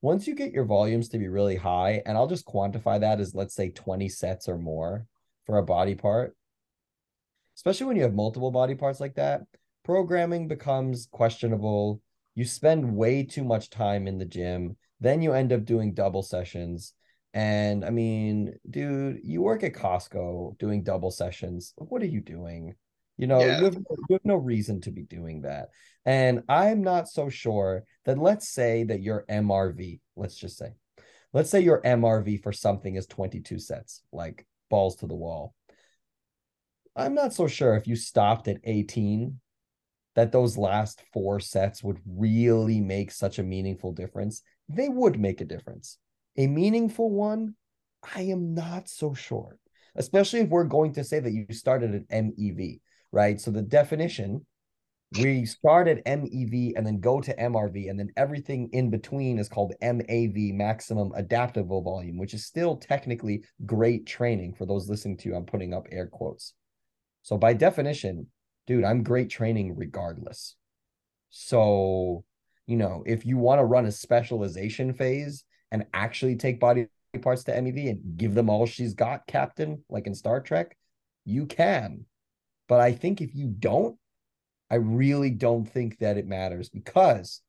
once 0.00 0.26
you 0.26 0.34
get 0.34 0.52
your 0.52 0.64
volumes 0.64 1.08
to 1.08 1.18
be 1.18 1.28
really 1.28 1.56
high, 1.56 2.02
and 2.06 2.16
I'll 2.16 2.26
just 2.26 2.46
quantify 2.46 3.00
that 3.00 3.20
as 3.20 3.34
let's 3.34 3.54
say 3.54 3.70
20 3.70 4.08
sets 4.08 4.48
or 4.48 4.58
more 4.58 5.06
for 5.44 5.58
a 5.58 5.62
body 5.62 5.94
part, 5.94 6.36
especially 7.56 7.86
when 7.86 7.96
you 7.96 8.02
have 8.02 8.14
multiple 8.14 8.50
body 8.50 8.74
parts 8.74 9.00
like 9.00 9.14
that, 9.14 9.42
programming 9.84 10.48
becomes 10.48 11.08
questionable. 11.10 12.00
You 12.34 12.44
spend 12.44 12.96
way 12.96 13.24
too 13.24 13.44
much 13.44 13.70
time 13.70 14.06
in 14.06 14.18
the 14.18 14.24
gym, 14.24 14.76
then 15.02 15.20
you 15.20 15.32
end 15.32 15.52
up 15.52 15.64
doing 15.64 15.94
double 15.94 16.22
sessions. 16.22 16.94
And 17.34 17.84
I 17.84 17.90
mean, 17.90 18.54
dude, 18.68 19.20
you 19.24 19.42
work 19.42 19.64
at 19.64 19.72
Costco 19.72 20.58
doing 20.58 20.82
double 20.82 21.10
sessions. 21.10 21.72
What 21.76 22.02
are 22.02 22.06
you 22.06 22.20
doing? 22.20 22.74
You 23.18 23.26
know, 23.26 23.40
Yeah. 23.40 23.58
you 23.58 23.64
have 23.64 23.74
you 23.74 24.12
have 24.12 24.24
no 24.24 24.36
reason 24.36 24.80
to 24.82 24.90
be 24.90 25.02
doing 25.02 25.42
that. 25.42 25.70
And 26.04 26.42
I'm 26.48 26.82
not 26.82 27.08
so 27.08 27.28
sure 27.28 27.84
that 28.04 28.18
let's 28.18 28.48
say 28.48 28.84
that 28.84 29.02
your 29.02 29.24
MRV, 29.28 30.00
let's 30.14 30.36
just 30.36 30.56
say, 30.56 30.72
let's 31.32 31.50
say 31.50 31.60
your 31.60 31.80
MRV 31.82 32.42
for 32.42 32.52
something 32.52 32.94
is 32.96 33.06
22 33.06 33.58
sets, 33.58 34.02
like 34.12 34.46
balls 34.70 34.96
to 34.96 35.06
the 35.06 35.14
wall. 35.14 35.54
I'm 36.94 37.14
not 37.14 37.32
so 37.32 37.46
sure 37.48 37.74
if 37.76 37.86
you 37.86 37.96
stopped 37.96 38.48
at 38.48 38.60
18 38.64 39.40
that 40.14 40.30
those 40.30 40.58
last 40.58 41.02
four 41.12 41.40
sets 41.40 41.82
would 41.82 41.98
really 42.06 42.80
make 42.80 43.10
such 43.10 43.38
a 43.38 43.42
meaningful 43.42 43.92
difference. 43.92 44.42
They 44.68 44.88
would 44.88 45.18
make 45.18 45.40
a 45.40 45.46
difference. 45.46 45.98
A 46.36 46.46
meaningful 46.46 47.10
one, 47.10 47.54
I 48.14 48.22
am 48.22 48.54
not 48.54 48.88
so 48.88 49.14
sure, 49.14 49.58
especially 49.96 50.40
if 50.40 50.48
we're 50.48 50.64
going 50.64 50.94
to 50.94 51.04
say 51.04 51.20
that 51.20 51.32
you 51.32 51.46
started 51.50 51.94
at 51.94 52.08
MEV, 52.08 52.80
right? 53.10 53.40
So 53.40 53.50
the 53.50 53.62
definition, 53.62 54.46
we 55.20 55.44
start 55.44 55.88
at 55.88 56.04
MEV 56.06 56.72
and 56.74 56.86
then 56.86 57.00
go 57.00 57.20
to 57.20 57.36
MRV, 57.36 57.90
and 57.90 57.98
then 57.98 58.08
everything 58.16 58.70
in 58.72 58.88
between 58.88 59.38
is 59.38 59.48
called 59.48 59.74
MAV, 59.82 60.54
maximum 60.54 61.12
adaptable 61.14 61.82
volume, 61.82 62.16
which 62.16 62.32
is 62.32 62.46
still 62.46 62.76
technically 62.76 63.44
great 63.66 64.06
training 64.06 64.54
for 64.54 64.64
those 64.64 64.88
listening 64.88 65.18
to 65.18 65.28
you. 65.28 65.36
I'm 65.36 65.44
putting 65.44 65.74
up 65.74 65.86
air 65.92 66.06
quotes. 66.06 66.54
So 67.22 67.36
by 67.36 67.52
definition, 67.52 68.28
dude, 68.66 68.84
I'm 68.84 69.02
great 69.02 69.28
training 69.28 69.76
regardless. 69.76 70.56
So, 71.30 72.24
you 72.66 72.76
know, 72.76 73.02
if 73.06 73.26
you 73.26 73.36
want 73.36 73.60
to 73.60 73.64
run 73.64 73.86
a 73.86 73.92
specialization 73.92 74.92
phase 74.92 75.44
and 75.70 75.86
actually 75.92 76.36
take 76.36 76.60
body 76.60 76.88
parts 77.20 77.44
to 77.44 77.52
MEV 77.52 77.90
and 77.90 78.16
give 78.16 78.34
them 78.34 78.48
all 78.48 78.66
she's 78.66 78.94
got, 78.94 79.26
Captain, 79.26 79.84
like 79.88 80.06
in 80.06 80.14
Star 80.14 80.40
Trek, 80.40 80.76
you 81.24 81.46
can. 81.46 82.04
But 82.68 82.80
I 82.80 82.92
think 82.92 83.20
if 83.20 83.34
you 83.34 83.48
don't, 83.48 83.98
I 84.70 84.76
really 84.76 85.30
don't 85.30 85.66
think 85.66 85.98
that 85.98 86.16
it 86.16 86.26
matters 86.26 86.70
because 86.70 87.42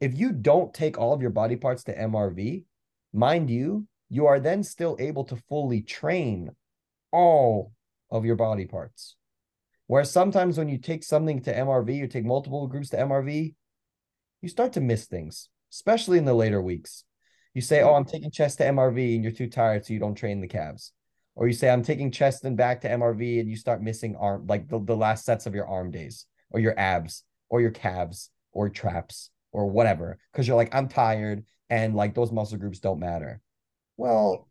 if 0.00 0.18
you 0.18 0.32
don't 0.32 0.74
take 0.74 0.98
all 0.98 1.12
of 1.12 1.20
your 1.20 1.30
body 1.30 1.56
parts 1.56 1.84
to 1.84 1.96
MRV, 1.96 2.64
mind 3.12 3.50
you, 3.50 3.86
you 4.08 4.26
are 4.26 4.40
then 4.40 4.64
still 4.64 4.96
able 4.98 5.24
to 5.24 5.36
fully 5.48 5.82
train 5.82 6.50
all 7.12 7.72
of 8.10 8.24
your 8.24 8.36
body 8.36 8.66
parts. 8.66 9.14
Whereas 9.86 10.10
sometimes 10.10 10.58
when 10.58 10.68
you 10.68 10.78
take 10.78 11.04
something 11.04 11.42
to 11.42 11.54
MRV, 11.54 11.96
you 11.96 12.06
take 12.06 12.24
multiple 12.24 12.66
groups 12.66 12.90
to 12.90 12.96
MRV, 12.96 13.54
you 14.40 14.48
start 14.48 14.72
to 14.74 14.80
miss 14.80 15.06
things, 15.06 15.48
especially 15.72 16.18
in 16.18 16.24
the 16.24 16.34
later 16.34 16.60
weeks. 16.60 17.04
You 17.54 17.60
say, 17.60 17.82
Oh, 17.82 17.94
I'm 17.94 18.04
mm-hmm. 18.04 18.12
taking 18.12 18.30
chest 18.30 18.58
to 18.58 18.64
MRV, 18.64 19.14
and 19.14 19.24
you're 19.24 19.32
too 19.32 19.48
tired, 19.48 19.84
so 19.84 19.92
you 19.92 20.00
don't 20.00 20.14
train 20.14 20.40
the 20.40 20.48
calves. 20.48 20.92
Or 21.34 21.46
you 21.46 21.52
say, 21.52 21.70
I'm 21.70 21.82
taking 21.82 22.10
chest 22.10 22.44
and 22.44 22.56
back 22.56 22.80
to 22.82 22.88
MRV, 22.88 23.40
and 23.40 23.48
you 23.48 23.56
start 23.56 23.82
missing 23.82 24.16
arm, 24.16 24.46
like 24.46 24.68
the, 24.68 24.78
the 24.78 24.96
last 24.96 25.24
sets 25.24 25.46
of 25.46 25.54
your 25.54 25.66
arm 25.66 25.90
days, 25.90 26.26
or 26.50 26.60
your 26.60 26.78
abs, 26.78 27.24
or 27.48 27.60
your 27.60 27.70
calves, 27.70 28.30
or 28.52 28.68
traps, 28.68 29.30
or 29.52 29.66
whatever, 29.66 30.18
because 30.32 30.46
you're 30.46 30.56
like, 30.56 30.74
I'm 30.74 30.88
tired, 30.88 31.44
and 31.68 31.94
like 31.94 32.14
those 32.14 32.32
muscle 32.32 32.58
groups 32.58 32.78
don't 32.80 33.00
matter. 33.00 33.40
Well, 33.96 34.48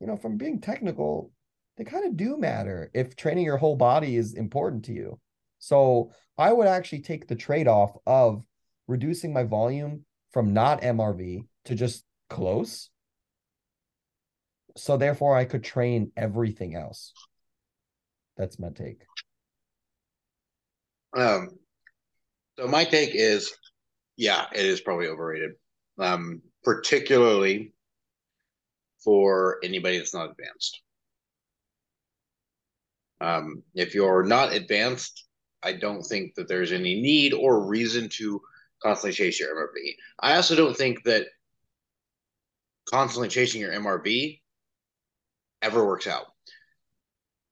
you 0.00 0.06
know, 0.06 0.16
from 0.16 0.36
being 0.36 0.60
technical, 0.60 1.32
they 1.76 1.84
kind 1.84 2.06
of 2.06 2.16
do 2.16 2.36
matter 2.36 2.90
if 2.94 3.16
training 3.16 3.44
your 3.44 3.56
whole 3.56 3.76
body 3.76 4.16
is 4.16 4.34
important 4.34 4.84
to 4.86 4.92
you. 4.92 5.18
So 5.58 6.10
I 6.38 6.52
would 6.52 6.66
actually 6.66 7.00
take 7.00 7.28
the 7.28 7.34
trade 7.34 7.68
off 7.68 7.96
of 8.06 8.42
reducing 8.88 9.32
my 9.32 9.42
volume 9.42 10.04
from 10.32 10.52
not 10.52 10.82
MRV 10.82 11.46
to 11.66 11.74
just 11.74 12.04
close. 12.28 12.90
So 14.76 14.96
therefore, 14.96 15.36
I 15.36 15.44
could 15.44 15.64
train 15.64 16.12
everything 16.16 16.74
else. 16.74 17.12
That's 18.36 18.58
my 18.58 18.68
take. 18.70 19.02
Um, 21.16 21.50
so 22.58 22.66
my 22.66 22.84
take 22.84 23.14
is, 23.14 23.54
yeah, 24.16 24.46
it 24.54 24.64
is 24.64 24.80
probably 24.80 25.08
overrated, 25.08 25.52
um, 25.98 26.42
particularly 26.62 27.72
for 29.02 29.58
anybody 29.62 29.98
that's 29.98 30.14
not 30.14 30.30
advanced. 30.30 30.82
Um, 33.20 33.62
if 33.74 33.94
you're 33.94 34.24
not 34.24 34.52
advanced, 34.52 35.24
I 35.62 35.72
don't 35.72 36.02
think 36.02 36.34
that 36.34 36.48
there's 36.48 36.72
any 36.72 37.00
need 37.00 37.32
or 37.32 37.66
reason 37.66 38.10
to 38.16 38.40
constantly 38.82 39.12
chase 39.12 39.40
your 39.40 39.54
MRV. 39.54 39.94
I 40.20 40.36
also 40.36 40.54
don't 40.54 40.76
think 40.76 41.02
that 41.04 41.26
constantly 42.88 43.28
chasing 43.28 43.60
your 43.60 43.72
MRV 43.72 44.40
ever 45.62 45.84
works 45.84 46.06
out. 46.06 46.26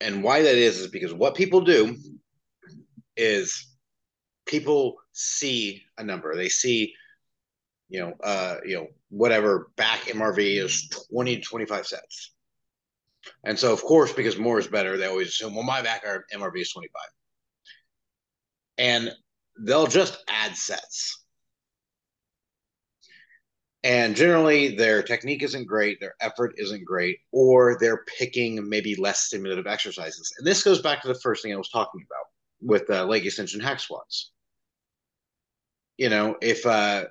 And 0.01 0.22
why 0.22 0.43
that 0.43 0.57
is 0.57 0.81
is 0.81 0.89
because 0.89 1.12
what 1.12 1.35
people 1.35 1.61
do 1.62 1.97
is 3.16 3.66
people 4.47 4.97
see 5.12 5.83
a 5.99 6.05
number. 6.05 6.37
They 6.37 6.49
see, 6.49 6.95
you 7.89 8.01
know, 8.01 8.12
uh, 8.22 8.57
you 8.64 8.77
know, 8.77 8.89
whatever 9.11 9.70
back 9.77 10.01
MRV 10.03 10.62
is 10.62 10.89
20 11.11 11.37
to 11.37 11.43
25 11.43 11.87
sets. 11.87 12.33
And 13.45 13.59
so, 13.59 13.72
of 13.72 13.83
course, 13.83 14.12
because 14.12 14.39
more 14.39 14.59
is 14.59 14.66
better, 14.66 14.97
they 14.97 15.07
always 15.07 15.29
assume, 15.29 15.55
well, 15.55 15.64
my 15.64 15.81
back 15.81 16.05
MRV 16.05 16.61
is 16.61 16.72
25. 16.72 17.03
And 18.77 19.12
they'll 19.59 19.86
just 19.86 20.22
add 20.28 20.57
sets. 20.57 21.24
And 23.82 24.16
generally, 24.16 24.76
their 24.76 25.02
technique 25.02 25.42
isn't 25.42 25.66
great, 25.66 26.00
their 26.00 26.14
effort 26.18 26.55
isn't 26.57 26.86
great, 26.86 27.18
or 27.32 27.76
they're 27.78 28.05
picking 28.18 28.66
maybe 28.66 28.94
less 28.94 29.20
stimulative 29.20 29.66
exercises. 29.66 30.32
And 30.38 30.46
this 30.46 30.62
goes 30.62 30.80
back 30.80 31.02
to 31.02 31.09
the 31.09 31.20
first 31.20 31.42
thing 31.42 31.52
I 31.52 31.57
was 31.57 31.68
talking 31.68 32.02
about 32.09 32.24
with 32.62 32.88
uh, 32.88 33.05
leg 33.05 33.26
extension 33.26 33.61
hack 33.61 33.80
squats. 33.80 34.32
You 35.98 36.09
know, 36.09 36.36
if 36.40 36.64
uh, 36.64 37.05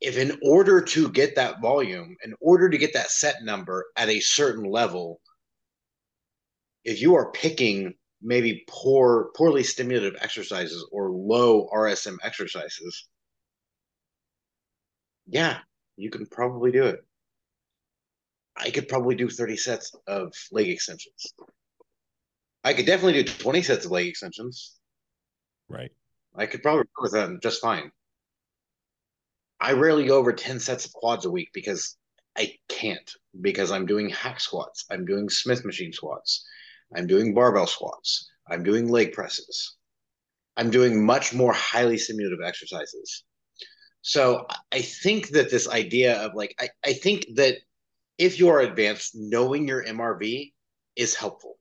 if 0.00 0.16
in 0.16 0.38
order 0.44 0.80
to 0.80 1.08
get 1.10 1.34
that 1.34 1.60
volume, 1.60 2.16
in 2.24 2.34
order 2.40 2.70
to 2.70 2.78
get 2.78 2.92
that 2.94 3.10
set 3.10 3.42
number 3.42 3.86
at 3.96 4.08
a 4.08 4.20
certain 4.20 4.64
level, 4.64 5.20
if 6.84 7.00
you 7.02 7.16
are 7.16 7.32
picking 7.32 7.94
maybe 8.22 8.64
poor, 8.68 9.30
poorly 9.36 9.62
stimulative 9.64 10.16
exercises 10.20 10.86
or 10.92 11.10
low 11.10 11.68
RSM 11.74 12.16
exercises, 12.22 13.08
yeah, 15.26 15.58
you 15.96 16.10
can 16.10 16.26
probably 16.26 16.72
do 16.72 16.84
it. 16.84 17.00
I 18.56 18.70
could 18.70 18.88
probably 18.88 19.14
do 19.14 19.28
30 19.28 19.56
sets 19.56 19.94
of 20.06 20.32
leg 20.50 20.68
extensions. 20.68 21.34
I 22.64 22.74
could 22.74 22.86
definitely 22.86 23.22
do 23.22 23.32
20 23.32 23.62
sets 23.62 23.84
of 23.86 23.90
leg 23.90 24.06
extensions. 24.06 24.78
Right. 25.68 25.90
I 26.34 26.46
could 26.46 26.62
probably 26.62 26.80
work 26.80 27.02
with 27.02 27.12
them 27.12 27.40
just 27.42 27.60
fine. 27.60 27.90
I 29.60 29.72
rarely 29.72 30.06
go 30.06 30.18
over 30.18 30.32
10 30.32 30.60
sets 30.60 30.86
of 30.86 30.92
quads 30.92 31.24
a 31.24 31.30
week 31.30 31.50
because 31.52 31.96
I 32.36 32.54
can't, 32.68 33.10
because 33.40 33.70
I'm 33.70 33.86
doing 33.86 34.08
hack 34.08 34.40
squats, 34.40 34.84
I'm 34.90 35.04
doing 35.04 35.28
Smith 35.28 35.64
machine 35.64 35.92
squats, 35.92 36.44
I'm 36.94 37.06
doing 37.06 37.34
barbell 37.34 37.66
squats, 37.66 38.30
I'm 38.48 38.62
doing 38.62 38.88
leg 38.88 39.12
presses, 39.12 39.76
I'm 40.56 40.70
doing 40.70 41.04
much 41.04 41.32
more 41.34 41.52
highly 41.52 41.98
stimulative 41.98 42.40
exercises. 42.44 43.24
So 44.02 44.46
I 44.72 44.80
think 44.80 45.28
that 45.28 45.50
this 45.50 45.68
idea 45.68 46.20
of 46.20 46.34
like, 46.34 46.54
I, 46.60 46.68
I 46.84 46.92
think 46.92 47.26
that 47.36 47.58
if 48.18 48.38
you 48.38 48.48
are 48.48 48.60
advanced, 48.60 49.12
knowing 49.14 49.68
your 49.68 49.84
MRV 49.84 50.52
is 50.96 51.14
helpful. 51.14 51.56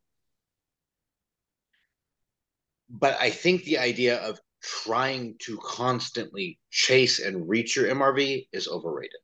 but 2.91 3.17
I 3.19 3.29
think 3.29 3.63
the 3.63 3.77
idea 3.77 4.17
of 4.17 4.39
trying 4.61 5.35
to 5.39 5.57
constantly 5.63 6.59
chase 6.69 7.19
and 7.19 7.47
reach 7.47 7.75
your 7.75 7.87
MRV 7.87 8.47
is 8.51 8.67
overrated. 8.67 9.21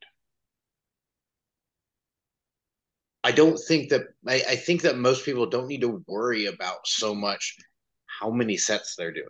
I 3.24 3.32
don't 3.32 3.58
think 3.58 3.90
that 3.90 4.04
I, 4.26 4.36
I 4.50 4.56
think 4.56 4.84
that 4.84 4.98
most 4.98 5.26
people 5.26 5.48
don't 5.48 5.68
need 5.68 5.82
to 5.82 6.04
worry 6.08 6.46
about 6.46 6.86
so 6.86 7.14
much 7.14 7.58
how 8.06 8.30
many 8.30 8.58
sets 8.58 8.96
they're 8.96 9.14
doing. 9.14 9.28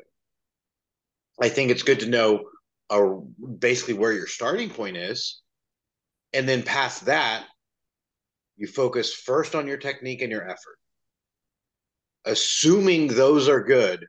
I 1.41 1.49
think 1.49 1.71
it's 1.71 1.83
good 1.83 1.99
to 2.01 2.09
know 2.09 2.45
uh, 2.89 3.15
basically 3.59 3.95
where 3.95 4.13
your 4.13 4.27
starting 4.27 4.69
point 4.69 4.97
is. 4.97 5.41
And 6.33 6.47
then 6.47 6.63
past 6.63 7.05
that, 7.05 7.45
you 8.57 8.67
focus 8.67 9.13
first 9.13 9.55
on 9.55 9.67
your 9.67 9.77
technique 9.77 10.21
and 10.21 10.31
your 10.31 10.43
effort. 10.43 10.77
Assuming 12.25 13.07
those 13.07 13.47
are 13.47 13.63
good, 13.63 14.05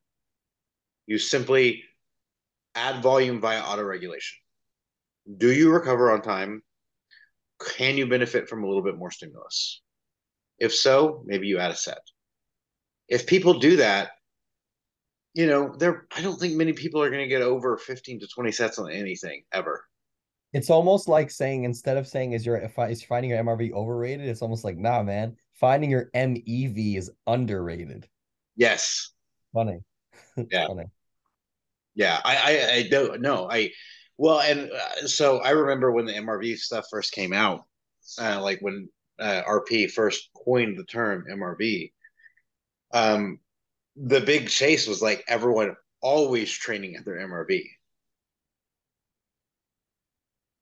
you 1.07 1.18
simply 1.18 1.85
add 2.74 3.03
volume 3.03 3.41
via 3.41 3.62
autoregulation. 3.62 4.35
Do 5.37 5.53
you 5.53 5.70
recover 5.70 6.11
on 6.11 6.22
time? 6.22 6.62
Can 7.61 7.97
you 7.97 8.07
benefit 8.07 8.49
from 8.49 8.65
a 8.65 8.67
little 8.67 8.83
bit 8.83 8.97
more 8.97 9.11
stimulus? 9.11 9.83
If 10.59 10.75
so, 10.75 11.23
maybe 11.27 11.47
you 11.47 11.59
add 11.59 11.71
a 11.71 11.77
set. 11.77 12.01
If 13.09 13.27
people 13.27 13.59
do 13.59 13.77
that, 13.77 14.11
you 15.35 15.47
know, 15.47 15.75
there 15.79 16.07
I 16.17 16.21
don't 16.21 16.39
think 16.39 16.55
many 16.55 16.73
people 16.73 17.03
are 17.03 17.11
going 17.11 17.23
to 17.23 17.29
get 17.29 17.43
over 17.43 17.77
15 17.77 18.21
to 18.21 18.27
20 18.27 18.53
sets 18.53 18.79
on 18.79 18.91
anything 18.91 19.45
ever. 19.53 19.85
It's 20.53 20.71
almost 20.71 21.09
like 21.09 21.31
saying 21.31 21.65
instead 21.65 21.97
of 21.97 22.09
saying 22.09 22.33
is 22.33 22.47
your 22.47 22.57
is 22.57 23.03
finding 23.03 23.31
your 23.31 23.43
MRV 23.43 23.73
overrated, 23.73 24.29
it's 24.29 24.43
almost 24.43 24.65
like 24.65 24.77
nah, 24.79 25.03
man, 25.03 25.37
finding 25.55 25.91
your 25.91 26.11
MEV 26.15 26.97
is 26.97 27.11
underrated. 27.27 28.09
Yes. 28.57 29.11
Funny. 29.53 29.81
Yeah. 30.51 30.69
Funny. 30.69 30.85
Yeah, 31.97 32.21
I, 32.25 32.37
I, 32.37 32.73
I 32.75 32.89
don't 32.89 33.21
know. 33.21 33.49
I 33.51 33.71
well, 34.19 34.41
and 34.41 34.71
uh, 34.71 35.07
so 35.07 35.39
I 35.39 35.51
remember 35.51 35.93
when 35.93 36.05
the 36.05 36.12
MRV 36.12 36.59
stuff 36.59 36.87
first 36.91 37.12
came 37.12 37.33
out, 37.33 37.64
uh, 38.21 38.43
like 38.43 38.59
when 38.61 38.89
uh, 39.19 39.43
RP 39.49 39.91
first 39.91 40.29
coined 40.45 40.77
the 40.77 40.85
term 40.85 41.25
MRV. 41.31 41.93
Um, 42.93 43.39
the 43.97 44.21
big 44.21 44.49
chase 44.49 44.87
was 44.87 45.01
like 45.01 45.25
everyone 45.29 45.77
always 46.01 46.51
training 46.51 46.97
at 46.97 47.05
their 47.05 47.16
MRV. 47.16 47.62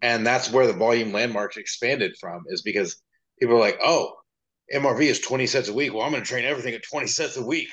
And 0.02 0.26
that's 0.26 0.50
where 0.50 0.66
the 0.66 0.72
volume 0.74 1.12
landmarks 1.12 1.56
expanded 1.56 2.16
from, 2.20 2.44
is 2.48 2.62
because 2.62 3.00
people 3.40 3.56
are 3.56 3.60
like, 3.60 3.78
oh, 3.82 4.14
MRV 4.72 5.00
is 5.00 5.20
20 5.20 5.46
sets 5.46 5.68
a 5.68 5.72
week. 5.72 5.94
Well, 5.94 6.02
I'm 6.02 6.12
going 6.12 6.22
to 6.22 6.28
train 6.28 6.44
everything 6.44 6.74
at 6.74 6.82
20 6.82 7.06
sets 7.06 7.36
a 7.36 7.42
week. 7.42 7.70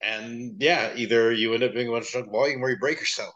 And 0.00 0.56
yeah, 0.60 0.92
either 0.96 1.32
you 1.32 1.52
end 1.54 1.62
up 1.62 1.72
doing 1.72 1.88
a 1.88 1.92
bunch 1.92 2.14
of 2.14 2.26
volume 2.26 2.64
or 2.64 2.70
you 2.70 2.78
break 2.78 3.00
yourself. 3.00 3.34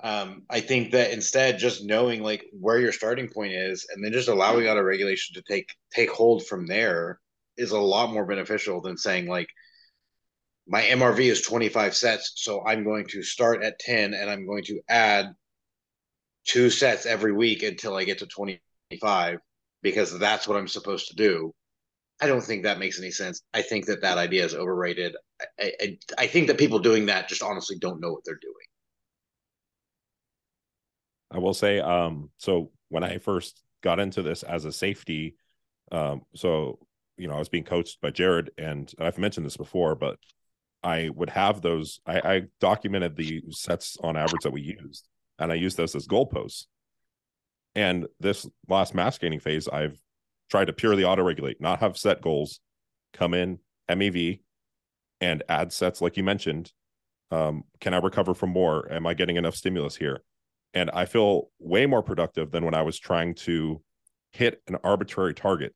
Um, 0.00 0.42
I 0.50 0.60
think 0.60 0.92
that 0.92 1.12
instead, 1.12 1.58
just 1.58 1.84
knowing 1.84 2.22
like 2.22 2.44
where 2.52 2.78
your 2.78 2.92
starting 2.92 3.28
point 3.28 3.52
is, 3.52 3.86
and 3.92 4.04
then 4.04 4.12
just 4.12 4.28
allowing 4.28 4.66
auto 4.68 4.82
regulation 4.82 5.34
to 5.34 5.42
take 5.42 5.68
take 5.92 6.10
hold 6.10 6.46
from 6.46 6.66
there 6.66 7.18
is 7.56 7.70
a 7.70 7.80
lot 7.80 8.12
more 8.12 8.26
beneficial 8.26 8.82
than 8.82 8.98
saying 8.98 9.26
like 9.26 9.48
my 10.68 10.82
MRV 10.82 11.20
is 11.20 11.42
25 11.42 11.94
sets, 11.94 12.32
so 12.36 12.64
I'm 12.66 12.84
going 12.84 13.06
to 13.08 13.22
start 13.22 13.62
at 13.62 13.78
10 13.78 14.14
and 14.14 14.28
I'm 14.28 14.46
going 14.46 14.64
to 14.64 14.80
add 14.88 15.34
two 16.44 16.70
sets 16.70 17.06
every 17.06 17.32
week 17.32 17.62
until 17.62 17.96
I 17.96 18.04
get 18.04 18.18
to 18.18 18.26
25 18.26 19.38
because 19.82 20.18
that's 20.18 20.48
what 20.48 20.56
I'm 20.56 20.68
supposed 20.68 21.08
to 21.08 21.16
do. 21.16 21.54
I 22.20 22.26
don't 22.26 22.42
think 22.42 22.64
that 22.64 22.78
makes 22.78 22.98
any 22.98 23.10
sense. 23.10 23.42
I 23.52 23.62
think 23.62 23.86
that 23.86 24.00
that 24.02 24.18
idea 24.18 24.44
is 24.44 24.54
overrated. 24.54 25.14
I, 25.60 25.72
I, 25.80 25.98
I 26.18 26.26
think 26.26 26.46
that 26.48 26.58
people 26.58 26.78
doing 26.78 27.06
that 27.06 27.28
just 27.28 27.42
honestly 27.42 27.76
don't 27.78 28.00
know 28.00 28.12
what 28.12 28.24
they're 28.24 28.38
doing. 28.40 28.54
I 31.30 31.38
will 31.38 31.54
say, 31.54 31.80
um, 31.80 32.30
so 32.38 32.70
when 32.88 33.04
I 33.04 33.18
first 33.18 33.62
got 33.82 34.00
into 34.00 34.22
this 34.22 34.42
as 34.42 34.64
a 34.64 34.72
safety, 34.72 35.36
um, 35.92 36.22
so 36.34 36.78
you 37.16 37.28
know, 37.28 37.34
I 37.34 37.38
was 37.38 37.48
being 37.48 37.64
coached 37.64 38.00
by 38.00 38.10
Jared, 38.10 38.50
and 38.58 38.92
I've 38.98 39.18
mentioned 39.18 39.46
this 39.46 39.56
before, 39.56 39.94
but 39.94 40.18
I 40.82 41.08
would 41.14 41.30
have 41.30 41.62
those. 41.62 42.00
I, 42.06 42.20
I 42.20 42.42
documented 42.60 43.16
the 43.16 43.42
sets 43.50 43.96
on 44.02 44.16
average 44.16 44.42
that 44.42 44.52
we 44.52 44.60
used, 44.60 45.08
and 45.38 45.50
I 45.50 45.54
used 45.54 45.76
those 45.76 45.94
as 45.94 46.06
goalposts. 46.06 46.66
And 47.74 48.06
this 48.20 48.46
last 48.68 48.94
mass 48.94 49.18
gaining 49.18 49.40
phase, 49.40 49.68
I've 49.68 50.00
tried 50.50 50.66
to 50.66 50.72
purely 50.72 51.04
auto 51.04 51.22
regulate, 51.22 51.60
not 51.60 51.80
have 51.80 51.96
set 51.96 52.22
goals, 52.22 52.60
come 53.12 53.34
in 53.34 53.58
MEV, 53.90 54.40
and 55.20 55.42
add 55.48 55.72
sets 55.72 56.00
like 56.00 56.16
you 56.16 56.22
mentioned. 56.22 56.72
Um, 57.30 57.64
can 57.80 57.92
I 57.92 57.98
recover 57.98 58.34
from 58.34 58.50
more? 58.50 58.90
Am 58.92 59.06
I 59.06 59.14
getting 59.14 59.36
enough 59.36 59.56
stimulus 59.56 59.96
here? 59.96 60.22
And 60.74 60.90
I 60.90 61.06
feel 61.06 61.50
way 61.58 61.86
more 61.86 62.02
productive 62.02 62.50
than 62.50 62.64
when 62.64 62.74
I 62.74 62.82
was 62.82 62.98
trying 62.98 63.34
to 63.36 63.80
hit 64.32 64.62
an 64.68 64.76
arbitrary 64.84 65.34
target 65.34 65.74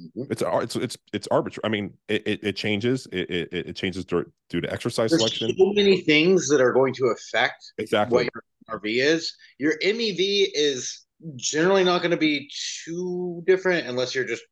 Mm-hmm. 0.00 0.32
It's 0.32 0.42
it's 0.42 0.76
it's 0.76 0.96
it's 1.12 1.28
arbitrary. 1.30 1.62
I 1.64 1.68
mean, 1.68 1.92
it, 2.08 2.26
it, 2.26 2.40
it 2.42 2.56
changes. 2.56 3.06
It, 3.12 3.30
it, 3.30 3.48
it 3.52 3.76
changes 3.76 4.04
due, 4.04 4.24
to 4.48 4.72
exercise 4.72 5.10
There's 5.10 5.20
selection. 5.20 5.54
So 5.56 5.72
many 5.74 6.00
things 6.00 6.48
that 6.48 6.60
are 6.60 6.72
going 6.72 6.94
to 6.94 7.06
affect 7.06 7.72
exactly 7.78 8.14
what 8.14 8.28
your 8.68 8.80
RV 8.80 9.02
is. 9.02 9.36
Your 9.58 9.74
MEV 9.84 10.48
is 10.54 11.04
generally 11.36 11.84
not 11.84 12.00
going 12.00 12.10
to 12.10 12.16
be 12.16 12.50
too 12.84 13.42
different 13.46 13.86
unless 13.86 14.14
you're 14.14 14.24
just 14.24 14.42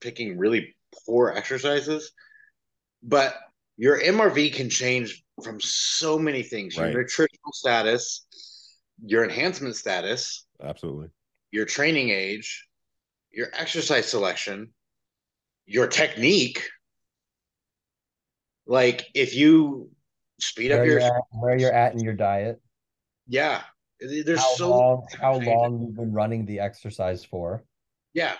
picking 0.00 0.38
really 0.38 0.74
poor 1.06 1.30
exercises. 1.36 2.12
But 3.02 3.36
your 3.76 4.00
MRV 4.00 4.54
can 4.54 4.70
change 4.70 5.22
from 5.44 5.60
so 5.60 6.18
many 6.18 6.42
things. 6.42 6.76
Your 6.76 6.88
nutritional 6.88 7.52
status, 7.52 8.26
your 9.04 9.24
enhancement 9.24 9.76
status, 9.76 10.46
absolutely, 10.62 11.08
your 11.50 11.64
training 11.64 12.10
age, 12.10 12.66
your 13.30 13.48
exercise 13.54 14.06
selection 14.06 14.72
your 15.68 15.86
technique. 15.86 16.62
Like 18.66 19.06
if 19.14 19.34
you 19.34 19.90
speed 20.40 20.70
where 20.70 20.80
up 20.80 20.86
your 20.86 21.00
you're 21.00 21.14
at, 21.14 21.22
where 21.30 21.58
you're 21.58 21.72
at 21.72 21.92
in 21.92 22.00
your 22.00 22.14
diet. 22.14 22.60
Yeah. 23.28 23.62
There's 24.00 24.40
how 24.40 24.54
so 24.54 24.70
long, 24.70 25.06
how 25.20 25.38
long 25.38 25.80
you've 25.80 25.96
been 25.96 26.12
running 26.12 26.46
the 26.46 26.60
exercise 26.60 27.24
for. 27.24 27.64
Yeah. 28.14 28.34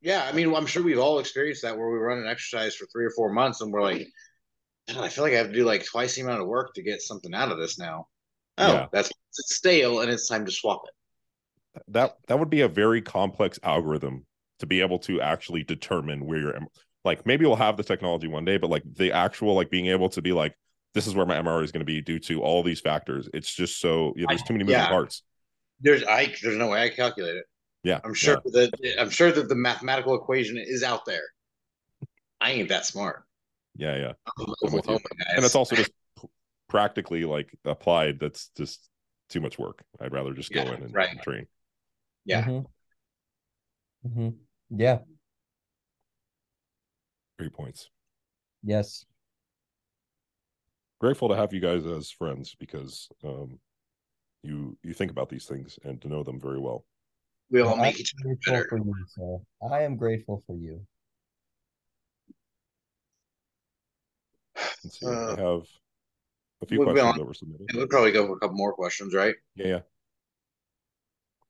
Yeah 0.00 0.24
i 0.24 0.32
mean 0.32 0.52
i'm 0.52 0.66
sure 0.66 0.82
we've 0.82 0.98
all 0.98 1.20
experienced 1.20 1.62
that 1.62 1.76
where 1.78 1.88
we 1.88 1.98
run 1.98 2.18
an 2.18 2.26
exercise 2.26 2.74
for 2.74 2.86
three 2.86 3.04
or 3.04 3.10
four 3.10 3.32
months 3.32 3.60
and 3.60 3.72
we're 3.72 3.82
like 3.82 4.08
i 4.88 5.08
feel 5.08 5.22
like 5.22 5.32
i 5.32 5.36
have 5.36 5.46
to 5.46 5.52
do 5.52 5.64
like 5.64 5.84
twice 5.84 6.16
the 6.16 6.22
amount 6.22 6.42
of 6.42 6.48
work 6.48 6.74
to 6.74 6.82
get 6.82 7.00
something 7.00 7.32
out 7.32 7.52
of 7.52 7.58
this 7.58 7.78
now 7.78 8.08
oh 8.58 8.72
yeah. 8.72 8.86
that's 8.92 9.10
stale 9.32 10.00
and 10.00 10.10
it's 10.10 10.28
time 10.28 10.44
to 10.46 10.52
swap 10.52 10.82
it. 10.86 11.82
That 11.88 12.16
that 12.28 12.38
would 12.38 12.50
be 12.50 12.62
a 12.62 12.68
very 12.68 13.02
complex 13.02 13.58
algorithm 13.62 14.24
to 14.60 14.66
be 14.66 14.80
able 14.80 14.98
to 15.00 15.20
actually 15.20 15.62
determine 15.62 16.24
where 16.24 16.38
you're 16.38 16.58
like 17.04 17.26
maybe 17.26 17.44
we'll 17.44 17.56
have 17.56 17.76
the 17.76 17.84
technology 17.84 18.26
one 18.26 18.44
day 18.44 18.56
but 18.56 18.70
like 18.70 18.82
the 18.94 19.12
actual 19.12 19.54
like 19.54 19.70
being 19.70 19.86
able 19.86 20.08
to 20.08 20.22
be 20.22 20.32
like 20.32 20.54
this 20.94 21.06
is 21.06 21.14
where 21.14 21.26
my 21.26 21.36
MRV 21.36 21.62
is 21.64 21.72
going 21.72 21.80
to 21.80 21.84
be 21.84 22.00
due 22.00 22.18
to 22.20 22.40
all 22.40 22.62
these 22.62 22.80
factors. 22.80 23.28
It's 23.34 23.52
just 23.52 23.80
so 23.80 24.14
yeah, 24.16 24.24
there's 24.28 24.42
too 24.42 24.54
many 24.54 24.64
moving 24.64 24.80
yeah. 24.80 24.88
parts. 24.88 25.22
There's 25.80 26.02
i 26.04 26.34
there's 26.42 26.56
no 26.56 26.68
way 26.68 26.82
i 26.82 26.88
calculate 26.88 27.36
it. 27.36 27.44
Yeah 27.84 28.00
i'm 28.02 28.14
sure 28.14 28.38
yeah. 28.46 28.66
that 28.80 29.00
i'm 29.00 29.10
sure 29.10 29.30
that 29.30 29.48
the 29.48 29.54
mathematical 29.54 30.14
equation 30.14 30.56
is 30.56 30.82
out 30.82 31.04
there. 31.04 31.22
I 32.40 32.52
ain't 32.52 32.70
that 32.70 32.86
smart. 32.86 33.24
Yeah 33.76 33.96
yeah. 33.96 34.12
And 35.36 35.44
it's 35.44 35.54
also 35.54 35.76
just 35.76 35.90
practically 36.76 37.24
like 37.24 37.50
applied 37.64 38.18
that's 38.20 38.50
just 38.56 38.88
too 39.28 39.40
much 39.40 39.58
work 39.58 39.82
i'd 40.00 40.12
rather 40.12 40.32
just 40.32 40.52
go 40.52 40.60
in 40.60 40.82
and, 40.82 40.94
right. 40.94 41.10
and 41.10 41.20
train 41.22 41.46
yeah 42.24 42.42
mm-hmm. 42.42 42.66
Mm-hmm. 44.06 44.28
Yeah. 44.78 44.98
Great 47.38 47.52
points. 47.52 47.90
Yes. 48.62 49.04
Grateful 51.00 51.28
to 51.28 51.36
have 51.36 51.52
you 51.52 51.60
guys 51.60 51.84
as 51.84 52.10
friends 52.10 52.56
because 52.58 53.08
um, 53.22 53.58
you 54.42 54.76
you 54.82 54.94
think 54.94 55.10
about 55.10 55.28
these 55.28 55.44
things 55.44 55.78
and 55.84 56.00
to 56.00 56.08
know 56.08 56.22
them 56.22 56.40
very 56.40 56.58
well. 56.58 56.84
We 57.50 57.60
all 57.60 57.76
make 57.76 58.00
each 58.00 58.14
other 58.24 58.36
better. 58.46 58.66
For 58.68 58.78
you, 58.78 58.94
so 59.08 59.44
I 59.70 59.82
am 59.82 59.96
grateful 59.96 60.42
for 60.46 60.56
you. 60.56 60.80
Let's 64.82 64.98
see. 64.98 65.06
Uh, 65.06 65.36
I 65.36 65.40
have 65.40 65.62
a 66.62 66.66
few 66.66 66.78
we'll 66.80 66.92
questions 66.92 67.16
that 67.16 67.24
were 67.24 67.34
submitted. 67.34 67.66
We'll 67.74 67.86
probably 67.86 68.12
go 68.12 68.26
for 68.26 68.36
a 68.36 68.38
couple 68.38 68.56
more 68.56 68.72
questions, 68.72 69.14
right? 69.14 69.34
Yeah, 69.54 69.66
yeah. 69.66 69.80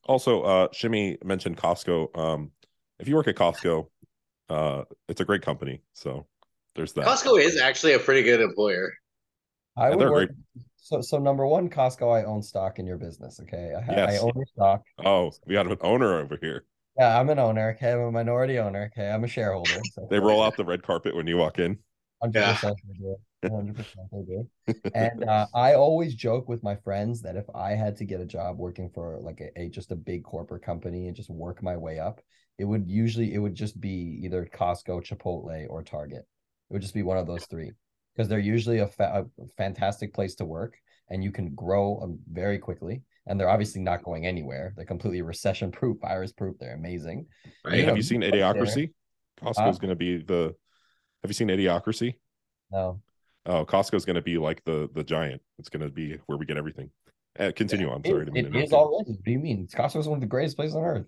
Also, 0.07 0.43
uh, 0.43 0.69
Shimmy 0.73 1.19
mentioned 1.25 1.57
Costco. 1.57 2.17
Um, 2.17 2.53
if 2.99 3.09
you 3.09 3.17
work 3.17 3.29
at 3.29 3.37
Costco, 3.37 3.89
uh, 4.49 4.85
it's 5.09 5.21
a 5.21 5.25
great 5.25 5.43
company. 5.43 5.83
So 5.93 6.27
there's 6.75 6.93
that. 6.95 7.07
Costco 7.07 7.41
is 7.41 7.61
actually 7.61 7.95
a 7.95 7.99
pretty 7.99 8.23
good 8.23 8.41
employer. 8.41 8.93
I 9.77 9.91
would 9.91 9.99
work. 9.99 10.13
Great. 10.13 10.31
So, 10.77 11.01
so 11.01 11.19
number 11.19 11.47
one, 11.47 11.69
Costco, 11.69 12.17
I 12.17 12.25
own 12.25 12.43
stock 12.43 12.79
in 12.79 12.87
your 12.87 12.97
business. 12.97 13.41
Okay, 13.41 13.75
I, 13.75 13.93
yes. 13.93 14.15
I 14.15 14.25
own 14.25 14.33
your 14.37 14.47
stock. 14.47 14.83
Oh, 15.05 15.33
we 15.47 15.55
got 15.55 15.67
an 15.67 15.77
owner 15.81 16.21
over 16.21 16.39
here. 16.41 16.65
Yeah, 16.97 17.19
I'm 17.19 17.29
an 17.29 17.39
owner. 17.39 17.71
Okay, 17.77 17.93
I'm 17.93 18.01
a 18.01 18.13
minority 18.13 18.59
owner. 18.59 18.91
Okay, 18.93 19.11
I'm 19.11 19.25
a 19.25 19.29
shareholder. 19.29 19.81
So. 19.93 20.07
they 20.09 20.21
roll 20.21 20.43
out 20.43 20.57
the 20.57 20.65
red 20.65 20.83
carpet 20.83 21.15
when 21.15 21.27
you 21.27 21.37
walk 21.37 21.59
in. 21.59 21.79
Hundred 22.23 22.41
Yeah. 22.41 22.73
Percent 23.47 23.47
they 23.47 23.49
do. 23.49 23.55
Hundred 23.55 23.77
percent 23.77 24.09
they 24.13 24.73
do. 24.91 24.91
And 24.95 25.25
uh, 25.29 25.47
I 25.55 25.75
always 25.75 26.15
joke 26.15 26.49
with 26.49 26.63
my 26.63 26.77
friends 26.77 27.23
that 27.23 27.37
if 27.37 27.45
I 27.55 27.73
had 27.73 27.97
to 27.97 28.05
get 28.05 28.21
a 28.21 28.27
job 28.27 28.59
working 28.59 28.91
for 28.91 29.19
like 29.21 29.41
a, 29.41 29.61
a 29.61 29.69
just 29.69 29.93
a 29.93 29.97
big 29.97 30.25
corporate 30.25 30.63
company 30.63 31.07
and 31.07 31.17
just 31.17 31.31
work 31.31 31.63
my 31.63 31.77
way 31.77 31.99
up, 31.99 32.21
it 32.59 32.65
would 32.65 32.89
usually 32.89 33.35
it 33.35 33.39
would 33.39 33.55
just 33.55 33.81
be 33.81 34.21
either 34.23 34.49
Costco, 34.53 35.07
Chipotle, 35.07 35.67
or 35.69 35.83
Target. 35.83 36.27
It 36.71 36.73
would 36.73 36.83
just 36.83 36.95
be 36.95 37.03
one 37.03 37.19
of 37.19 37.27
those 37.27 37.47
three 37.47 37.73
because 38.15 38.29
they're 38.29 38.39
usually 38.39 38.79
a, 38.79 38.89
fa- 38.89 39.27
a 39.39 39.47
fantastic 39.57 40.15
place 40.15 40.35
to 40.37 40.45
work 40.45 40.77
and 41.11 41.23
you 41.23 41.31
can 41.31 41.55
grow 41.55 42.01
um, 42.03 42.19
very 42.33 42.59
quickly. 42.59 43.03
And 43.29 43.39
they're 43.39 43.51
obviously 43.51 43.81
not 43.83 44.03
going 44.05 44.25
anywhere. 44.25 44.73
They're 44.77 44.85
completely 44.85 45.21
recession 45.23 45.71
proof, 45.73 45.99
virus 46.01 46.33
proof. 46.33 46.57
They're 46.59 46.75
amazing. 46.75 47.27
Hey, 47.45 47.51
Right? 47.65 47.85
have 47.85 47.97
you 47.97 48.03
seen 48.03 48.23
Up 48.23 48.31
there. 48.31 48.41
Idiocracy? 48.41 48.93
Costco's 49.41 49.79
going 49.79 49.91
to 49.91 49.97
be 49.97 50.19
the. 50.19 50.55
Have 51.23 51.31
you 51.31 51.35
seen 51.35 51.49
Idiocracy? 51.49 52.15
No, 52.71 53.01
Oh, 53.47 53.65
Costco's 53.65 54.05
going 54.05 54.17
to 54.17 54.23
be 54.23 54.39
like 54.39 54.63
the 54.65 54.91
the 54.95 55.05
giant. 55.05 55.41
It's 55.59 55.69
going 55.69 55.83
to 55.83 55.91
be 55.91 56.19
where 56.27 56.37
we 56.37 56.47
get 56.47 56.57
everything. 56.57 56.91
Uh, 57.39 57.53
continue 57.55 57.89
on. 57.91 58.05
Sorry, 58.05 58.23
it, 58.23 58.25
to 58.27 58.33
mean 58.33 58.47
it 58.47 58.49
interrupt 58.49 58.71
you. 58.71 58.77
already. 58.77 59.11
What 59.13 59.25
do 59.25 59.31
you 59.31 59.39
mean? 59.39 59.69
Costco 59.73 60.01
is 60.01 60.09
one 60.09 60.17
of 60.17 60.21
the 60.21 60.27
greatest 60.27 60.57
places 60.57 60.75
on 60.75 60.83
earth. 60.83 61.07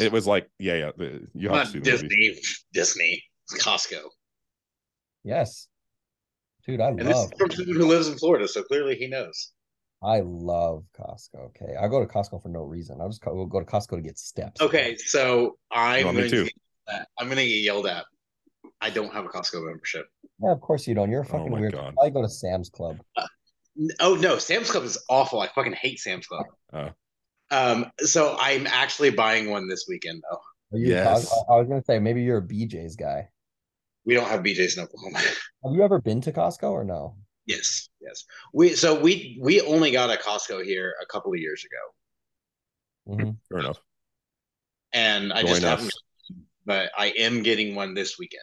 It 0.00 0.10
was 0.10 0.26
like, 0.26 0.50
yeah, 0.58 0.74
yeah. 0.74 0.90
The, 0.96 1.26
you 1.34 1.48
have 1.50 1.66
to 1.66 1.72
see 1.72 1.78
the 1.78 1.90
movie. 1.92 2.08
Disney. 2.08 2.40
Disney. 2.72 3.22
Costco. 3.60 4.02
Yes. 5.22 5.68
Dude, 6.66 6.80
I 6.80 6.88
And 6.88 6.98
this 6.98 7.14
love 7.14 7.32
is 7.32 7.38
from 7.38 7.50
someone 7.52 7.76
who 7.76 7.86
lives 7.86 8.08
in 8.08 8.18
Florida, 8.18 8.48
so 8.48 8.62
clearly 8.64 8.96
he 8.96 9.06
knows. 9.06 9.52
I 10.02 10.20
love 10.24 10.84
Costco. 10.98 11.46
Okay. 11.50 11.74
I 11.80 11.86
go 11.86 12.00
to 12.00 12.06
Costco 12.06 12.42
for 12.42 12.48
no 12.48 12.62
reason. 12.62 13.00
I'll 13.00 13.08
just 13.08 13.22
go, 13.22 13.34
we'll 13.34 13.46
go 13.46 13.60
to 13.60 13.66
Costco 13.66 13.96
to 13.96 14.02
get 14.02 14.18
steps. 14.18 14.60
Okay, 14.60 14.96
so 14.96 15.58
I'm 15.70 16.06
No, 16.06 16.12
going 16.12 16.30
to 16.30 16.44
get, 16.44 16.52
I'm 17.18 17.26
going 17.26 17.38
to 17.38 17.46
get 17.46 17.62
yelled 17.62 17.86
at. 17.86 18.04
I 18.80 18.90
don't 18.90 19.12
have 19.12 19.24
a 19.24 19.28
Costco 19.28 19.64
membership. 19.66 20.06
Yeah, 20.42 20.52
of 20.52 20.60
course 20.60 20.86
you 20.86 20.94
don't. 20.94 21.10
You're 21.10 21.22
a 21.22 21.26
Oh 21.26 21.28
fucking 21.28 21.50
my 21.50 21.60
weird. 21.60 21.72
God. 21.72 21.94
I 22.02 22.10
go 22.10 22.22
to 22.22 22.28
Sam's 22.28 22.68
Club. 22.70 22.98
N- 23.78 23.88
Oh 24.00 24.14
no, 24.14 24.38
Sam's 24.38 24.70
Club 24.70 24.84
is 24.84 24.98
awful. 25.08 25.40
I 25.40 25.48
fucking 25.48 25.72
hate 25.74 25.98
Sam's 25.98 26.26
Club. 26.26 26.46
Oh. 26.72 26.90
Um, 27.50 27.90
so 27.98 28.36
I'm 28.38 28.66
actually 28.66 29.10
buying 29.10 29.50
one 29.50 29.68
this 29.68 29.86
weekend 29.88 30.22
though. 30.30 30.38
Are 30.76 30.78
Yes. 30.78 31.32
I 31.48 31.54
I 31.54 31.58
was 31.58 31.68
gonna 31.68 31.82
say 31.84 31.98
maybe 31.98 32.22
you're 32.22 32.38
a 32.38 32.42
BJ's 32.46 32.96
guy. 32.96 33.28
We 34.04 34.14
don't 34.14 34.28
have 34.28 34.40
BJ's 34.40 34.76
in 34.76 34.84
Oklahoma. 34.84 35.18
Have 35.64 35.72
you 35.74 35.82
ever 35.82 36.00
been 36.00 36.20
to 36.22 36.32
Costco 36.32 36.70
or 36.70 36.84
no? 36.84 37.16
yes, 37.46 37.88
yes. 38.00 38.24
We 38.52 38.74
so 38.74 39.00
we 39.00 39.38
we 39.42 39.60
only 39.62 39.90
got 39.90 40.10
a 40.10 40.20
Costco 40.20 40.64
here 40.64 40.94
a 41.02 41.06
couple 41.06 41.32
of 41.32 41.38
years 41.38 41.64
ago, 41.64 43.16
Mhm. 43.16 43.36
Fair 43.48 43.58
enough. 43.58 43.78
and 44.92 45.32
I 45.32 45.42
Join 45.42 45.50
just 45.50 45.64
us. 45.64 45.70
haven't. 45.70 45.92
But 46.64 46.90
I 46.98 47.06
am 47.18 47.42
getting 47.44 47.74
one 47.76 47.94
this 47.94 48.18
weekend. 48.18 48.42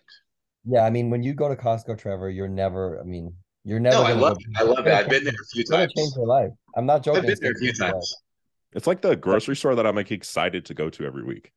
Yeah, 0.66 0.82
I 0.86 0.90
mean, 0.90 1.10
when 1.10 1.24
you 1.24 1.34
go 1.34 1.50
to 1.50 1.56
Costco, 1.56 1.98
Trevor, 1.98 2.30
you're 2.30 2.48
never. 2.48 3.00
I 3.00 3.04
mean, 3.04 3.34
you're 3.66 3.80
never. 3.80 3.98
No, 3.98 4.04
I 4.04 4.10
gonna 4.12 4.22
love 4.22 4.38
go- 4.38 4.40
it. 4.52 4.58
I 4.58 4.64
love 4.64 4.88
it. 4.88 4.94
I've 4.94 5.10
been 5.10 5.24
there 5.24 5.34
a 5.34 5.46
few 5.52 5.62
It's 5.62 5.70
gonna 5.70 5.84
times. 5.84 5.94
change 5.98 6.14
your 6.16 6.28
life. 6.28 6.52
I'm 6.76 6.86
not 6.86 7.04
joking. 7.04 7.18
I've 7.20 7.24
been 7.24 7.32
it's 7.32 7.42
there 7.42 7.52
a 7.52 7.56
few 7.56 7.68
change 7.70 7.80
life. 7.82 7.92
times. 7.94 8.16
It's 8.74 8.88
like 8.88 9.02
the 9.02 9.16
grocery 9.16 9.56
store 9.56 9.76
that 9.76 9.86
I'm 9.86 9.96
like 9.96 10.12
excited 10.12 10.66
to 10.66 10.74
go 10.74 10.90
to 10.90 11.06
every 11.06 11.24
week. 11.24 11.52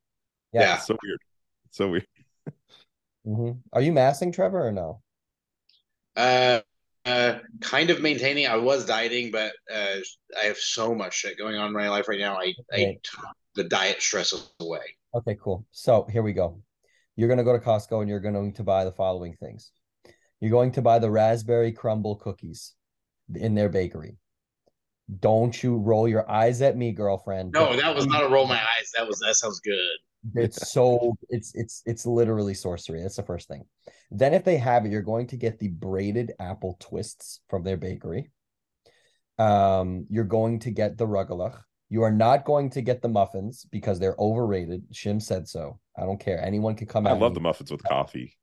Yeah. 0.52 0.76
It's 0.76 0.86
so 0.86 0.96
weird. 1.02 1.18
It's 1.66 1.76
so 1.78 1.88
weird. 1.90 2.07
Mhm. 3.26 3.59
Are 3.72 3.80
you 3.82 3.90
massing, 3.92 4.30
Trevor, 4.30 4.68
or 4.68 4.70
no? 4.70 5.02
Uh, 6.14 6.61
uh, 7.04 7.40
kind 7.61 7.90
of 7.90 8.00
maintaining. 8.00 8.46
I 8.46 8.54
was 8.57 8.86
dieting, 8.86 9.32
but 9.32 9.52
uh, 9.72 9.96
I 10.40 10.44
have 10.46 10.57
so 10.57 10.94
much 10.94 11.14
shit 11.14 11.36
going 11.36 11.57
on 11.57 11.66
in 11.66 11.72
my 11.72 11.88
life 11.88 12.07
right 12.09 12.20
now. 12.20 12.36
I, 12.36 12.54
I 12.72 12.74
Okay. 12.74 13.00
took 13.02 13.24
the 13.57 13.64
diet 13.64 14.00
stress 14.00 14.32
away. 14.61 14.96
Okay, 15.12 15.36
cool. 15.42 15.66
So 15.72 16.07
here 16.12 16.22
we 16.22 16.32
go. 16.34 16.62
You're 17.16 17.28
going 17.28 17.38
to 17.38 17.44
go 17.44 17.52
to 17.52 17.64
Costco 17.64 18.00
and 18.00 18.08
you're 18.08 18.20
going 18.20 18.52
to 18.52 18.62
buy 18.62 18.84
the 18.84 18.92
following 18.92 19.34
things. 19.34 19.72
You're 20.40 20.50
going 20.50 20.72
to 20.72 20.82
buy 20.82 20.98
the 20.98 21.10
raspberry 21.10 21.72
crumble 21.72 22.16
cookies 22.16 22.74
in 23.34 23.54
their 23.54 23.70
bakery. 23.70 24.18
Don't 25.20 25.62
you 25.62 25.76
roll 25.76 26.08
your 26.08 26.28
eyes 26.30 26.60
at 26.62 26.76
me, 26.76 26.92
girlfriend. 26.92 27.52
No, 27.52 27.76
that 27.76 27.94
was 27.94 28.06
not 28.06 28.24
a 28.24 28.28
roll 28.28 28.46
my 28.46 28.56
eyes. 28.56 28.90
That 28.96 29.06
was 29.06 29.20
that 29.20 29.36
sounds 29.36 29.60
good. 29.60 29.96
It's 30.34 30.72
so 30.72 31.16
it's 31.28 31.54
it's 31.54 31.82
it's 31.86 32.04
literally 32.04 32.54
sorcery. 32.54 33.02
That's 33.02 33.16
the 33.16 33.22
first 33.22 33.46
thing. 33.46 33.64
Then 34.10 34.34
if 34.34 34.44
they 34.44 34.56
have 34.56 34.84
it, 34.84 34.90
you're 34.90 35.02
going 35.02 35.28
to 35.28 35.36
get 35.36 35.58
the 35.58 35.68
braided 35.68 36.32
apple 36.40 36.76
twists 36.80 37.40
from 37.48 37.62
their 37.62 37.76
bakery. 37.76 38.30
Um, 39.38 40.06
you're 40.10 40.24
going 40.24 40.58
to 40.60 40.70
get 40.70 40.98
the 40.98 41.06
rugelach. 41.06 41.60
You 41.89 42.03
are 42.03 42.11
not 42.11 42.45
going 42.45 42.70
to 42.70 42.82
get 42.82 43.01
the 43.01 43.09
muffins 43.09 43.66
because 43.70 44.01
they're 44.01 44.16
overrated. 44.18 44.82
Shim 44.93 45.22
said 45.22 45.49
so. 45.49 45.78
I 45.97 46.03
don't 46.03 46.18
care. 46.18 46.43
Anyone 46.45 46.74
can 46.74 46.89
come 46.89 47.07
out. 47.07 47.12
I 47.12 47.16
at 47.16 47.20
love 47.20 47.32
me. 47.32 47.37
the 47.37 47.41
muffins 47.41 47.70
with 47.70 47.84
coffee. 47.84 48.37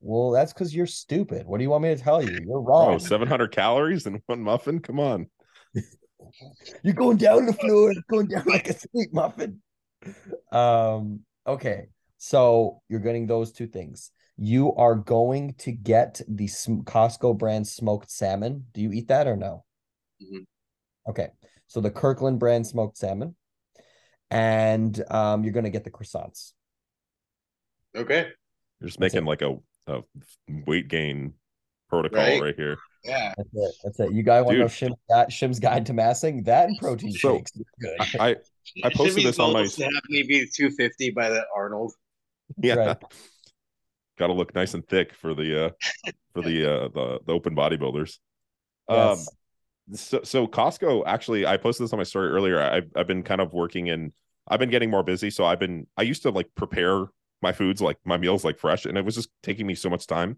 Well, 0.00 0.30
that's 0.30 0.52
because 0.52 0.74
you're 0.74 0.86
stupid. 0.86 1.46
What 1.46 1.58
do 1.58 1.64
you 1.64 1.70
want 1.70 1.84
me 1.84 1.94
to 1.94 2.02
tell 2.02 2.22
you? 2.22 2.42
You're 2.46 2.60
wrong. 2.60 2.94
Oh, 2.94 2.98
700 2.98 3.52
calories 3.52 4.06
in 4.06 4.20
one 4.26 4.42
muffin? 4.42 4.80
Come 4.80 4.98
on. 4.98 5.28
You're 6.82 6.94
going 6.94 7.18
down 7.18 7.46
the 7.46 7.52
floor, 7.52 7.92
going 8.08 8.26
down 8.26 8.44
like 8.46 8.68
a 8.68 8.78
sweet 8.78 9.12
muffin. 9.12 9.60
Um, 10.50 11.20
okay. 11.46 11.86
So 12.18 12.80
you're 12.88 13.00
getting 13.00 13.26
those 13.26 13.52
two 13.52 13.66
things. 13.66 14.10
You 14.36 14.74
are 14.74 14.94
going 14.94 15.54
to 15.58 15.72
get 15.72 16.20
the 16.28 16.46
Costco 16.46 17.36
brand 17.36 17.66
smoked 17.66 18.10
salmon. 18.10 18.66
Do 18.72 18.80
you 18.80 18.92
eat 18.92 19.08
that 19.08 19.26
or 19.26 19.36
no? 19.36 19.64
Mhm. 20.22 20.46
Okay. 21.08 21.28
So 21.72 21.80
the 21.80 21.90
Kirkland 21.90 22.38
brand 22.38 22.66
smoked 22.66 22.98
salmon. 22.98 23.34
And 24.30 25.02
um, 25.10 25.42
you're 25.42 25.54
going 25.54 25.64
to 25.64 25.70
get 25.70 25.84
the 25.84 25.90
croissants. 25.90 26.52
Okay. 27.96 28.26
You're 28.78 28.88
just 28.88 29.00
making 29.00 29.24
like 29.24 29.40
a, 29.40 29.56
a 29.86 30.00
weight 30.66 30.88
gain 30.88 31.32
protocol 31.88 32.18
Right. 32.24 32.42
right, 32.42 32.54
here. 32.54 32.76
Yeah. 33.04 33.32
That's 33.38 33.48
it. 33.54 33.74
That's 33.84 34.00
it. 34.00 34.12
You 34.12 34.22
guys 34.22 34.44
want 34.44 34.56
to 34.56 34.58
know 34.58 34.64
Dude. 34.68 34.72
Shim's, 34.76 34.96
Guide- 35.08 35.32
Shim's 35.32 35.60
guide 35.60 35.86
to 35.86 35.94
massing? 35.94 36.42
That 36.42 36.68
and 36.68 36.76
protein 36.78 37.12
So, 37.12 37.38
shakes. 37.38 37.52
Good. 37.80 37.96
I, 38.00 38.28
I 38.30 38.36
I 38.84 38.90
posted 38.94 39.24
this 39.24 39.38
on 39.38 39.54
my- 39.54 39.60
goal 39.60 39.64
is 39.64 39.74
to 39.76 39.84
have 39.84 39.92
me 40.10 40.24
be 40.24 40.40
250 40.54 41.10
by 41.12 41.30
the 41.30 41.42
Arnold. 41.56 41.94
yeah. 42.58 42.74
Right. 42.74 43.02
Got 44.18 44.26
to 44.26 44.34
look 44.34 44.54
nice 44.54 44.74
and 44.74 44.86
thick 44.86 45.14
for 45.14 45.32
the 45.32 45.66
uh 45.66 45.70
for 46.34 46.42
the 46.42 46.70
uh 46.70 46.88
the, 46.88 47.20
the 47.26 47.32
open 47.32 47.56
bodybuilders. 47.56 48.18
Yes. 48.90 49.20
Um 49.20 49.34
so 49.94 50.20
so 50.22 50.46
Costco 50.46 51.04
actually 51.06 51.46
I 51.46 51.56
posted 51.56 51.84
this 51.84 51.92
on 51.92 51.98
my 51.98 52.04
story 52.04 52.28
earlier. 52.30 52.60
I've 52.60 52.90
I've 52.96 53.06
been 53.06 53.22
kind 53.22 53.40
of 53.40 53.52
working 53.52 53.88
in 53.88 54.12
I've 54.48 54.60
been 54.60 54.70
getting 54.70 54.90
more 54.90 55.02
busy. 55.02 55.30
So 55.30 55.44
I've 55.44 55.60
been 55.60 55.86
I 55.96 56.02
used 56.02 56.22
to 56.22 56.30
like 56.30 56.48
prepare 56.54 57.06
my 57.42 57.52
foods 57.52 57.80
like 57.82 57.98
my 58.04 58.16
meals 58.16 58.44
like 58.44 58.58
fresh 58.58 58.86
and 58.86 58.96
it 58.96 59.04
was 59.04 59.14
just 59.14 59.30
taking 59.42 59.66
me 59.66 59.74
so 59.74 59.90
much 59.90 60.06
time. 60.06 60.36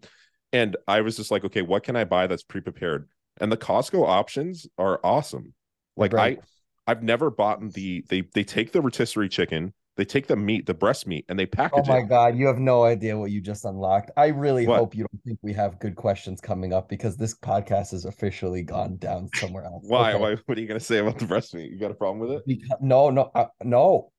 And 0.53 0.77
I 0.87 1.01
was 1.01 1.17
just 1.17 1.31
like, 1.31 1.43
okay, 1.45 1.61
what 1.61 1.83
can 1.83 1.95
I 1.95 2.05
buy 2.05 2.27
that's 2.27 2.43
pre-prepared? 2.43 3.09
And 3.41 3.51
the 3.51 3.57
Costco 3.57 4.07
options 4.07 4.67
are 4.77 4.99
awesome. 5.03 5.53
Like 5.97 6.13
Right. 6.13 6.39
I 6.87 6.91
I've 6.91 7.03
never 7.03 7.29
bought 7.31 7.73
the 7.73 8.05
they 8.09 8.21
they 8.33 8.43
take 8.43 8.71
the 8.71 8.81
rotisserie 8.81 9.29
chicken, 9.29 9.73
they 9.97 10.05
take 10.05 10.27
the 10.27 10.35
meat, 10.35 10.65
the 10.65 10.73
breast 10.73 11.07
meat, 11.07 11.25
and 11.29 11.39
they 11.39 11.45
package 11.45 11.79
it. 11.79 11.89
Oh 11.89 11.93
my 11.93 11.99
it. 11.99 12.09
God, 12.09 12.37
you 12.37 12.47
have 12.47 12.59
no 12.59 12.83
idea 12.83 13.17
what 13.17 13.31
you 13.31 13.41
just 13.41 13.65
unlocked. 13.65 14.11
I 14.17 14.27
really 14.27 14.67
What? 14.67 14.79
hope 14.79 14.95
you 14.95 15.05
don't 15.09 15.23
think 15.23 15.39
we 15.41 15.53
have 15.53 15.79
good 15.79 15.95
questions 15.95 16.41
coming 16.41 16.73
up 16.73 16.89
because 16.89 17.15
this 17.15 17.33
podcast 17.35 17.91
has 17.91 18.05
officially 18.05 18.61
gone 18.61 18.97
down 18.97 19.29
somewhere 19.35 19.63
else. 19.63 19.85
Why? 19.87 20.11
Okay. 20.13 20.21
Why? 20.21 20.35
What 20.45 20.57
are 20.57 20.61
you 20.61 20.67
gonna 20.67 20.79
say 20.79 20.97
about 20.99 21.19
the 21.19 21.25
breast 21.25 21.53
meat? 21.53 21.71
You 21.71 21.79
got 21.79 21.91
a 21.91 21.95
problem 21.95 22.19
with 22.27 22.31
it? 22.37 22.47
Beca- 22.47 22.81
no, 22.81 23.09
no, 23.09 23.31
uh, 23.33 23.47
no. 23.63 24.11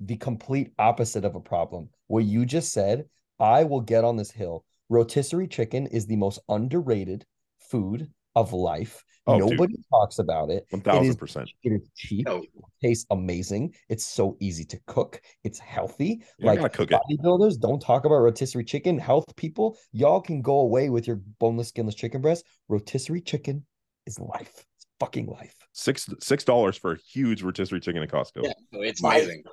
The 0.00 0.16
complete 0.16 0.72
opposite 0.78 1.24
of 1.24 1.34
a 1.36 1.40
problem. 1.40 1.88
What 2.08 2.24
you 2.24 2.44
just 2.44 2.72
said, 2.72 3.04
I 3.38 3.64
will 3.64 3.80
get 3.80 4.04
on 4.04 4.16
this 4.16 4.32
hill. 4.32 4.64
Rotisserie 4.88 5.46
chicken 5.48 5.86
is 5.86 6.06
the 6.06 6.16
most 6.16 6.40
underrated 6.48 7.24
food 7.70 8.10
of 8.34 8.52
life. 8.52 9.02
Oh, 9.26 9.38
dude. 9.38 9.50
Nobody 9.50 9.74
talks 9.90 10.18
about 10.18 10.50
it. 10.50 10.66
One 10.70 10.82
thousand 10.82 11.16
percent. 11.16 11.50
It 11.62 11.70
is 11.70 11.88
cheap. 11.96 12.26
No. 12.26 12.38
It 12.38 12.50
tastes 12.82 13.06
amazing. 13.10 13.74
It's 13.88 14.04
so 14.04 14.36
easy 14.40 14.64
to 14.64 14.80
cook. 14.86 15.20
It's 15.44 15.58
healthy. 15.60 16.22
You 16.38 16.46
like 16.46 16.58
gotta 16.58 16.70
cook 16.70 16.90
it. 16.90 17.00
bodybuilders 17.08 17.60
don't 17.60 17.80
talk 17.80 18.04
about 18.04 18.16
rotisserie 18.16 18.64
chicken. 18.64 18.98
Health 18.98 19.24
people, 19.36 19.78
y'all 19.92 20.20
can 20.20 20.42
go 20.42 20.60
away 20.60 20.90
with 20.90 21.06
your 21.06 21.20
boneless, 21.38 21.68
skinless 21.68 21.94
chicken 21.94 22.20
breast. 22.20 22.44
Rotisserie 22.68 23.20
chicken 23.20 23.64
is 24.06 24.18
life. 24.18 24.64
It's 24.76 24.86
fucking 24.98 25.26
life. 25.26 25.54
Six 25.72 26.08
six 26.20 26.42
dollars 26.42 26.76
for 26.76 26.92
a 26.92 26.98
huge 26.98 27.42
rotisserie 27.42 27.80
chicken 27.80 28.02
at 28.02 28.10
Costco. 28.10 28.42
Yeah. 28.42 28.52
So 28.72 28.82
it's 28.82 29.00
Right. 29.02 29.22
amazing. 29.22 29.44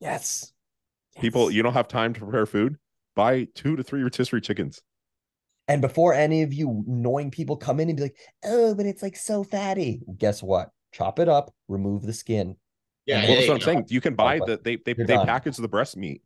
Yes. 0.00 0.52
People, 1.20 1.50
you 1.50 1.62
don't 1.62 1.74
have 1.74 1.88
time 1.88 2.12
to 2.14 2.20
prepare 2.20 2.46
food. 2.46 2.76
Buy 3.14 3.46
two 3.54 3.76
to 3.76 3.82
three 3.82 4.02
rotisserie 4.02 4.40
chickens. 4.40 4.80
And 5.70 5.80
before 5.80 6.14
any 6.14 6.42
of 6.42 6.52
you 6.52 6.84
annoying 6.88 7.30
people 7.30 7.56
come 7.56 7.78
in 7.78 7.88
and 7.88 7.96
be 7.96 8.02
like, 8.02 8.16
oh, 8.44 8.74
but 8.74 8.86
it's 8.86 9.04
like 9.04 9.14
so 9.14 9.44
fatty. 9.44 10.02
Guess 10.18 10.42
what? 10.42 10.70
Chop 10.90 11.20
it 11.20 11.28
up, 11.28 11.54
remove 11.68 12.02
the 12.02 12.12
skin. 12.12 12.56
Yeah. 13.06 13.20
Well, 13.20 13.28
Well, 13.28 13.36
that's 13.36 13.48
what 13.48 13.54
I'm 13.54 13.60
saying. 13.60 13.84
You 13.88 14.00
can 14.00 14.16
buy 14.16 14.40
the 14.40 14.58
they 14.64 14.76
they 14.76 14.94
you're 14.96 15.06
they 15.06 15.14
done. 15.14 15.26
package 15.26 15.56
the 15.58 15.68
breast 15.68 15.96
meat. 15.96 16.22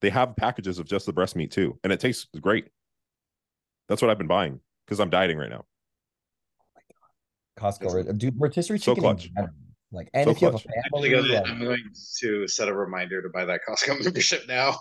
They 0.00 0.08
have 0.08 0.34
packages 0.34 0.78
of 0.78 0.86
just 0.86 1.04
the 1.04 1.12
breast 1.12 1.36
meat 1.36 1.50
too, 1.50 1.78
and 1.84 1.92
it 1.92 2.00
tastes 2.00 2.26
great. 2.40 2.68
That's 3.86 4.00
what 4.00 4.10
I've 4.10 4.16
been 4.16 4.26
buying 4.28 4.60
because 4.86 4.98
I'm 4.98 5.10
dieting 5.10 5.36
right 5.36 5.50
now. 5.50 5.66
Costco, 7.58 7.78
That's- 7.80 7.94
right? 8.06 8.16
dude, 8.18 8.34
rotisserie 8.40 8.78
So 8.78 8.94
chicken. 8.94 9.10
in 9.10 9.16
clutch. 9.16 9.30
general. 9.34 9.54
Like, 9.92 10.08
and 10.14 10.24
So 10.24 10.30
if 10.30 10.40
you 10.40 10.46
have 10.46 10.54
a 10.54 10.58
clutch. 10.58 10.74
I'm 10.74 10.90
family, 10.92 11.10
gonna, 11.10 11.28
like, 11.34 11.48
I'm 11.48 11.60
going 11.62 11.82
to 12.20 12.48
set 12.48 12.68
a 12.68 12.74
reminder 12.74 13.20
to 13.20 13.28
buy 13.28 13.44
that 13.44 13.60
Costco 13.68 14.02
membership 14.04 14.46
now. 14.48 14.76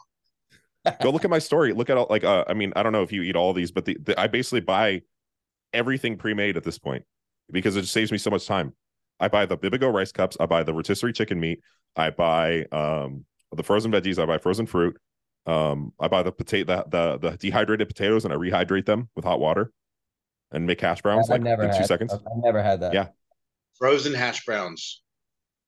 Go 1.02 1.10
look 1.12 1.24
at 1.26 1.30
my 1.30 1.40
story. 1.50 1.74
Look 1.74 1.90
at 1.90 1.98
all 1.98 2.08
like 2.10 2.24
uh, 2.24 2.46
I 2.48 2.54
mean, 2.54 2.74
I 2.76 2.84
don't 2.84 2.94
know 2.94 3.04
if 3.04 3.12
you 3.12 3.22
eat 3.24 3.36
all 3.36 3.54
these, 3.54 3.72
but 3.72 3.86
the, 3.86 3.98
the 4.02 4.20
I 4.20 4.28
basically 4.28 4.62
buy 4.62 5.02
everything 5.74 6.18
pre-made 6.18 6.58
at 6.58 6.64
this 6.64 6.80
point 6.80 7.04
because 7.52 7.76
it 7.76 7.82
just 7.82 7.94
saves 7.94 8.12
me 8.12 8.18
so 8.18 8.30
much 8.30 8.46
time. 8.48 8.74
I 9.20 9.28
buy 9.28 9.46
the 9.46 9.58
Bibigo 9.58 9.92
rice 9.94 10.12
cups, 10.12 10.38
I 10.40 10.46
buy 10.46 10.64
the 10.64 10.74
rotisserie 10.74 11.14
chicken 11.14 11.40
meat, 11.40 11.62
I 11.96 12.10
buy 12.10 12.66
um 12.72 13.26
the 13.52 13.64
frozen 13.64 13.92
veggies, 13.92 14.20
I 14.22 14.26
buy 14.26 14.38
frozen 14.38 14.66
fruit. 14.66 14.98
Um, 15.46 15.94
I 16.00 16.08
buy 16.08 16.22
the 16.24 16.32
potato 16.32 16.84
the, 16.90 17.18
the 17.20 17.30
the 17.32 17.38
dehydrated 17.38 17.88
potatoes 17.88 18.24
and 18.26 18.34
I 18.34 18.38
rehydrate 18.38 18.86
them 18.86 19.10
with 19.16 19.26
hot 19.26 19.40
water 19.40 19.72
and 20.52 20.66
make 20.68 20.82
hash 20.82 21.02
browns 21.02 21.30
I've 21.30 21.36
like 21.36 21.42
never 21.42 21.64
in 21.64 21.72
two 21.72 21.78
had, 21.78 21.86
seconds. 21.88 22.14
I've 22.14 22.20
I've 22.20 22.44
never 22.44 22.62
had 22.62 22.82
that. 22.82 22.94
Yeah. 22.94 23.08
Frozen 23.78 24.14
hash 24.14 24.46
browns. 24.46 25.02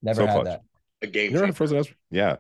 Never 0.02 0.22
So 0.22 0.26
had 0.28 0.34
clutch. 0.34 0.46
that. 0.46 0.62
A 1.02 1.08
game 1.08 1.30
You 1.32 1.36
never 1.36 1.46
had 1.48 1.58
frozen 1.58 1.78
hash? 1.78 1.96
Yeah. 2.12 2.38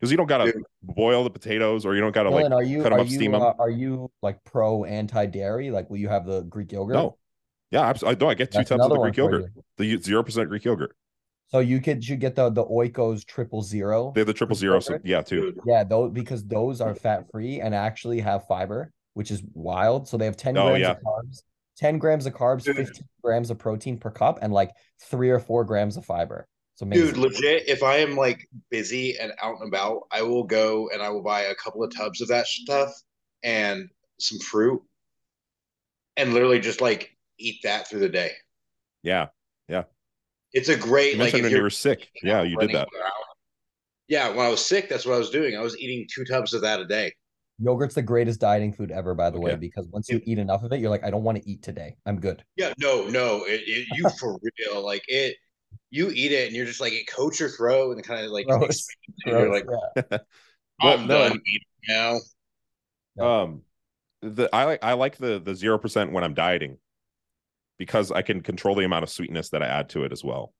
Because 0.00 0.10
you 0.10 0.16
don't 0.16 0.26
gotta 0.28 0.52
Dude. 0.52 0.62
boil 0.82 1.24
the 1.24 1.30
potatoes 1.30 1.84
or 1.84 1.94
you 1.94 2.00
don't 2.00 2.12
gotta 2.14 2.30
Dylan, 2.30 2.44
like 2.44 2.52
are 2.52 2.62
you 2.62 2.82
cut 2.82 2.92
'em 2.92 2.98
are 2.98 3.02
up, 3.02 3.08
you 3.08 3.14
steam 3.16 3.34
'em. 3.34 3.42
uh, 3.42 3.52
are 3.58 3.68
you 3.70 4.10
like 4.22 4.42
pro 4.44 4.84
anti 4.84 5.26
dairy? 5.26 5.70
Like, 5.70 5.90
will 5.90 5.98
you 5.98 6.08
have 6.08 6.24
the 6.26 6.42
Greek 6.42 6.72
yogurt? 6.72 6.94
no. 6.94 7.16
Yeah, 7.70 7.82
absolutely. 7.82 8.16
I 8.16 8.18
don't. 8.18 8.30
I 8.30 8.34
get 8.34 8.50
two 8.50 8.58
That's 8.58 8.68
tubs 8.70 8.82
of 8.84 8.90
the 8.90 8.98
Greek 8.98 9.16
yogurt, 9.16 9.52
the 9.76 9.96
zero 9.98 10.24
percent 10.24 10.48
Greek 10.48 10.64
yogurt. 10.64 10.96
So 11.52 11.60
you 11.60 11.80
could 11.80 12.06
you 12.08 12.16
get 12.16 12.34
the 12.34 12.50
the 12.50 12.64
Oikos 12.64 13.24
triple 13.24 13.62
zero. 13.62 14.10
They 14.12 14.22
have 14.22 14.26
the 14.26 14.32
triple 14.32 14.56
zero, 14.56 14.80
so 14.80 14.98
yeah, 15.04 15.22
too. 15.22 15.54
Yeah, 15.64 15.84
those 15.84 16.10
because 16.10 16.44
those 16.44 16.80
are 16.80 16.94
fat 16.96 17.30
free 17.30 17.60
and 17.60 17.72
actually 17.72 18.18
have 18.20 18.44
fiber, 18.48 18.90
which 19.14 19.30
is 19.30 19.42
wild. 19.54 20.08
So 20.08 20.16
they 20.16 20.24
have 20.24 20.36
10 20.36 20.56
Oh, 20.56 20.68
grams 20.70 20.80
yeah. 20.80 20.90
of 20.92 20.98
carbs, 20.98 21.42
10 21.76 21.98
grams 21.98 22.26
of 22.26 22.34
carbs, 22.34 22.64
15 22.64 23.04
grams 23.22 23.50
of 23.50 23.58
protein 23.58 23.98
per 23.98 24.10
cup, 24.10 24.40
and 24.42 24.52
like 24.52 24.72
three 25.02 25.30
or 25.30 25.38
four 25.38 25.64
grams 25.64 25.96
of 25.96 26.04
fiber. 26.04 26.48
It's 26.80 26.82
amazing. 26.82 27.06
Dude, 27.08 27.16
legit, 27.18 27.68
if 27.68 27.82
I 27.82 27.96
am 27.96 28.16
like 28.16 28.48
busy 28.70 29.18
and 29.18 29.32
out 29.42 29.60
and 29.60 29.68
about, 29.68 30.04
I 30.10 30.22
will 30.22 30.44
go 30.44 30.88
and 30.88 31.02
I 31.02 31.10
will 31.10 31.22
buy 31.22 31.42
a 31.42 31.54
couple 31.54 31.84
of 31.84 31.94
tubs 31.94 32.22
of 32.22 32.28
that 32.28 32.46
stuff 32.46 32.90
and 33.42 33.90
some 34.18 34.38
fruit 34.38 34.82
and 36.16 36.32
literally 36.32 36.58
just 36.58 36.80
like 36.80 37.14
eat 37.38 37.60
that 37.64 37.86
through 37.86 38.00
the 38.00 38.08
day. 38.08 38.32
Yeah. 39.02 39.26
Yeah. 39.68 39.84
It's 40.54 40.70
a 40.70 40.76
great 40.76 41.12
You 41.12 41.18
like 41.18 41.34
mentioned 41.34 41.40
if 41.40 41.44
when 41.52 41.56
you 41.58 41.62
were 41.62 41.70
sick. 41.70 42.08
Yeah, 42.22 42.42
you 42.42 42.56
did 42.56 42.70
that. 42.70 42.88
around. 42.98 43.12
Yeah, 44.08 44.30
when 44.30 44.46
I 44.46 44.48
was 44.48 44.64
sick, 44.64 44.88
that's 44.88 45.04
what 45.04 45.14
I 45.14 45.18
was 45.18 45.30
doing. 45.30 45.56
I 45.56 45.60
was 45.60 45.78
eating 45.78 46.08
two 46.12 46.24
tubs 46.24 46.54
of 46.54 46.62
that 46.62 46.80
a 46.80 46.86
day. 46.86 47.12
Yogurt's 47.58 47.94
the 47.94 48.02
greatest 48.02 48.40
dieting 48.40 48.72
food 48.72 48.90
ever, 48.90 49.14
by 49.14 49.28
the 49.28 49.38
way, 49.38 49.54
because 49.54 49.86
once 49.88 50.08
you 50.08 50.20
eat 50.24 50.38
enough 50.38 50.62
of 50.62 50.72
it, 50.72 50.80
you're 50.80 50.88
like, 50.88 51.04
I 51.04 51.10
don't 51.10 51.22
want 51.22 51.36
to 51.36 51.48
eat 51.48 51.62
today. 51.62 51.96
I'm 52.06 52.18
good. 52.18 52.42
Yeah, 52.56 52.72
no, 52.78 53.06
no, 53.06 53.44
it, 53.44 53.60
it, 53.66 53.86
you 53.92 54.08
for 54.18 54.40
real 54.42 54.82
like 54.82 55.04
it. 55.08 55.36
You 55.90 56.10
eat 56.10 56.32
it 56.32 56.46
and 56.46 56.56
you're 56.56 56.66
just 56.66 56.80
like 56.80 56.92
it 56.92 57.08
coats 57.08 57.40
your 57.40 57.48
throat 57.48 57.96
and 57.96 58.04
kind 58.04 58.24
of 58.24 58.30
like 58.30 58.46
Gross. 58.46 58.86
expands 58.86 58.88
it. 59.18 59.26
you're 59.26 59.52
like 59.52 59.66
yeah. 60.10 60.18
I'm 60.80 61.06
no, 61.06 61.28
done 61.28 61.40
eating 61.46 61.66
now. 61.88 62.18
Yeah. 63.16 63.40
Um, 63.42 63.62
the 64.22 64.48
I 64.52 64.64
like 64.64 64.84
I 64.84 64.92
like 64.92 65.16
the 65.16 65.40
the 65.40 65.54
zero 65.54 65.78
percent 65.78 66.12
when 66.12 66.24
I'm 66.24 66.34
dieting 66.34 66.78
because 67.78 68.12
I 68.12 68.22
can 68.22 68.42
control 68.42 68.74
the 68.74 68.84
amount 68.84 69.02
of 69.02 69.10
sweetness 69.10 69.50
that 69.50 69.62
I 69.62 69.66
add 69.66 69.88
to 69.90 70.04
it 70.04 70.12
as 70.12 70.22
well. 70.22 70.52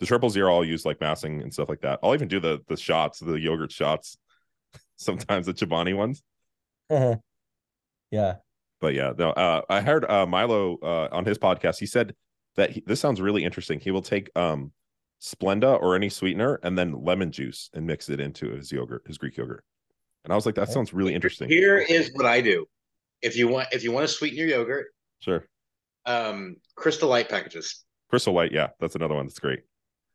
The 0.00 0.06
triple 0.06 0.30
zero 0.30 0.54
I'll 0.54 0.64
use 0.64 0.84
like 0.84 1.00
massing 1.00 1.42
and 1.42 1.52
stuff 1.52 1.68
like 1.68 1.82
that. 1.82 2.00
I'll 2.02 2.14
even 2.14 2.28
do 2.28 2.40
the 2.40 2.60
the 2.68 2.76
shots, 2.76 3.20
the 3.20 3.34
yogurt 3.34 3.70
shots, 3.70 4.16
sometimes 4.96 5.46
the 5.46 5.54
Chobani 5.54 5.96
ones. 5.96 6.22
yeah. 6.90 8.36
But 8.80 8.94
yeah, 8.94 9.12
no. 9.16 9.30
Uh, 9.30 9.62
I 9.70 9.80
heard 9.80 10.04
uh, 10.04 10.26
Milo 10.26 10.76
uh, 10.82 11.08
on 11.12 11.24
his 11.24 11.38
podcast. 11.38 11.78
He 11.78 11.86
said 11.86 12.16
that 12.56 12.70
he, 12.70 12.82
this 12.86 13.00
sounds 13.00 13.20
really 13.20 13.44
interesting. 13.44 13.80
He 13.80 13.90
will 13.90 14.02
take 14.02 14.30
um 14.36 14.72
Splenda 15.20 15.80
or 15.80 15.94
any 15.94 16.08
sweetener 16.08 16.58
and 16.64 16.76
then 16.76 17.04
lemon 17.04 17.30
juice 17.30 17.70
and 17.74 17.86
mix 17.86 18.08
it 18.08 18.18
into 18.18 18.50
his 18.50 18.72
yogurt, 18.72 19.02
his 19.06 19.18
Greek 19.18 19.36
yogurt. 19.36 19.64
And 20.24 20.32
I 20.32 20.36
was 20.36 20.46
like, 20.46 20.56
that 20.56 20.68
sounds 20.68 20.92
really 20.92 21.14
interesting. 21.14 21.48
Here 21.48 21.78
is 21.78 22.10
what 22.14 22.26
I 22.26 22.40
do. 22.40 22.66
If 23.22 23.36
you 23.36 23.46
want, 23.46 23.68
if 23.70 23.84
you 23.84 23.92
want 23.92 24.06
to 24.06 24.12
sweeten 24.12 24.36
your 24.38 24.48
yogurt, 24.48 24.86
Sure. 25.20 25.46
um, 26.06 26.56
Crystal 26.74 27.08
Light 27.08 27.28
packages. 27.28 27.84
Crystal 28.10 28.34
Light, 28.34 28.50
yeah, 28.50 28.70
that's 28.80 28.96
another 28.96 29.14
one 29.14 29.26
that's 29.26 29.38
great. 29.38 29.60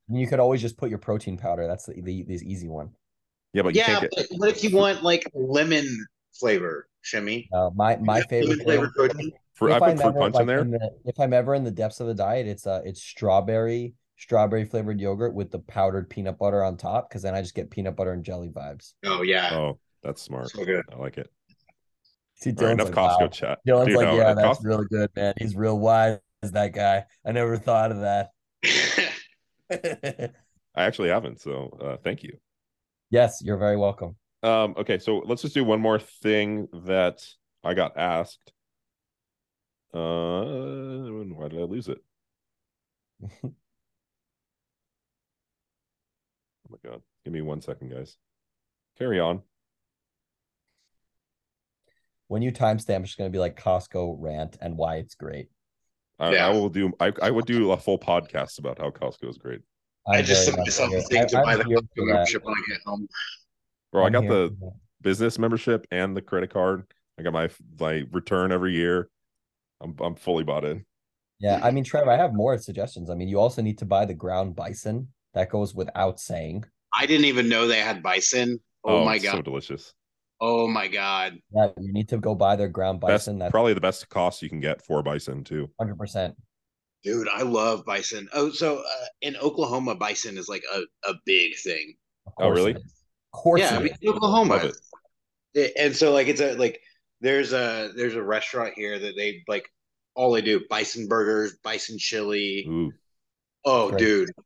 You 0.09 0.27
could 0.27 0.39
always 0.41 0.61
just 0.61 0.75
put 0.77 0.89
your 0.89 0.99
protein 0.99 1.37
powder. 1.37 1.67
That's 1.67 1.85
the, 1.85 2.01
the, 2.01 2.23
the 2.23 2.35
easy 2.45 2.67
one. 2.67 2.91
Yeah, 3.53 3.61
but 3.61 3.75
you 3.75 3.79
yeah, 3.79 3.85
can't 3.85 4.01
get 4.01 4.11
but 4.15 4.25
what 4.37 4.49
if 4.49 4.61
you 4.63 4.75
want 4.75 5.03
like 5.03 5.23
lemon 5.33 5.87
flavor, 6.33 6.89
shimmy? 7.01 7.47
Uh, 7.53 7.69
my 7.73 7.95
my 7.97 8.21
favorite 8.23 8.49
lemon 8.49 8.65
flavored 8.65 8.91
flavor- 8.93 9.13
protein. 9.13 9.31
Fruit. 9.57 9.71
I 9.71 9.75
if 9.75 9.79
put 9.81 9.89
I'm 9.89 9.97
fruit 9.97 10.07
ever, 10.09 10.19
punch 10.19 10.35
like, 10.35 10.41
in 10.41 10.47
there. 10.47 10.63
the- 10.63 10.91
if 11.05 11.19
I'm 11.19 11.33
ever 11.33 11.55
in 11.55 11.63
the 11.63 11.71
depths 11.71 11.99
of 11.99 12.07
the 12.07 12.13
diet, 12.13 12.47
it's 12.47 12.65
uh 12.67 12.81
it's 12.85 13.01
strawberry 13.01 13.93
strawberry 14.17 14.65
flavored 14.65 14.99
yogurt 14.99 15.33
with 15.33 15.51
the 15.51 15.59
powdered 15.59 16.09
peanut 16.09 16.37
butter 16.39 16.63
on 16.63 16.75
top 16.77 17.07
because 17.09 17.21
then 17.21 17.35
I 17.35 17.41
just 17.41 17.53
get 17.53 17.69
peanut 17.69 17.95
butter 17.95 18.13
and 18.13 18.23
jelly 18.23 18.49
vibes. 18.49 18.93
Oh 19.05 19.21
yeah, 19.21 19.49
Oh, 19.53 19.79
that's 20.03 20.21
smart. 20.21 20.49
so 20.49 20.65
good. 20.65 20.83
I 20.91 20.95
like 20.97 21.17
it. 21.17 21.29
See, 22.35 22.51
All 22.57 22.65
right, 22.65 22.73
enough 22.73 22.87
like, 22.87 22.95
Costco 22.95 23.21
wow. 23.21 23.27
chat. 23.27 23.59
Dylan's 23.67 23.87
Dude, 23.87 23.95
like, 23.97 24.07
no, 24.07 24.15
yeah, 24.17 24.33
that's 24.33 24.59
Costco- 24.59 24.63
really 24.65 24.85
good, 24.91 25.09
man. 25.15 25.33
He's 25.37 25.55
real 25.55 25.77
wise, 25.79 26.19
that 26.43 26.71
guy. 26.73 27.05
I 27.25 27.31
never 27.31 27.57
thought 27.57 27.91
of 27.91 28.01
that. 28.01 28.29
I 30.75 30.83
actually 30.85 31.09
haven't, 31.09 31.41
so 31.41 31.77
uh, 31.81 31.97
thank 32.03 32.23
you. 32.23 32.37
yes, 33.09 33.41
you're 33.43 33.57
very 33.57 33.77
welcome. 33.77 34.15
Um, 34.43 34.75
okay, 34.77 34.99
so 34.99 35.23
let's 35.25 35.41
just 35.41 35.53
do 35.55 35.63
one 35.63 35.81
more 35.81 35.99
thing 35.99 36.67
that 36.85 37.23
I 37.63 37.73
got 37.73 37.97
asked. 37.97 38.51
Uh, 39.97 41.23
why 41.35 41.47
did 41.47 41.59
I 41.59 41.63
lose 41.63 41.87
it? 41.87 41.97
Oh 46.69 46.75
my 46.83 46.89
god! 46.91 47.01
Give 47.23 47.33
me 47.33 47.41
one 47.41 47.61
second, 47.61 47.91
guys. 47.91 48.17
Carry 48.97 49.19
on. 49.21 49.41
When 52.27 52.41
you 52.41 52.51
timestamp, 52.51 53.03
it's 53.05 53.15
gonna 53.15 53.29
be 53.29 53.39
like 53.39 53.57
Costco 53.57 54.17
rant 54.19 54.57
and 54.59 54.75
why 54.77 54.97
it's 54.97 55.15
great. 55.15 55.47
I, 56.19 56.33
Yeah. 56.33 56.47
I 56.47 56.49
will 56.51 56.67
do. 56.67 56.91
I, 56.99 57.13
I 57.21 57.31
would 57.31 57.45
do 57.45 57.71
a 57.71 57.77
full 57.77 57.97
podcast 57.97 58.59
about 58.59 58.79
how 58.79 58.89
Costco 58.89 59.29
is 59.29 59.37
great, 59.37 59.61
I 60.07 60.17
I'm 60.17 60.25
just 60.25 60.41
very 60.45 60.55
sent 60.57 60.57
myself 60.67 60.93
a 60.93 61.01
thing 61.07 61.21
I- 61.21 61.25
to 61.25 61.37
I'm 61.37 61.43
buy 61.45 61.55
the 61.55 61.63
Costco 61.63 61.87
membership 62.05 62.43
when 62.43 62.53
I 62.55 62.61
get 62.67 62.81
home. 62.85 63.07
bro. 63.93 64.03
I 64.03 64.07
I'm 64.07 64.11
got 64.11 64.27
the 64.27 64.53
business 65.01 65.39
membership 65.39 65.87
and 65.91 66.17
the 66.17 66.21
credit 66.21 66.49
card. 66.49 66.83
I 67.17 67.23
got 67.23 67.31
my 67.31 67.49
my 67.79 68.03
return 68.11 68.51
every 68.51 68.73
year. 68.73 69.09
I'm 69.81 69.95
I'm 70.01 70.15
fully 70.15 70.43
bought 70.43 70.65
in. 70.65 70.85
Yeah, 71.39 71.59
I 71.63 71.69
mean, 71.71 71.83
Trevor, 71.83 72.09
I 72.11 72.17
have 72.17 72.33
more 72.33 72.57
suggestions. 72.57 73.09
I 73.09 73.15
mean, 73.15 73.27
you 73.27 73.39
also 73.39 73.61
need 73.61 73.77
to 73.79 73.85
buy 73.85 74.05
the 74.05 74.13
ground 74.13 74.55
bison. 74.55 75.09
That 75.35 75.51
goes 75.51 75.75
without 75.75 76.19
saying. 76.19 76.65
I 76.95 77.05
didn't 77.05 77.25
even 77.25 77.47
know 77.47 77.67
they 77.67 77.79
had 77.79 78.01
bison. 78.01 78.59
Oh, 78.83 79.05
my 79.05 79.19
god. 79.19 79.33
so 79.33 79.41
delicious. 79.43 79.93
Oh 80.39 80.67
my 80.67 80.87
god. 80.87 81.37
Yeah, 81.53 81.67
you 81.79 81.93
need 81.93 82.09
to 82.09 82.17
go 82.17 82.33
buy 82.33 82.55
their 82.55 82.67
ground 82.69 83.01
Best, 83.01 83.25
bison. 83.25 83.39
That's 83.39 83.51
probably 83.51 83.73
the 83.73 83.81
best 83.81 84.07
cost 84.09 84.41
you 84.41 84.49
can 84.49 84.59
get 84.59 84.81
for 84.83 85.03
bison 85.03 85.43
too. 85.43 85.69
hundred 85.79 85.97
percent. 85.97 86.35
Dude, 87.03 87.27
I 87.27 87.41
love 87.43 87.85
bison. 87.85 88.27
Oh, 88.33 88.49
so 88.51 88.77
uh, 88.79 89.05
in 89.21 89.35
Oklahoma, 89.37 89.95
bison 89.95 90.37
is 90.37 90.47
like 90.47 90.63
a, 90.73 90.81
a 91.09 91.13
big 91.25 91.55
thing. 91.63 91.93
Oh, 92.39 92.49
really? 92.49 92.75
Of 92.75 92.81
course, 93.31 93.61
yeah, 93.61 93.73
I 93.73 93.77
it 93.77 93.83
mean, 93.83 93.93
is. 93.93 93.97
in 94.01 94.09
Oklahoma. 94.09 94.55
Love 94.55 94.63
it. 94.65 94.75
It- 95.53 95.73
and 95.77 95.95
so 95.95 96.11
like 96.13 96.27
it's 96.27 96.41
a 96.41 96.53
like 96.55 96.81
there's 97.21 97.53
a 97.53 97.91
there's 97.95 98.15
a 98.15 98.21
restaurant 98.23 98.73
here 98.75 98.97
that 98.99 99.15
they 99.15 99.43
like 99.47 99.67
all 100.15 100.31
they 100.31 100.41
do 100.41 100.61
bison 100.69 101.07
burgers, 101.07 101.57
bison 101.63 101.97
chili. 101.97 102.65
Ooh, 102.67 102.93
Oh, 103.65 103.89
Great. 103.89 103.99
dude, 103.99 104.29
I'm 104.37 104.43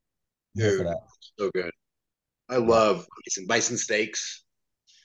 here 0.56 0.72
for 0.72 0.84
dude, 0.84 0.96
so 1.40 1.52
good. 1.54 1.72
I 2.50 2.58
love 2.58 3.06
bison 3.26 3.48
bison 3.48 3.78
steaks. 3.78 4.44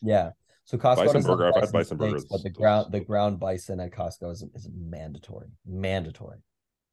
Yeah. 0.02 0.30
So 0.64 0.76
Costco 0.76 0.96
Bison 0.96 1.14
doesn't 1.14 1.30
have 1.30 1.38
burger, 1.38 1.46
I've 1.48 1.54
had 1.64 1.72
bison 1.72 1.96
steaks, 1.98 2.12
burgers. 2.12 2.24
but 2.24 2.42
the 2.42 2.50
ground 2.50 2.92
the 2.92 3.00
ground 3.00 3.38
bison 3.38 3.78
at 3.80 3.92
Costco 3.92 4.32
is, 4.32 4.42
is 4.54 4.68
mandatory. 4.74 5.48
Mandatory. 5.64 6.38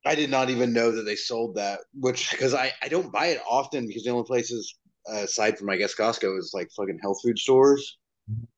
I 0.06 0.16
did 0.16 0.30
not 0.30 0.50
even 0.50 0.74
know 0.74 0.92
that 0.92 1.04
they 1.04 1.16
sold 1.16 1.56
that, 1.56 1.80
which 1.94 2.30
because 2.32 2.54
I 2.54 2.72
I 2.82 2.88
don't 2.88 3.12
buy 3.12 3.28
it 3.28 3.42
often 3.50 3.88
because 3.88 4.04
the 4.04 4.12
only 4.12 4.26
places 4.26 4.76
uh, 5.12 5.24
aside 5.24 5.58
from 5.58 5.70
I 5.70 5.78
guess 5.78 5.96
Costco 5.96 6.38
is 6.38 6.52
like 6.54 6.70
fucking 6.76 7.00
health 7.02 7.20
food 7.24 7.40
stores. 7.40 7.98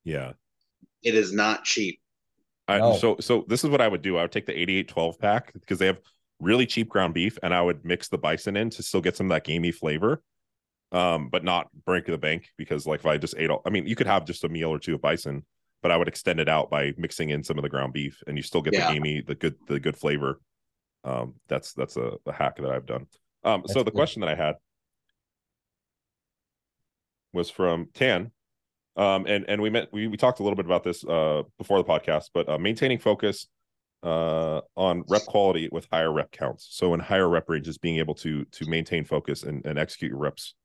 yeah. 0.03 0.33
It 1.03 1.15
is 1.15 1.31
not 1.31 1.63
cheap. 1.63 1.99
I, 2.67 2.79
No. 2.79 2.97
So 2.97 3.17
so 3.19 3.45
this 3.47 3.63
is 3.63 3.69
what 3.69 3.81
I 3.81 3.87
would 3.87 4.01
do. 4.01 4.17
I 4.17 4.23
would 4.23 4.31
take 4.31 4.45
the 4.45 4.53
8812 4.57 5.19
pack 5.19 5.53
because 5.53 5.79
they 5.79 5.85
have 5.87 5.99
really 6.39 6.65
cheap 6.65 6.89
ground 6.89 7.13
beef, 7.13 7.37
and 7.43 7.53
I 7.53 7.61
would 7.61 7.85
mix 7.85 8.07
the 8.09 8.17
bison 8.17 8.57
in 8.57 8.69
to 8.71 8.83
still 8.83 9.01
get 9.01 9.15
some 9.15 9.27
of 9.27 9.29
that 9.35 9.43
gamey 9.45 9.71
flavor, 9.71 10.21
um, 10.91 11.29
but 11.29 11.43
not 11.43 11.69
break 11.85 12.05
the 12.05 12.17
bank 12.17 12.49
because 12.57 12.85
like 12.85 13.01
if 13.01 13.05
I 13.05 13.17
just 13.17 13.35
ate 13.37 13.49
all, 13.49 13.61
I 13.65 13.69
mean, 13.69 13.85
you 13.87 13.95
could 13.95 14.07
have 14.07 14.25
just 14.25 14.43
a 14.43 14.49
meal 14.49 14.69
or 14.69 14.79
two 14.79 14.95
of 14.95 15.01
bison, 15.01 15.45
but 15.81 15.91
I 15.91 15.97
would 15.97 16.07
extend 16.07 16.39
it 16.39 16.49
out 16.49 16.69
by 16.69 16.93
mixing 16.97 17.29
in 17.29 17.43
some 17.43 17.57
of 17.57 17.63
the 17.63 17.69
ground 17.69 17.93
beef, 17.93 18.21
and 18.27 18.35
you 18.37 18.43
still 18.43 18.61
get 18.61 18.73
Yeah. 18.73 18.87
the 18.87 18.93
gamey, 18.93 19.21
the 19.21 19.35
good, 19.35 19.55
the 19.67 19.79
good 19.79 19.95
flavor. 19.97 20.41
Um, 21.03 21.35
that's 21.47 21.73
that's 21.73 21.97
a, 21.97 22.13
a 22.25 22.31
hack 22.33 22.57
that 22.57 22.71
I've 22.71 22.87
done. 22.87 23.05
Um, 23.43 23.63
so 23.67 23.79
the 23.83 23.91
good. 23.91 23.93
question 23.93 24.21
that 24.21 24.29
I 24.29 24.35
had 24.35 24.55
was 27.31 27.49
from 27.51 27.89
Tan. 27.93 28.31
Um, 28.97 29.25
and 29.27 29.45
and 29.47 29.61
we 29.61 29.69
met 29.69 29.89
we, 29.91 30.07
we 30.07 30.17
talked 30.17 30.39
a 30.39 30.43
little 30.43 30.55
bit 30.55 30.65
about 30.65 30.83
this 30.83 31.03
uh 31.03 31.43
before 31.57 31.77
the 31.77 31.83
podcast, 31.83 32.29
but 32.33 32.47
uh, 32.47 32.57
maintaining 32.57 32.99
focus 32.99 33.47
uh 34.03 34.61
on 34.75 35.03
rep 35.09 35.23
quality 35.25 35.67
with 35.71 35.87
higher 35.91 36.11
rep 36.13 36.31
counts. 36.31 36.67
So 36.71 36.93
in 36.93 36.99
higher 36.99 37.27
rep 37.27 37.49
ranges, 37.49 37.77
being 37.77 37.97
able 37.97 38.15
to 38.15 38.45
to 38.45 38.69
maintain 38.69 39.03
focus 39.03 39.43
and, 39.43 39.65
and 39.65 39.77
execute 39.77 40.11
your 40.11 40.19
reps. 40.19 40.55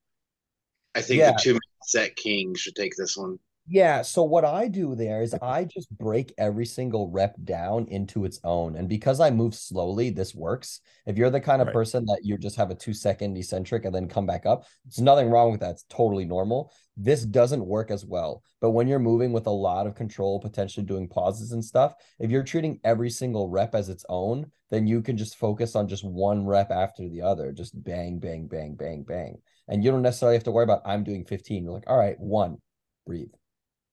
I 0.94 1.02
think 1.02 1.20
Yeah. 1.20 1.32
the 1.32 1.38
two 1.40 1.58
set 1.82 2.16
king 2.16 2.54
should 2.54 2.76
take 2.76 2.92
this 2.96 3.16
one. 3.16 3.38
Yeah, 3.72 4.02
so 4.02 4.24
what 4.24 4.44
I 4.44 4.66
do 4.66 4.96
there 4.96 5.22
is 5.22 5.32
I 5.40 5.62
just 5.64 5.96
break 5.96 6.34
every 6.36 6.66
single 6.66 7.08
rep 7.08 7.36
down 7.44 7.86
into 7.86 8.24
its 8.24 8.40
own. 8.42 8.74
And 8.74 8.88
because 8.88 9.20
I 9.20 9.30
move 9.30 9.54
slowly, 9.54 10.10
this 10.10 10.34
works. 10.34 10.80
If 11.06 11.16
you're 11.16 11.30
the 11.30 11.40
kind 11.40 11.62
of 11.62 11.68
Right. 11.68 11.72
person 11.72 12.04
that 12.06 12.22
you 12.24 12.36
just 12.36 12.56
have 12.56 12.72
a 12.72 12.74
two 12.74 12.92
second 12.92 13.36
eccentric 13.36 13.84
and 13.84 13.94
then 13.94 14.08
come 14.08 14.26
back 14.26 14.44
up, 14.44 14.64
there's 14.84 14.98
nothing 15.00 15.30
wrong 15.30 15.52
with 15.52 15.60
that. 15.60 15.70
It's 15.70 15.84
totally 15.88 16.24
normal. 16.24 16.72
This 16.96 17.24
doesn't 17.24 17.64
work 17.64 17.92
as 17.92 18.04
well. 18.04 18.42
But 18.60 18.70
when 18.72 18.88
you're 18.88 18.98
moving 18.98 19.32
with 19.32 19.46
a 19.46 19.50
lot 19.52 19.86
of 19.86 19.94
control, 19.94 20.40
potentially 20.40 20.84
doing 20.84 21.06
pauses 21.06 21.52
and 21.52 21.64
stuff, 21.64 21.94
if 22.18 22.28
you're 22.28 22.42
treating 22.42 22.80
every 22.82 23.08
single 23.10 23.48
rep 23.48 23.76
as 23.76 23.88
its 23.88 24.04
own, 24.08 24.50
then 24.70 24.88
you 24.88 25.00
can 25.00 25.16
just 25.16 25.36
focus 25.36 25.76
on 25.76 25.86
just 25.86 26.02
one 26.04 26.44
rep 26.44 26.72
after 26.72 27.08
the 27.08 27.22
other, 27.22 27.52
just 27.52 27.80
bang, 27.84 28.18
bang, 28.18 28.48
bang, 28.48 28.74
bang, 28.74 29.04
bang. 29.04 29.38
And 29.68 29.84
you 29.84 29.92
don't 29.92 30.02
necessarily 30.02 30.34
have 30.34 30.44
to 30.44 30.50
worry 30.50 30.64
about 30.64 30.82
I'm 30.84 31.04
doing 31.04 31.24
15. 31.24 31.62
You're 31.62 31.74
like, 31.74 31.88
all 31.88 31.96
right, 31.98 32.18
one, 32.18 32.58
breathe 33.06 33.30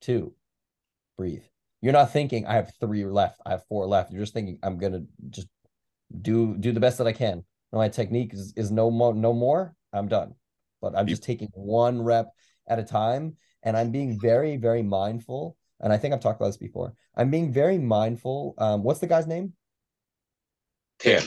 two, 0.02 0.34
breathe. 1.18 1.44
You're 1.82 1.94
not 1.94 2.12
thinking 2.12 2.46
I 2.46 2.54
have 2.56 2.74
three 2.80 3.06
left, 3.06 3.40
I 3.46 3.52
have 3.52 3.66
four 3.68 3.86
left. 3.86 4.12
You're 4.12 4.24
just 4.24 4.34
thinking 4.34 4.60
I'm 4.64 4.78
gonna 4.78 5.04
just 5.30 5.48
do 6.22 6.56
do 6.58 6.72
the 6.72 6.80
best 6.80 6.98
that 6.98 7.08
I 7.08 7.14
can. 7.14 7.44
My 7.72 7.90
technique 7.90 8.34
is, 8.34 8.54
is 8.56 8.72
no 8.72 8.90
more, 8.90 9.14
no 9.14 9.34
more. 9.34 9.76
I'm 9.94 10.08
done. 10.08 10.36
But 10.82 10.98
I'm 10.98 11.08
just 11.08 11.24
taking 11.24 11.50
one 11.54 12.02
rep 12.02 12.32
at 12.68 12.80
a 12.80 12.84
time, 12.84 13.36
and 13.64 13.76
I'm 13.76 13.92
being 13.92 14.20
very, 14.20 14.58
very 14.58 14.84
mindful. 14.84 15.58
And 15.80 15.92
I 15.92 15.98
think 15.98 16.14
I've 16.14 16.22
talked 16.22 16.40
about 16.40 16.48
this 16.48 16.58
before. 16.58 16.94
I'm 17.16 17.30
being 17.30 17.52
very 17.52 17.78
mindful. 17.78 18.56
Um, 18.58 18.84
what's 18.84 19.00
the 19.00 19.08
guy's 19.08 19.28
name? 19.28 19.54
Tim. 21.00 21.24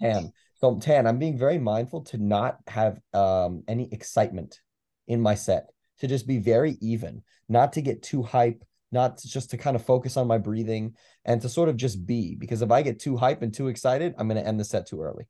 Tan. 0.00 0.32
So 0.54 0.78
Tan, 0.78 1.06
I'm 1.06 1.18
being 1.18 1.38
very 1.38 1.58
mindful 1.58 2.02
to 2.04 2.18
not 2.18 2.58
have 2.66 3.00
um 3.12 3.62
any 3.68 3.92
excitement 3.92 4.60
in 5.06 5.20
my 5.20 5.34
set, 5.34 5.70
to 6.00 6.06
just 6.06 6.26
be 6.26 6.38
very 6.38 6.76
even, 6.80 7.22
not 7.48 7.72
to 7.74 7.82
get 7.82 8.02
too 8.02 8.22
hype, 8.22 8.64
not 8.92 9.18
to, 9.18 9.28
just 9.28 9.50
to 9.50 9.56
kind 9.56 9.76
of 9.76 9.84
focus 9.84 10.16
on 10.16 10.26
my 10.26 10.38
breathing 10.38 10.94
and 11.24 11.40
to 11.42 11.48
sort 11.48 11.68
of 11.68 11.76
just 11.76 12.06
be. 12.06 12.34
Because 12.36 12.62
if 12.62 12.70
I 12.70 12.82
get 12.82 13.00
too 13.00 13.16
hype 13.16 13.42
and 13.42 13.52
too 13.52 13.68
excited, 13.68 14.14
I'm 14.18 14.28
gonna 14.28 14.40
end 14.40 14.58
the 14.58 14.64
set 14.64 14.86
too 14.86 15.02
early. 15.02 15.26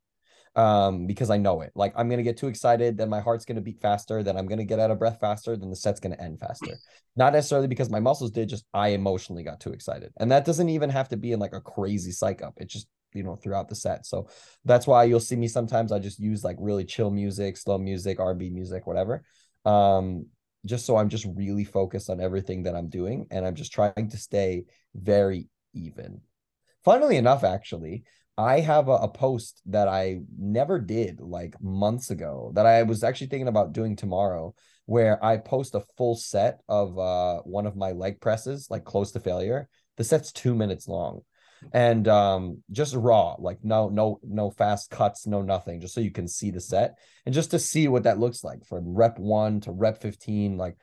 Um, 0.55 1.05
because 1.05 1.29
I 1.29 1.37
know 1.37 1.61
it. 1.61 1.71
Like 1.75 1.93
I'm 1.95 2.09
gonna 2.09 2.23
get 2.23 2.37
too 2.37 2.47
excited, 2.47 2.97
then 2.97 3.09
my 3.09 3.19
heart's 3.19 3.45
gonna 3.45 3.61
beat 3.61 3.81
faster, 3.81 4.23
then 4.23 4.35
I'm 4.35 4.47
gonna 4.47 4.65
get 4.65 4.79
out 4.79 4.91
of 4.91 4.99
breath 4.99 5.19
faster, 5.19 5.55
then 5.55 5.69
the 5.69 5.75
set's 5.75 5.99
gonna 5.99 6.17
end 6.19 6.39
faster. 6.39 6.79
Not 7.15 7.33
necessarily 7.33 7.67
because 7.67 7.89
my 7.89 7.99
muscles 7.99 8.31
did, 8.31 8.49
just 8.49 8.65
I 8.73 8.89
emotionally 8.89 9.43
got 9.43 9.59
too 9.59 9.71
excited. 9.71 10.11
And 10.17 10.31
that 10.31 10.45
doesn't 10.45 10.69
even 10.69 10.89
have 10.89 11.09
to 11.09 11.17
be 11.17 11.33
in 11.33 11.39
like 11.39 11.53
a 11.53 11.61
crazy 11.61 12.11
psych 12.11 12.41
up. 12.41 12.55
It 12.57 12.67
just 12.67 12.87
you 13.13 13.23
know 13.23 13.35
throughout 13.35 13.69
the 13.69 13.75
set 13.75 14.05
so 14.05 14.27
that's 14.65 14.85
why 14.85 15.03
you'll 15.03 15.19
see 15.19 15.35
me 15.35 15.47
sometimes 15.47 15.91
i 15.91 15.99
just 15.99 16.19
use 16.19 16.43
like 16.43 16.57
really 16.59 16.85
chill 16.85 17.09
music 17.09 17.57
slow 17.57 17.77
music 17.77 18.19
rb 18.19 18.51
music 18.51 18.85
whatever 18.85 19.23
um 19.65 20.25
just 20.65 20.85
so 20.85 20.97
i'm 20.97 21.09
just 21.09 21.25
really 21.35 21.63
focused 21.63 22.09
on 22.09 22.19
everything 22.19 22.63
that 22.63 22.75
i'm 22.75 22.89
doing 22.89 23.27
and 23.31 23.45
i'm 23.45 23.55
just 23.55 23.71
trying 23.71 24.09
to 24.09 24.17
stay 24.17 24.63
very 24.95 25.47
even. 25.73 26.21
Funnily 26.83 27.17
enough 27.17 27.43
actually 27.43 28.03
i 28.37 28.59
have 28.59 28.87
a, 28.87 28.93
a 28.93 29.07
post 29.07 29.61
that 29.65 29.87
i 29.87 30.19
never 30.37 30.79
did 30.79 31.19
like 31.19 31.61
months 31.61 32.09
ago 32.09 32.51
that 32.55 32.65
i 32.65 32.83
was 32.83 33.03
actually 33.03 33.27
thinking 33.27 33.49
about 33.49 33.73
doing 33.73 33.95
tomorrow 33.95 34.53
where 34.85 35.23
i 35.23 35.37
post 35.37 35.75
a 35.75 35.83
full 35.97 36.15
set 36.15 36.61
of 36.69 36.97
uh 36.97 37.39
one 37.41 37.67
of 37.67 37.75
my 37.75 37.91
leg 37.91 38.19
presses 38.21 38.67
like 38.69 38.85
close 38.85 39.11
to 39.11 39.19
failure. 39.19 39.67
The 39.97 40.03
set's 40.05 40.31
two 40.31 40.55
minutes 40.55 40.87
long 40.87 41.21
and 41.73 42.07
um 42.07 42.63
just 42.71 42.95
raw 42.95 43.35
like 43.39 43.59
no 43.63 43.89
no 43.89 44.19
no 44.23 44.49
fast 44.49 44.89
cuts 44.89 45.27
no 45.27 45.41
nothing 45.41 45.79
just 45.79 45.93
so 45.93 46.01
you 46.01 46.11
can 46.11 46.27
see 46.27 46.51
the 46.51 46.61
set 46.61 46.97
and 47.25 47.35
just 47.35 47.51
to 47.51 47.59
see 47.59 47.87
what 47.87 48.03
that 48.03 48.19
looks 48.19 48.43
like 48.43 48.65
from 48.65 48.93
rep 48.93 49.19
1 49.19 49.61
to 49.61 49.71
rep 49.71 50.01
15 50.01 50.57
like 50.57 50.77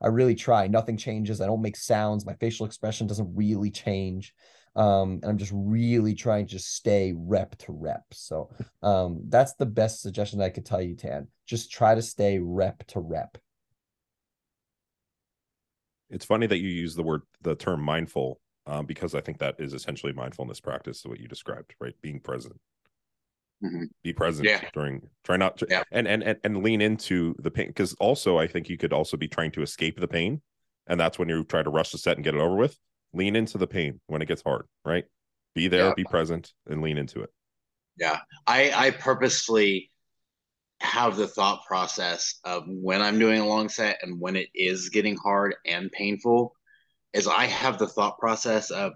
i 0.00 0.06
really 0.06 0.34
try 0.34 0.66
nothing 0.66 0.96
changes 0.96 1.40
i 1.40 1.46
don't 1.46 1.62
make 1.62 1.76
sounds 1.76 2.26
my 2.26 2.34
facial 2.34 2.66
expression 2.66 3.06
doesn't 3.06 3.34
really 3.34 3.70
change 3.70 4.34
um 4.76 5.20
and 5.22 5.24
i'm 5.24 5.38
just 5.38 5.52
really 5.54 6.14
trying 6.14 6.46
to 6.46 6.52
just 6.52 6.74
stay 6.74 7.14
rep 7.16 7.56
to 7.58 7.72
rep 7.72 8.04
so 8.12 8.50
um 8.82 9.20
that's 9.28 9.54
the 9.54 9.66
best 9.66 10.02
suggestion 10.02 10.40
i 10.40 10.48
could 10.48 10.66
tell 10.66 10.82
you 10.82 10.94
tan 10.94 11.28
just 11.48 11.72
try 11.72 11.94
to 11.94 12.02
stay 12.02 12.38
rep 12.38 12.86
to 12.88 13.00
rep. 13.00 13.38
It's 16.10 16.26
funny 16.26 16.46
that 16.46 16.58
you 16.58 16.68
use 16.68 16.94
the 16.94 17.02
word 17.02 17.22
the 17.42 17.54
term 17.54 17.82
mindful 17.82 18.40
um, 18.68 18.86
because 18.86 19.14
I 19.14 19.20
think 19.20 19.38
that 19.38 19.56
is 19.58 19.72
essentially 19.72 20.12
mindfulness 20.12 20.60
practice, 20.60 21.04
what 21.04 21.18
you 21.18 21.26
described, 21.26 21.74
right? 21.80 21.94
Being 22.02 22.20
present. 22.20 22.60
Mhm. 23.64 23.86
Be 24.04 24.12
present 24.12 24.46
Yeah. 24.48 24.68
during 24.72 25.08
try 25.24 25.36
not 25.36 25.56
to 25.58 25.66
Yeah. 25.68 25.82
and, 25.90 26.06
and 26.06 26.22
and 26.22 26.38
and 26.44 26.62
lean 26.62 26.80
into 26.80 27.34
the 27.40 27.50
pain 27.50 27.66
because 27.66 27.94
also 27.94 28.38
I 28.38 28.46
think 28.46 28.68
you 28.68 28.76
could 28.76 28.92
also 28.92 29.16
be 29.16 29.26
trying 29.26 29.50
to 29.52 29.62
escape 29.62 29.98
the 29.98 30.06
pain, 30.06 30.42
and 30.86 31.00
that's 31.00 31.18
when 31.18 31.28
you 31.28 31.42
try 31.42 31.64
to 31.64 31.70
rush 31.70 31.90
the 31.90 31.98
set 31.98 32.16
and 32.16 32.22
get 32.24 32.34
it 32.36 32.40
over 32.40 32.54
with. 32.54 32.78
Lean 33.14 33.34
into 33.34 33.58
the 33.58 33.66
pain 33.66 34.00
when 34.06 34.22
it 34.22 34.28
gets 34.28 34.42
hard, 34.42 34.66
right? 34.84 35.06
Be 35.54 35.66
there, 35.66 35.86
Yeah. 35.86 35.94
be 35.94 36.04
present, 36.04 36.52
and 36.66 36.82
lean 36.82 36.98
into 36.98 37.22
it. 37.22 37.32
Yeah. 37.96 38.20
I, 38.46 38.70
I 38.72 38.90
purposefully 38.92 39.90
have 40.80 41.16
the 41.16 41.26
thought 41.26 41.64
process 41.66 42.38
of 42.44 42.62
when 42.68 43.02
I'm 43.02 43.18
doing 43.18 43.40
a 43.40 43.46
long 43.46 43.68
set 43.70 43.98
and 44.02 44.20
when 44.20 44.36
it 44.36 44.50
is 44.54 44.90
getting 44.90 45.16
hard 45.16 45.56
and 45.66 45.90
painful, 45.90 46.54
is 47.12 47.26
I 47.26 47.46
have 47.46 47.78
the 47.78 47.86
thought 47.86 48.18
process 48.18 48.70
of 48.70 48.92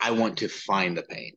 I 0.00 0.10
want 0.12 0.38
to 0.38 0.48
find 0.48 0.96
the 0.96 1.02
pain. 1.02 1.32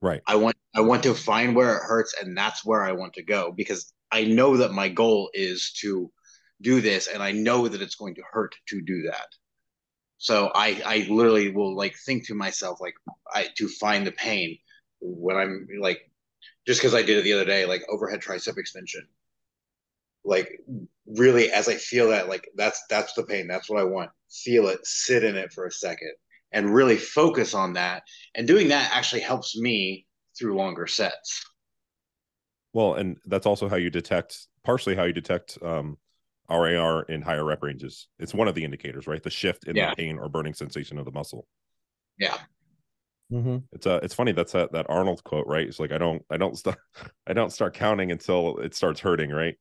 Right. 0.00 0.22
I 0.26 0.36
want 0.36 0.56
I 0.74 0.80
want 0.80 1.02
to 1.04 1.14
find 1.14 1.54
where 1.54 1.76
it 1.76 1.82
hurts 1.82 2.14
and 2.20 2.36
that's 2.36 2.64
where 2.64 2.82
I 2.82 2.92
want 2.92 3.14
to 3.14 3.22
go 3.22 3.52
because 3.56 3.92
I 4.10 4.24
know 4.24 4.58
that 4.58 4.72
my 4.72 4.88
goal 4.88 5.30
is 5.32 5.72
to 5.80 6.10
do 6.60 6.80
this 6.80 7.06
and 7.06 7.22
I 7.22 7.32
know 7.32 7.68
that 7.68 7.82
it's 7.82 7.94
going 7.94 8.14
to 8.16 8.22
hurt 8.30 8.54
to 8.68 8.82
do 8.82 9.02
that. 9.10 9.28
So 10.18 10.50
I 10.54 10.80
I 10.84 11.06
literally 11.10 11.50
will 11.50 11.76
like 11.76 11.96
think 12.06 12.26
to 12.26 12.34
myself 12.34 12.80
like 12.80 12.94
I 13.32 13.48
to 13.56 13.68
find 13.68 14.06
the 14.06 14.12
pain 14.12 14.58
when 15.00 15.36
I'm 15.36 15.66
like 15.80 16.10
just 16.66 16.80
because 16.80 16.94
I 16.94 17.02
did 17.02 17.18
it 17.18 17.24
the 17.24 17.32
other 17.32 17.44
day 17.44 17.66
like 17.66 17.82
overhead 17.88 18.20
tricep 18.20 18.58
extension. 18.58 19.06
Like 20.24 20.60
really 21.06 21.50
as 21.52 21.68
I 21.68 21.76
feel 21.76 22.08
that 22.10 22.28
like 22.28 22.48
that's 22.56 22.82
that's 22.88 23.12
the 23.14 23.24
pain 23.24 23.46
that's 23.46 23.68
what 23.68 23.80
I 23.80 23.84
want. 23.84 24.10
Feel 24.30 24.68
it, 24.68 24.80
sit 24.84 25.24
in 25.24 25.36
it 25.36 25.52
for 25.52 25.66
a 25.66 25.72
second 25.72 26.12
and 26.52 26.74
really 26.74 26.96
focus 26.96 27.54
on 27.54 27.74
that 27.74 28.02
and 28.34 28.46
doing 28.46 28.68
that 28.68 28.90
actually 28.94 29.20
helps 29.22 29.56
me 29.56 30.06
through 30.38 30.56
longer 30.56 30.86
sets. 30.86 31.44
Well, 32.72 32.94
and 32.94 33.18
that's 33.26 33.46
also 33.46 33.68
how 33.68 33.76
you 33.76 33.90
detect 33.90 34.46
partially 34.64 34.96
how 34.96 35.04
you 35.04 35.12
detect 35.12 35.58
um 35.62 35.98
RIR 36.48 37.02
in 37.08 37.22
higher 37.22 37.44
rep 37.44 37.62
ranges. 37.62 38.08
It's 38.18 38.34
one 38.34 38.48
of 38.48 38.54
the 38.54 38.64
indicators, 38.64 39.06
right? 39.06 39.22
The 39.22 39.30
shift 39.30 39.64
in 39.64 39.76
Yeah. 39.76 39.86
the 39.90 39.90
pain 39.90 40.18
or 40.18 40.28
burning 40.28 40.54
sensation 40.54 40.98
of 40.98 41.04
the 41.04 41.12
muscle. 41.12 41.46
Yeah. 42.18 42.38
mm-hmm. 43.32 43.58
It's 43.72 43.86
uh 43.86 44.00
it's 44.02 44.14
funny 44.14 44.32
that's 44.32 44.52
that 44.52 44.72
that 44.72 44.86
Arnold 44.88 45.24
quote, 45.24 45.46
right? 45.46 45.66
It's 45.66 45.80
like 45.80 45.92
I 45.92 45.98
don't 45.98 46.22
I 46.30 46.36
don't 46.36 46.56
start 46.56 46.78
I 47.26 47.32
don't 47.32 47.52
start 47.52 47.74
counting 47.74 48.12
until 48.12 48.58
it 48.58 48.74
starts 48.74 49.00
hurting, 49.00 49.30
right? 49.30 49.56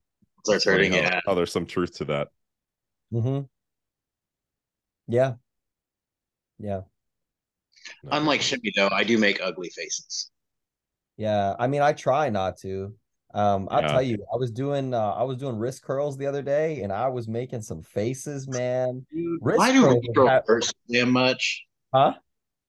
Starts 0.45 0.65
hurting. 0.65 0.91
how, 0.91 0.97
Yeah. 0.99 1.19
how 1.25 1.33
there's 1.33 1.51
some 1.51 1.65
truth 1.65 1.97
to 1.97 2.05
that. 2.05 2.27
Mm-hmm. 3.13 3.41
yeah 5.07 5.33
yeah 6.57 6.81
No, 8.03 8.11
Unlike 8.11 8.39
definitely. 8.41 8.71
Shimmy 8.71 8.73
though, 8.89 8.95
I 8.95 9.03
do 9.03 9.17
make 9.19 9.39
ugly 9.41 9.69
faces. 9.69 10.31
Yeah, 11.17 11.53
I 11.59 11.67
mean, 11.67 11.81
I 11.83 11.93
try 11.93 12.29
not 12.29 12.57
to. 12.61 12.95
Um, 13.35 13.67
I'll 13.69 13.81
Yeah. 13.81 13.87
tell 13.87 14.01
you, 14.01 14.17
I 14.33 14.37
was 14.37 14.51
doing 14.51 14.93
uh, 14.95 15.11
I 15.11 15.23
was 15.23 15.37
doing 15.37 15.57
wrist 15.57 15.83
curls 15.83 16.17
the 16.17 16.25
other 16.25 16.41
day, 16.41 16.81
and 16.81 16.91
I 16.91 17.07
was 17.07 17.27
making 17.27 17.61
some 17.61 17.83
faces, 17.83 18.47
man. 18.47 19.05
Wrist 19.41 19.59
Why 19.59 19.71
do 19.71 19.81
curls 19.83 19.93
wrist 19.95 20.09
curls 20.15 20.29
have- 20.29 20.43
hurt 20.47 20.63
so 20.63 20.71
damn 20.89 21.11
much? 21.11 21.65
Huh? 21.93 22.13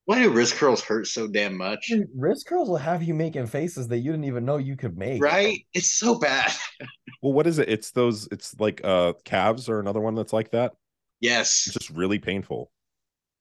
Why 0.07 0.23
do 0.23 0.31
wrist 0.31 0.57
curls 0.57 0.83
hurt 0.83 1.07
so 1.07 1.27
damn 1.27 1.57
much? 1.57 1.87
Dude, 1.89 2.09
wrist 2.15 2.47
curls 2.47 2.69
will 2.69 2.77
have 2.77 3.03
you 3.03 3.15
making 3.15 3.47
faces 3.47 3.89
that 3.89 3.99
you 3.99 4.11
didn't 4.11 4.27
even 4.27 4.45
know 4.45 4.59
you 4.59 4.77
could 4.77 4.99
make. 4.99 5.23
Right? 5.23 5.67
It's 5.73 5.91
so 5.91 6.19
bad. 6.19 6.53
Well, 7.23 7.33
what 7.33 7.47
is 7.47 7.59
it? 7.59 7.71
It's 7.71 7.91
those 7.93 8.29
it's 8.31 8.61
like 8.61 8.83
uh 8.85 9.15
calves 9.25 9.71
or 9.71 9.81
another 9.81 10.01
one 10.01 10.15
that's 10.15 10.35
like 10.35 10.51
that. 10.51 10.75
Yes. 11.21 11.63
It's 11.67 11.73
just 11.75 11.89
really 11.89 12.19
painful. 12.19 12.71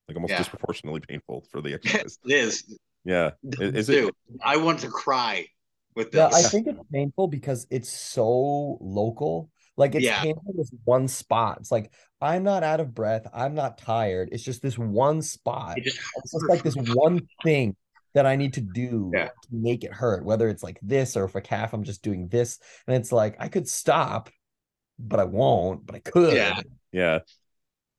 Like 0.08 0.16
almost 0.16 0.32
Yeah. 0.32 0.38
disproportionately 0.38 1.02
painful 1.02 1.46
for 1.52 1.60
the 1.60 1.74
exercise. 1.74 2.18
it 2.24 2.32
is. 2.32 2.78
yeah. 3.04 3.32
Is, 3.44 3.76
is 3.76 3.90
it 3.90 4.16
I 4.42 4.56
want 4.56 4.80
to 4.82 4.88
cry 4.88 5.48
with 5.98 6.16
Yeah. 6.16 6.30
I 6.34 6.44
think 6.44 6.68
it's 6.68 6.80
painful 6.94 7.28
because 7.28 7.68
it's 7.70 7.90
so 7.90 8.78
local. 8.80 9.50
Like 9.76 9.96
it's 9.96 10.06
Yeah. 10.06 10.22
painful 10.22 10.54
this 10.56 10.72
one 10.86 11.10
spot. 11.10 11.58
It's 11.60 11.72
like 11.72 11.92
I'm 12.24 12.44
not 12.44 12.64
out 12.64 12.80
of 12.80 12.96
breath. 12.96 13.28
I'm 13.34 13.54
not 13.54 13.78
tired. 13.78 14.30
It's 14.32 14.44
just 14.44 14.62
this 14.62 14.78
one 14.78 15.22
spot. 15.22 15.78
It 15.78 15.84
just 15.84 16.00
It's 16.18 16.32
just 16.32 16.50
like 16.50 16.64
this 16.64 16.76
one 16.96 17.28
thing 17.44 17.76
that 18.14 18.26
I 18.26 18.36
need 18.36 18.54
to 18.54 18.62
do 18.62 19.12
Yeah. 19.14 19.26
to 19.28 19.48
make 19.52 19.84
it 19.84 19.94
hurt, 19.94 20.24
whether 20.24 20.48
it's 20.48 20.64
like 20.64 20.80
this 20.82 21.18
or 21.18 21.28
for 21.28 21.42
calf, 21.42 21.74
I'm 21.74 21.84
just 21.84 22.02
doing 22.02 22.28
this. 22.30 22.60
And 22.88 22.96
it's 22.96 23.12
like 23.12 23.36
I 23.40 23.48
could 23.50 23.68
stop, 23.68 24.30
but 24.98 25.20
I 25.20 25.26
won't, 25.26 25.86
but 25.86 25.96
I 25.96 26.00
could. 26.00 26.34
Yeah. 26.34 26.62
yeah. 26.92 27.20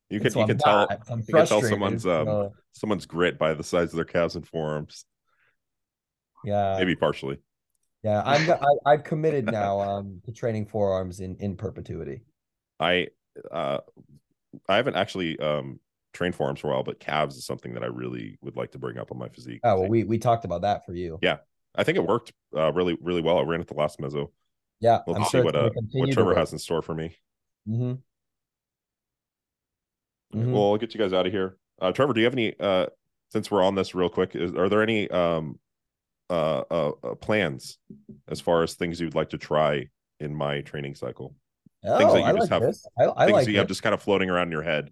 You 0.08 0.16
And 0.18 0.22
can 0.22 0.30
so 0.32 0.38
you 0.38 0.42
I'm 0.44 0.48
can 0.48 0.58
tell 0.58 0.88
you 0.90 1.24
can 1.34 1.46
tell 1.46 1.62
someone's 1.62 2.06
um 2.06 2.26
so, 2.26 2.52
someone's 2.72 3.06
grit 3.06 3.38
by 3.38 3.54
the 3.54 3.64
size 3.64 3.90
of 3.90 3.96
their 3.96 4.04
calves 4.04 4.36
and 4.36 4.46
forearms. 4.46 5.04
yeah. 6.44 6.76
Maybe 6.78 6.94
partially. 6.96 7.38
Yeah, 8.02 8.22
I'm 8.24 8.46
go- 8.46 8.60
I, 8.86 8.92
I've 8.92 9.04
committed 9.04 9.46
now 9.46 9.80
um 9.80 10.20
to 10.26 10.32
training 10.32 10.66
forearms 10.66 11.20
in 11.20 11.36
in 11.40 11.56
perpetuity. 11.56 12.22
I 12.78 13.08
uh, 13.50 13.78
I 14.68 14.76
haven't 14.76 14.96
actually 14.96 15.38
um 15.38 15.80
trained 16.12 16.34
forearms 16.34 16.60
for 16.60 16.70
a 16.70 16.74
while, 16.74 16.84
but 16.84 17.00
calves 17.00 17.36
is 17.36 17.44
something 17.44 17.74
that 17.74 17.82
I 17.82 17.86
really 17.86 18.38
would 18.40 18.56
like 18.56 18.72
to 18.72 18.78
bring 18.78 18.98
up 18.98 19.10
on 19.10 19.18
my 19.18 19.28
physique. 19.28 19.60
Oh 19.64 19.80
well, 19.80 19.88
we 19.88 20.04
we 20.04 20.18
talked 20.18 20.44
about 20.44 20.62
that 20.62 20.86
for 20.86 20.94
you. 20.94 21.18
Yeah. 21.22 21.38
I 21.76 21.82
think 21.82 21.98
it 21.98 22.06
worked 22.06 22.32
uh, 22.56 22.72
really, 22.72 22.96
really 23.00 23.20
well. 23.20 23.38
I 23.38 23.42
ran 23.42 23.60
at 23.60 23.66
the 23.66 23.74
last 23.74 23.98
meso. 23.98 24.30
Yeah, 24.80 25.00
We'll 25.06 25.16
I'm 25.16 25.24
see 25.24 25.30
sure 25.30 25.44
what 25.44 25.56
uh, 25.56 25.70
what 25.92 26.12
Trevor 26.12 26.36
has 26.36 26.52
in 26.52 26.58
store 26.58 26.82
for 26.82 26.94
me. 26.94 27.16
hmm 27.66 27.94
Mhm. 30.34 30.52
Well, 30.52 30.72
I'll 30.72 30.78
get 30.78 30.94
you 30.94 30.98
guys 31.00 31.12
out 31.12 31.26
of 31.26 31.32
here. 31.32 31.56
Uh, 31.80 31.92
Trevor, 31.92 32.12
do 32.12 32.20
you 32.20 32.26
have 32.26 32.32
any? 32.34 32.54
Uh, 32.58 32.86
since 33.30 33.50
we're 33.50 33.62
on 33.62 33.74
this 33.74 33.94
real 33.94 34.08
quick, 34.08 34.34
is, 34.34 34.52
are 34.54 34.68
there 34.68 34.82
any 34.82 35.08
um, 35.10 35.58
uh, 36.30 36.62
uh, 36.70 36.92
uh, 37.02 37.14
plans 37.16 37.78
as 38.28 38.40
far 38.40 38.62
as 38.62 38.74
things 38.74 39.00
you'd 39.00 39.14
like 39.14 39.30
to 39.30 39.38
try 39.38 39.88
in 40.20 40.34
my 40.34 40.60
training 40.60 40.94
cycle? 40.94 41.34
Oh, 41.86 41.98
Things 41.98 42.12
that 42.14 42.18
you 42.20 42.24
I 42.24 42.32
just 42.32 42.40
like 42.42 42.50
have- 42.50 42.62
this. 42.62 42.86
I, 42.98 43.02
I 43.04 43.26
things 43.26 43.32
like 43.36 43.44
that 43.46 43.50
you 43.52 43.58
have 43.58 43.68
just 43.68 43.82
kind 43.82 43.94
of 43.94 44.02
floating 44.02 44.30
around 44.30 44.48
in 44.48 44.52
your 44.52 44.62
head. 44.62 44.90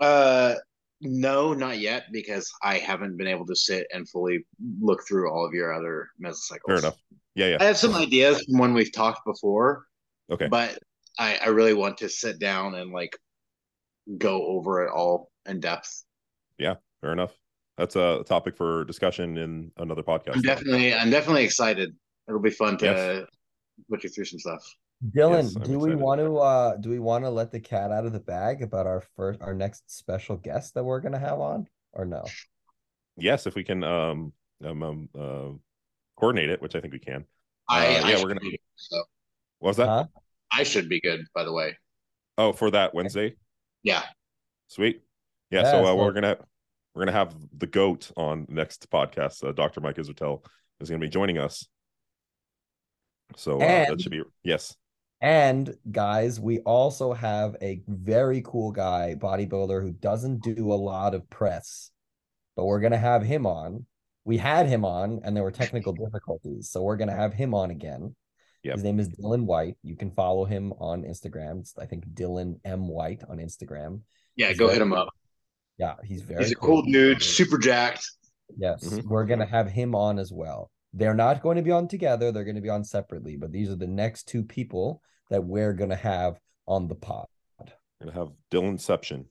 Uh, 0.00 0.54
no, 1.00 1.52
not 1.54 1.78
yet, 1.78 2.04
because 2.12 2.50
I 2.62 2.78
haven't 2.78 3.16
been 3.16 3.26
able 3.26 3.46
to 3.46 3.54
sit 3.56 3.86
and 3.92 4.08
fully 4.08 4.46
look 4.80 5.06
through 5.06 5.30
all 5.30 5.44
of 5.46 5.52
your 5.52 5.72
other 5.72 6.08
mesocycles. 6.22 6.58
Fair 6.66 6.78
enough. 6.78 6.96
Yeah, 7.34 7.46
yeah. 7.50 7.56
I 7.60 7.64
have 7.64 7.76
some 7.76 7.94
ideas 7.94 8.42
from 8.44 8.58
when 8.58 8.74
we've 8.74 8.92
talked 8.92 9.24
before, 9.24 9.84
Okay. 10.30 10.48
but 10.48 10.78
I, 11.18 11.38
I 11.44 11.48
really 11.48 11.74
want 11.74 11.98
to 11.98 12.08
sit 12.08 12.38
down 12.38 12.74
and 12.74 12.90
like 12.92 13.16
go 14.16 14.44
over 14.46 14.84
it 14.86 14.90
all 14.90 15.30
in 15.46 15.60
depth. 15.60 16.04
Yeah, 16.58 16.74
fair 17.00 17.12
enough. 17.12 17.32
That's 17.76 17.94
a 17.94 18.24
topic 18.26 18.56
for 18.56 18.84
discussion 18.86 19.36
in 19.38 19.70
another 19.76 20.02
podcast. 20.02 20.34
I'm 20.36 20.42
definitely, 20.42 20.94
I'm 20.94 21.10
definitely 21.10 21.44
excited. 21.44 21.94
It'll 22.26 22.40
be 22.40 22.50
fun 22.50 22.76
to 22.78 22.84
Yes. 22.86 23.26
put 23.88 24.02
you 24.02 24.10
through 24.10 24.24
some 24.24 24.40
stuff. 24.40 24.64
Dylan, 25.04 25.44
Yes, 25.44 25.54
do 25.54 25.78
we 25.78 25.90
excited. 25.92 25.98
want 26.00 26.20
to 26.20 26.36
uh 26.38 26.76
do 26.76 26.90
we 26.90 26.98
want 26.98 27.24
to 27.24 27.30
let 27.30 27.52
the 27.52 27.60
cat 27.60 27.92
out 27.92 28.04
of 28.04 28.12
the 28.12 28.18
bag 28.18 28.62
about 28.62 28.86
our 28.86 29.00
first 29.16 29.40
our 29.40 29.54
next 29.54 29.96
special 29.96 30.36
guest 30.36 30.74
that 30.74 30.82
we're 30.84 31.00
gonna 31.00 31.18
have 31.18 31.38
on 31.38 31.68
or 31.92 32.04
no? 32.04 32.24
yes, 33.16 33.46
if 33.46 33.54
we 33.54 33.62
can 33.64 33.84
um, 33.84 34.32
um, 34.64 34.82
um 34.82 35.08
uh, 35.18 35.50
coordinate 36.18 36.50
it, 36.50 36.60
which 36.60 36.74
I 36.74 36.80
think 36.80 36.92
we 36.92 36.98
can. 36.98 37.24
I, 37.68 37.86
Uh, 37.96 38.06
I 38.06 38.10
yeah, 38.10 38.16
we're 38.22 38.28
gonna- 38.28 38.40
be 38.40 38.50
good, 38.50 38.58
so 38.76 38.96
What 39.60 39.68
was 39.70 39.76
that? 39.76 39.86
Huh? 39.86 40.04
I 40.52 40.62
should 40.64 40.88
be 40.88 41.00
good, 41.00 41.20
by 41.34 41.44
the 41.44 41.52
way. 41.52 41.76
Oh, 42.36 42.52
for 42.52 42.70
that 42.72 42.92
Wednesday. 42.94 43.36
Yeah. 43.82 44.02
Sweet. 44.68 45.02
Yeah. 45.50 45.62
Yeah, 45.62 45.70
so 45.70 45.78
uh, 45.82 45.86
so- 45.86 45.96
we're 45.96 46.12
gonna 46.12 46.38
we're 46.94 47.02
gonna 47.04 47.12
have 47.16 47.36
the 47.56 47.66
goat 47.68 48.10
on 48.16 48.46
next 48.48 48.90
podcast. 48.90 49.44
Uh, 49.48 49.52
Dr. 49.52 49.80
Mike 49.80 49.96
Israetel 49.96 50.44
is 50.80 50.88
gonna 50.90 50.98
be 51.00 51.08
joining 51.08 51.38
us. 51.38 51.68
So 53.36 53.56
uh, 53.56 53.58
that 53.58 54.00
should 54.00 54.10
be 54.10 54.22
yes. 54.42 54.74
And 55.20 55.76
guys, 55.90 56.38
we 56.38 56.60
also 56.60 57.12
have 57.12 57.56
a 57.60 57.82
very 57.88 58.40
cool 58.42 58.70
guy, 58.70 59.16
bodybuilder, 59.18 59.82
who 59.82 59.92
doesn't 59.92 60.42
do 60.42 60.72
a 60.72 60.74
lot 60.74 61.14
of 61.14 61.28
press, 61.28 61.90
but 62.56 62.66
we're 62.66 62.80
gonna 62.80 62.98
have 62.98 63.22
him 63.22 63.46
on. 63.46 63.86
We 64.24 64.36
had 64.36 64.66
him 64.66 64.84
on, 64.84 65.20
and 65.24 65.34
there 65.36 65.42
were 65.42 65.50
technical 65.50 65.92
difficulties, 65.92 66.70
so 66.70 66.82
we're 66.82 66.96
gonna 66.96 67.16
have 67.16 67.32
him 67.34 67.52
on 67.54 67.70
again. 67.70 68.14
Yep. 68.62 68.74
His 68.74 68.84
name 68.84 69.00
is 69.00 69.08
Dylan 69.08 69.44
White. 69.44 69.76
You 69.82 69.96
can 69.96 70.10
follow 70.10 70.44
him 70.44 70.72
on 70.74 71.02
Instagram. 71.02 71.60
It's, 71.60 71.76
I 71.78 71.86
think 71.86 72.06
Dylan 72.08 72.60
M 72.64 72.86
White 72.88 73.22
on 73.28 73.38
Instagram. 73.38 74.02
Yeah, 74.36 74.48
He's 74.48 74.58
go 74.58 74.66
very 74.66 74.76
hit 74.78 74.82
him 74.82 74.92
up. 74.92 75.08
Yeah, 75.78 75.94
he's 76.04 76.22
very 76.22 76.42
He's 76.44 76.52
a 76.52 76.56
cool 76.56 76.82
dude, 76.82 77.22
super 77.22 77.56
jacked. 77.58 78.04
Yes, 78.56 78.84
Mhm. 78.84 79.04
we're 79.04 79.24
gonna 79.26 79.46
have 79.46 79.68
him 79.70 79.94
on 79.94 80.18
as 80.18 80.32
well. 80.32 80.70
They're 80.92 81.14
not 81.14 81.42
going 81.42 81.56
to 81.56 81.62
be 81.62 81.70
on 81.70 81.88
together, 81.88 82.32
they're 82.32 82.44
gonna 82.44 82.60
be 82.60 82.70
on 82.70 82.84
separately, 82.84 83.36
but 83.36 83.52
these 83.52 83.70
are 83.70 83.76
the 83.76 83.86
next 83.86 84.24
two 84.24 84.42
people 84.42 85.02
that 85.30 85.44
we're 85.44 85.74
gonna 85.74 85.96
have 85.96 86.38
on 86.66 86.88
the 86.88 86.94
pod. 86.94 87.26
We're 87.58 88.06
gonna 88.06 88.18
have 88.18 88.32
Dylanception 88.50 89.26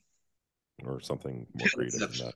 or 0.86 1.00
something 1.00 1.48
more 1.54 1.68
creative 1.74 2.00
than 2.00 2.12
that. 2.28 2.34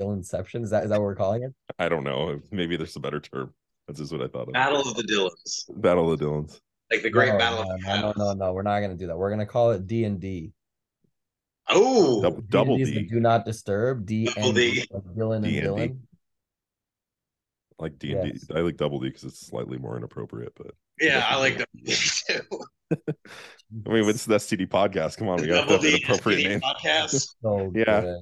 Dylanception, 0.00 0.64
is 0.64 0.70
that 0.70 0.84
is 0.84 0.90
that 0.90 0.98
what 0.98 1.04
we're 1.04 1.14
calling 1.14 1.44
it? 1.44 1.54
I 1.78 1.88
don't 1.88 2.04
know. 2.04 2.40
Maybe 2.50 2.76
there's 2.76 2.96
a 2.96 3.00
better 3.00 3.20
term. 3.20 3.54
That's 3.86 4.00
just 4.00 4.12
what 4.12 4.22
I 4.22 4.28
thought 4.28 4.48
of. 4.48 4.54
Battle 4.54 4.80
of 4.80 4.96
the 4.96 5.02
Dylans, 5.02 5.80
Battle 5.80 6.10
of 6.10 6.18
the 6.18 6.24
Dylans. 6.24 6.58
like 6.90 7.02
the 7.02 7.10
Great 7.10 7.32
no, 7.32 7.38
Battle 7.38 7.64
no, 7.64 7.74
of 7.74 7.80
the 7.80 7.86
no, 7.86 8.00
no, 8.00 8.12
no, 8.16 8.32
no, 8.32 8.52
we're 8.52 8.62
not 8.62 8.80
gonna 8.80 8.96
do 8.96 9.06
that. 9.06 9.16
We're 9.16 9.30
gonna 9.30 9.46
call 9.46 9.70
it 9.72 9.86
D 9.86 10.04
and 10.04 10.18
D. 10.20 10.52
Oh, 11.68 12.22
Double, 12.22 12.42
double 12.42 12.76
D&D 12.76 12.82
is 12.82 12.94
the 12.94 13.02
D, 13.02 13.08
Do 13.08 13.20
not 13.20 13.44
disturb. 13.44 14.04
D 14.04 14.26
Double 14.26 14.48
and 14.48 14.54
D. 14.54 14.70
D, 14.72 14.86
Dylan 15.16 15.36
and 15.36 15.44
D&D. 15.44 15.60
Dylan. 15.66 15.98
Like 17.78 17.98
D 17.98 18.12
and 18.12 18.22
D. 18.24 18.30
Yes. 18.34 18.46
I 18.54 18.60
like 18.60 18.76
double 18.76 19.00
D 19.00 19.08
because 19.08 19.24
it's 19.24 19.46
slightly 19.46 19.78
more 19.78 19.96
inappropriate. 19.96 20.52
But 20.56 20.72
yeah, 21.00 21.24
I 21.28 21.36
like 21.36 21.54
double 21.54 21.70
D 21.84 21.94
too. 22.28 22.40
I 23.86 23.90
mean, 23.90 24.08
it's 24.08 24.24
the 24.26 24.36
STD 24.36 24.68
podcast. 24.68 25.16
Come 25.18 25.28
on, 25.28 25.40
we 25.40 25.48
got 25.48 25.66
to 25.66 25.72
have 25.72 25.84
an 25.84 25.90
D 25.90 26.02
appropriate 26.02 26.38
STD 26.40 26.48
name. 26.48 26.60
podcast. 26.60 27.28
So 27.42 27.72
Yeah. 27.76 28.16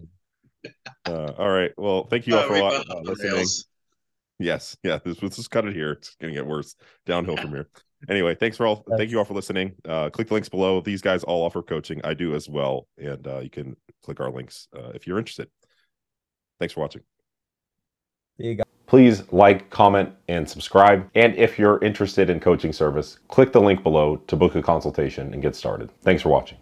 Uh, 1.07 1.33
all 1.39 1.51
right. 1.51 1.73
Well, 1.77 2.07
thank 2.07 2.27
you 2.27 2.37
all 2.37 2.47
for 2.47 2.55
we 2.55 2.61
wa- 2.63 2.83
uh, 2.89 3.01
listening. 3.03 3.33
rails. 3.35 3.67
Yes, 4.39 4.77
yeah. 4.83 4.99
This 5.05 5.23
let's 5.23 5.37
just 5.37 5.51
cut 5.51 5.67
it 5.67 5.75
here. 5.75 5.93
It's 5.93 6.15
gonna 6.21 6.33
get 6.33 6.47
worse 6.47 6.75
downhill 7.07 7.37
from 7.37 7.51
here. 7.51 7.69
Anyway, 8.09 8.35
thanks 8.35 8.57
for 8.57 8.67
all. 8.67 8.85
Thank 8.97 9.13
you 9.13 9.19
all 9.19 9.25
for 9.25 9.35
listening. 9.35 9.77
Uh, 9.85 10.11
click 10.11 10.27
the 10.27 10.35
links 10.35 10.49
below. 10.49 10.81
These 10.81 11.03
guys 11.03 11.23
all 11.23 11.45
offer 11.45 11.63
coaching. 11.63 12.01
I 12.03 12.15
do 12.15 12.35
as 12.35 12.49
well, 12.49 12.89
and 12.99 13.25
uh, 13.29 13.39
you 13.39 13.49
can 13.49 13.77
click 14.03 14.19
our 14.19 14.29
links 14.29 14.67
uh, 14.77 14.91
if 14.93 15.07
you're 15.07 15.19
interested. 15.19 15.49
Thanks 16.59 16.75
for 16.75 16.81
watching. 16.81 17.03
See 18.41 18.49
you 18.49 18.55
guys. 18.57 18.72
Please 18.93 19.23
like, 19.33 19.71
comment, 19.71 20.11
and 20.29 20.47
subscribe. 20.47 21.09
And 21.15 21.35
if 21.37 21.59
you're 21.59 21.83
interested 21.83 22.29
in 22.29 22.39
coaching 22.39 22.75
service, 22.75 23.21
click 23.29 23.51
the 23.51 23.59
link 23.59 23.83
below 23.83 24.17
to 24.27 24.37
book 24.37 24.55
a 24.55 24.61
consultation 24.61 25.33
and 25.33 25.41
get 25.41 25.57
started. 25.57 25.91
Thanks 26.03 26.21
for 26.21 26.29
watching. 26.29 26.59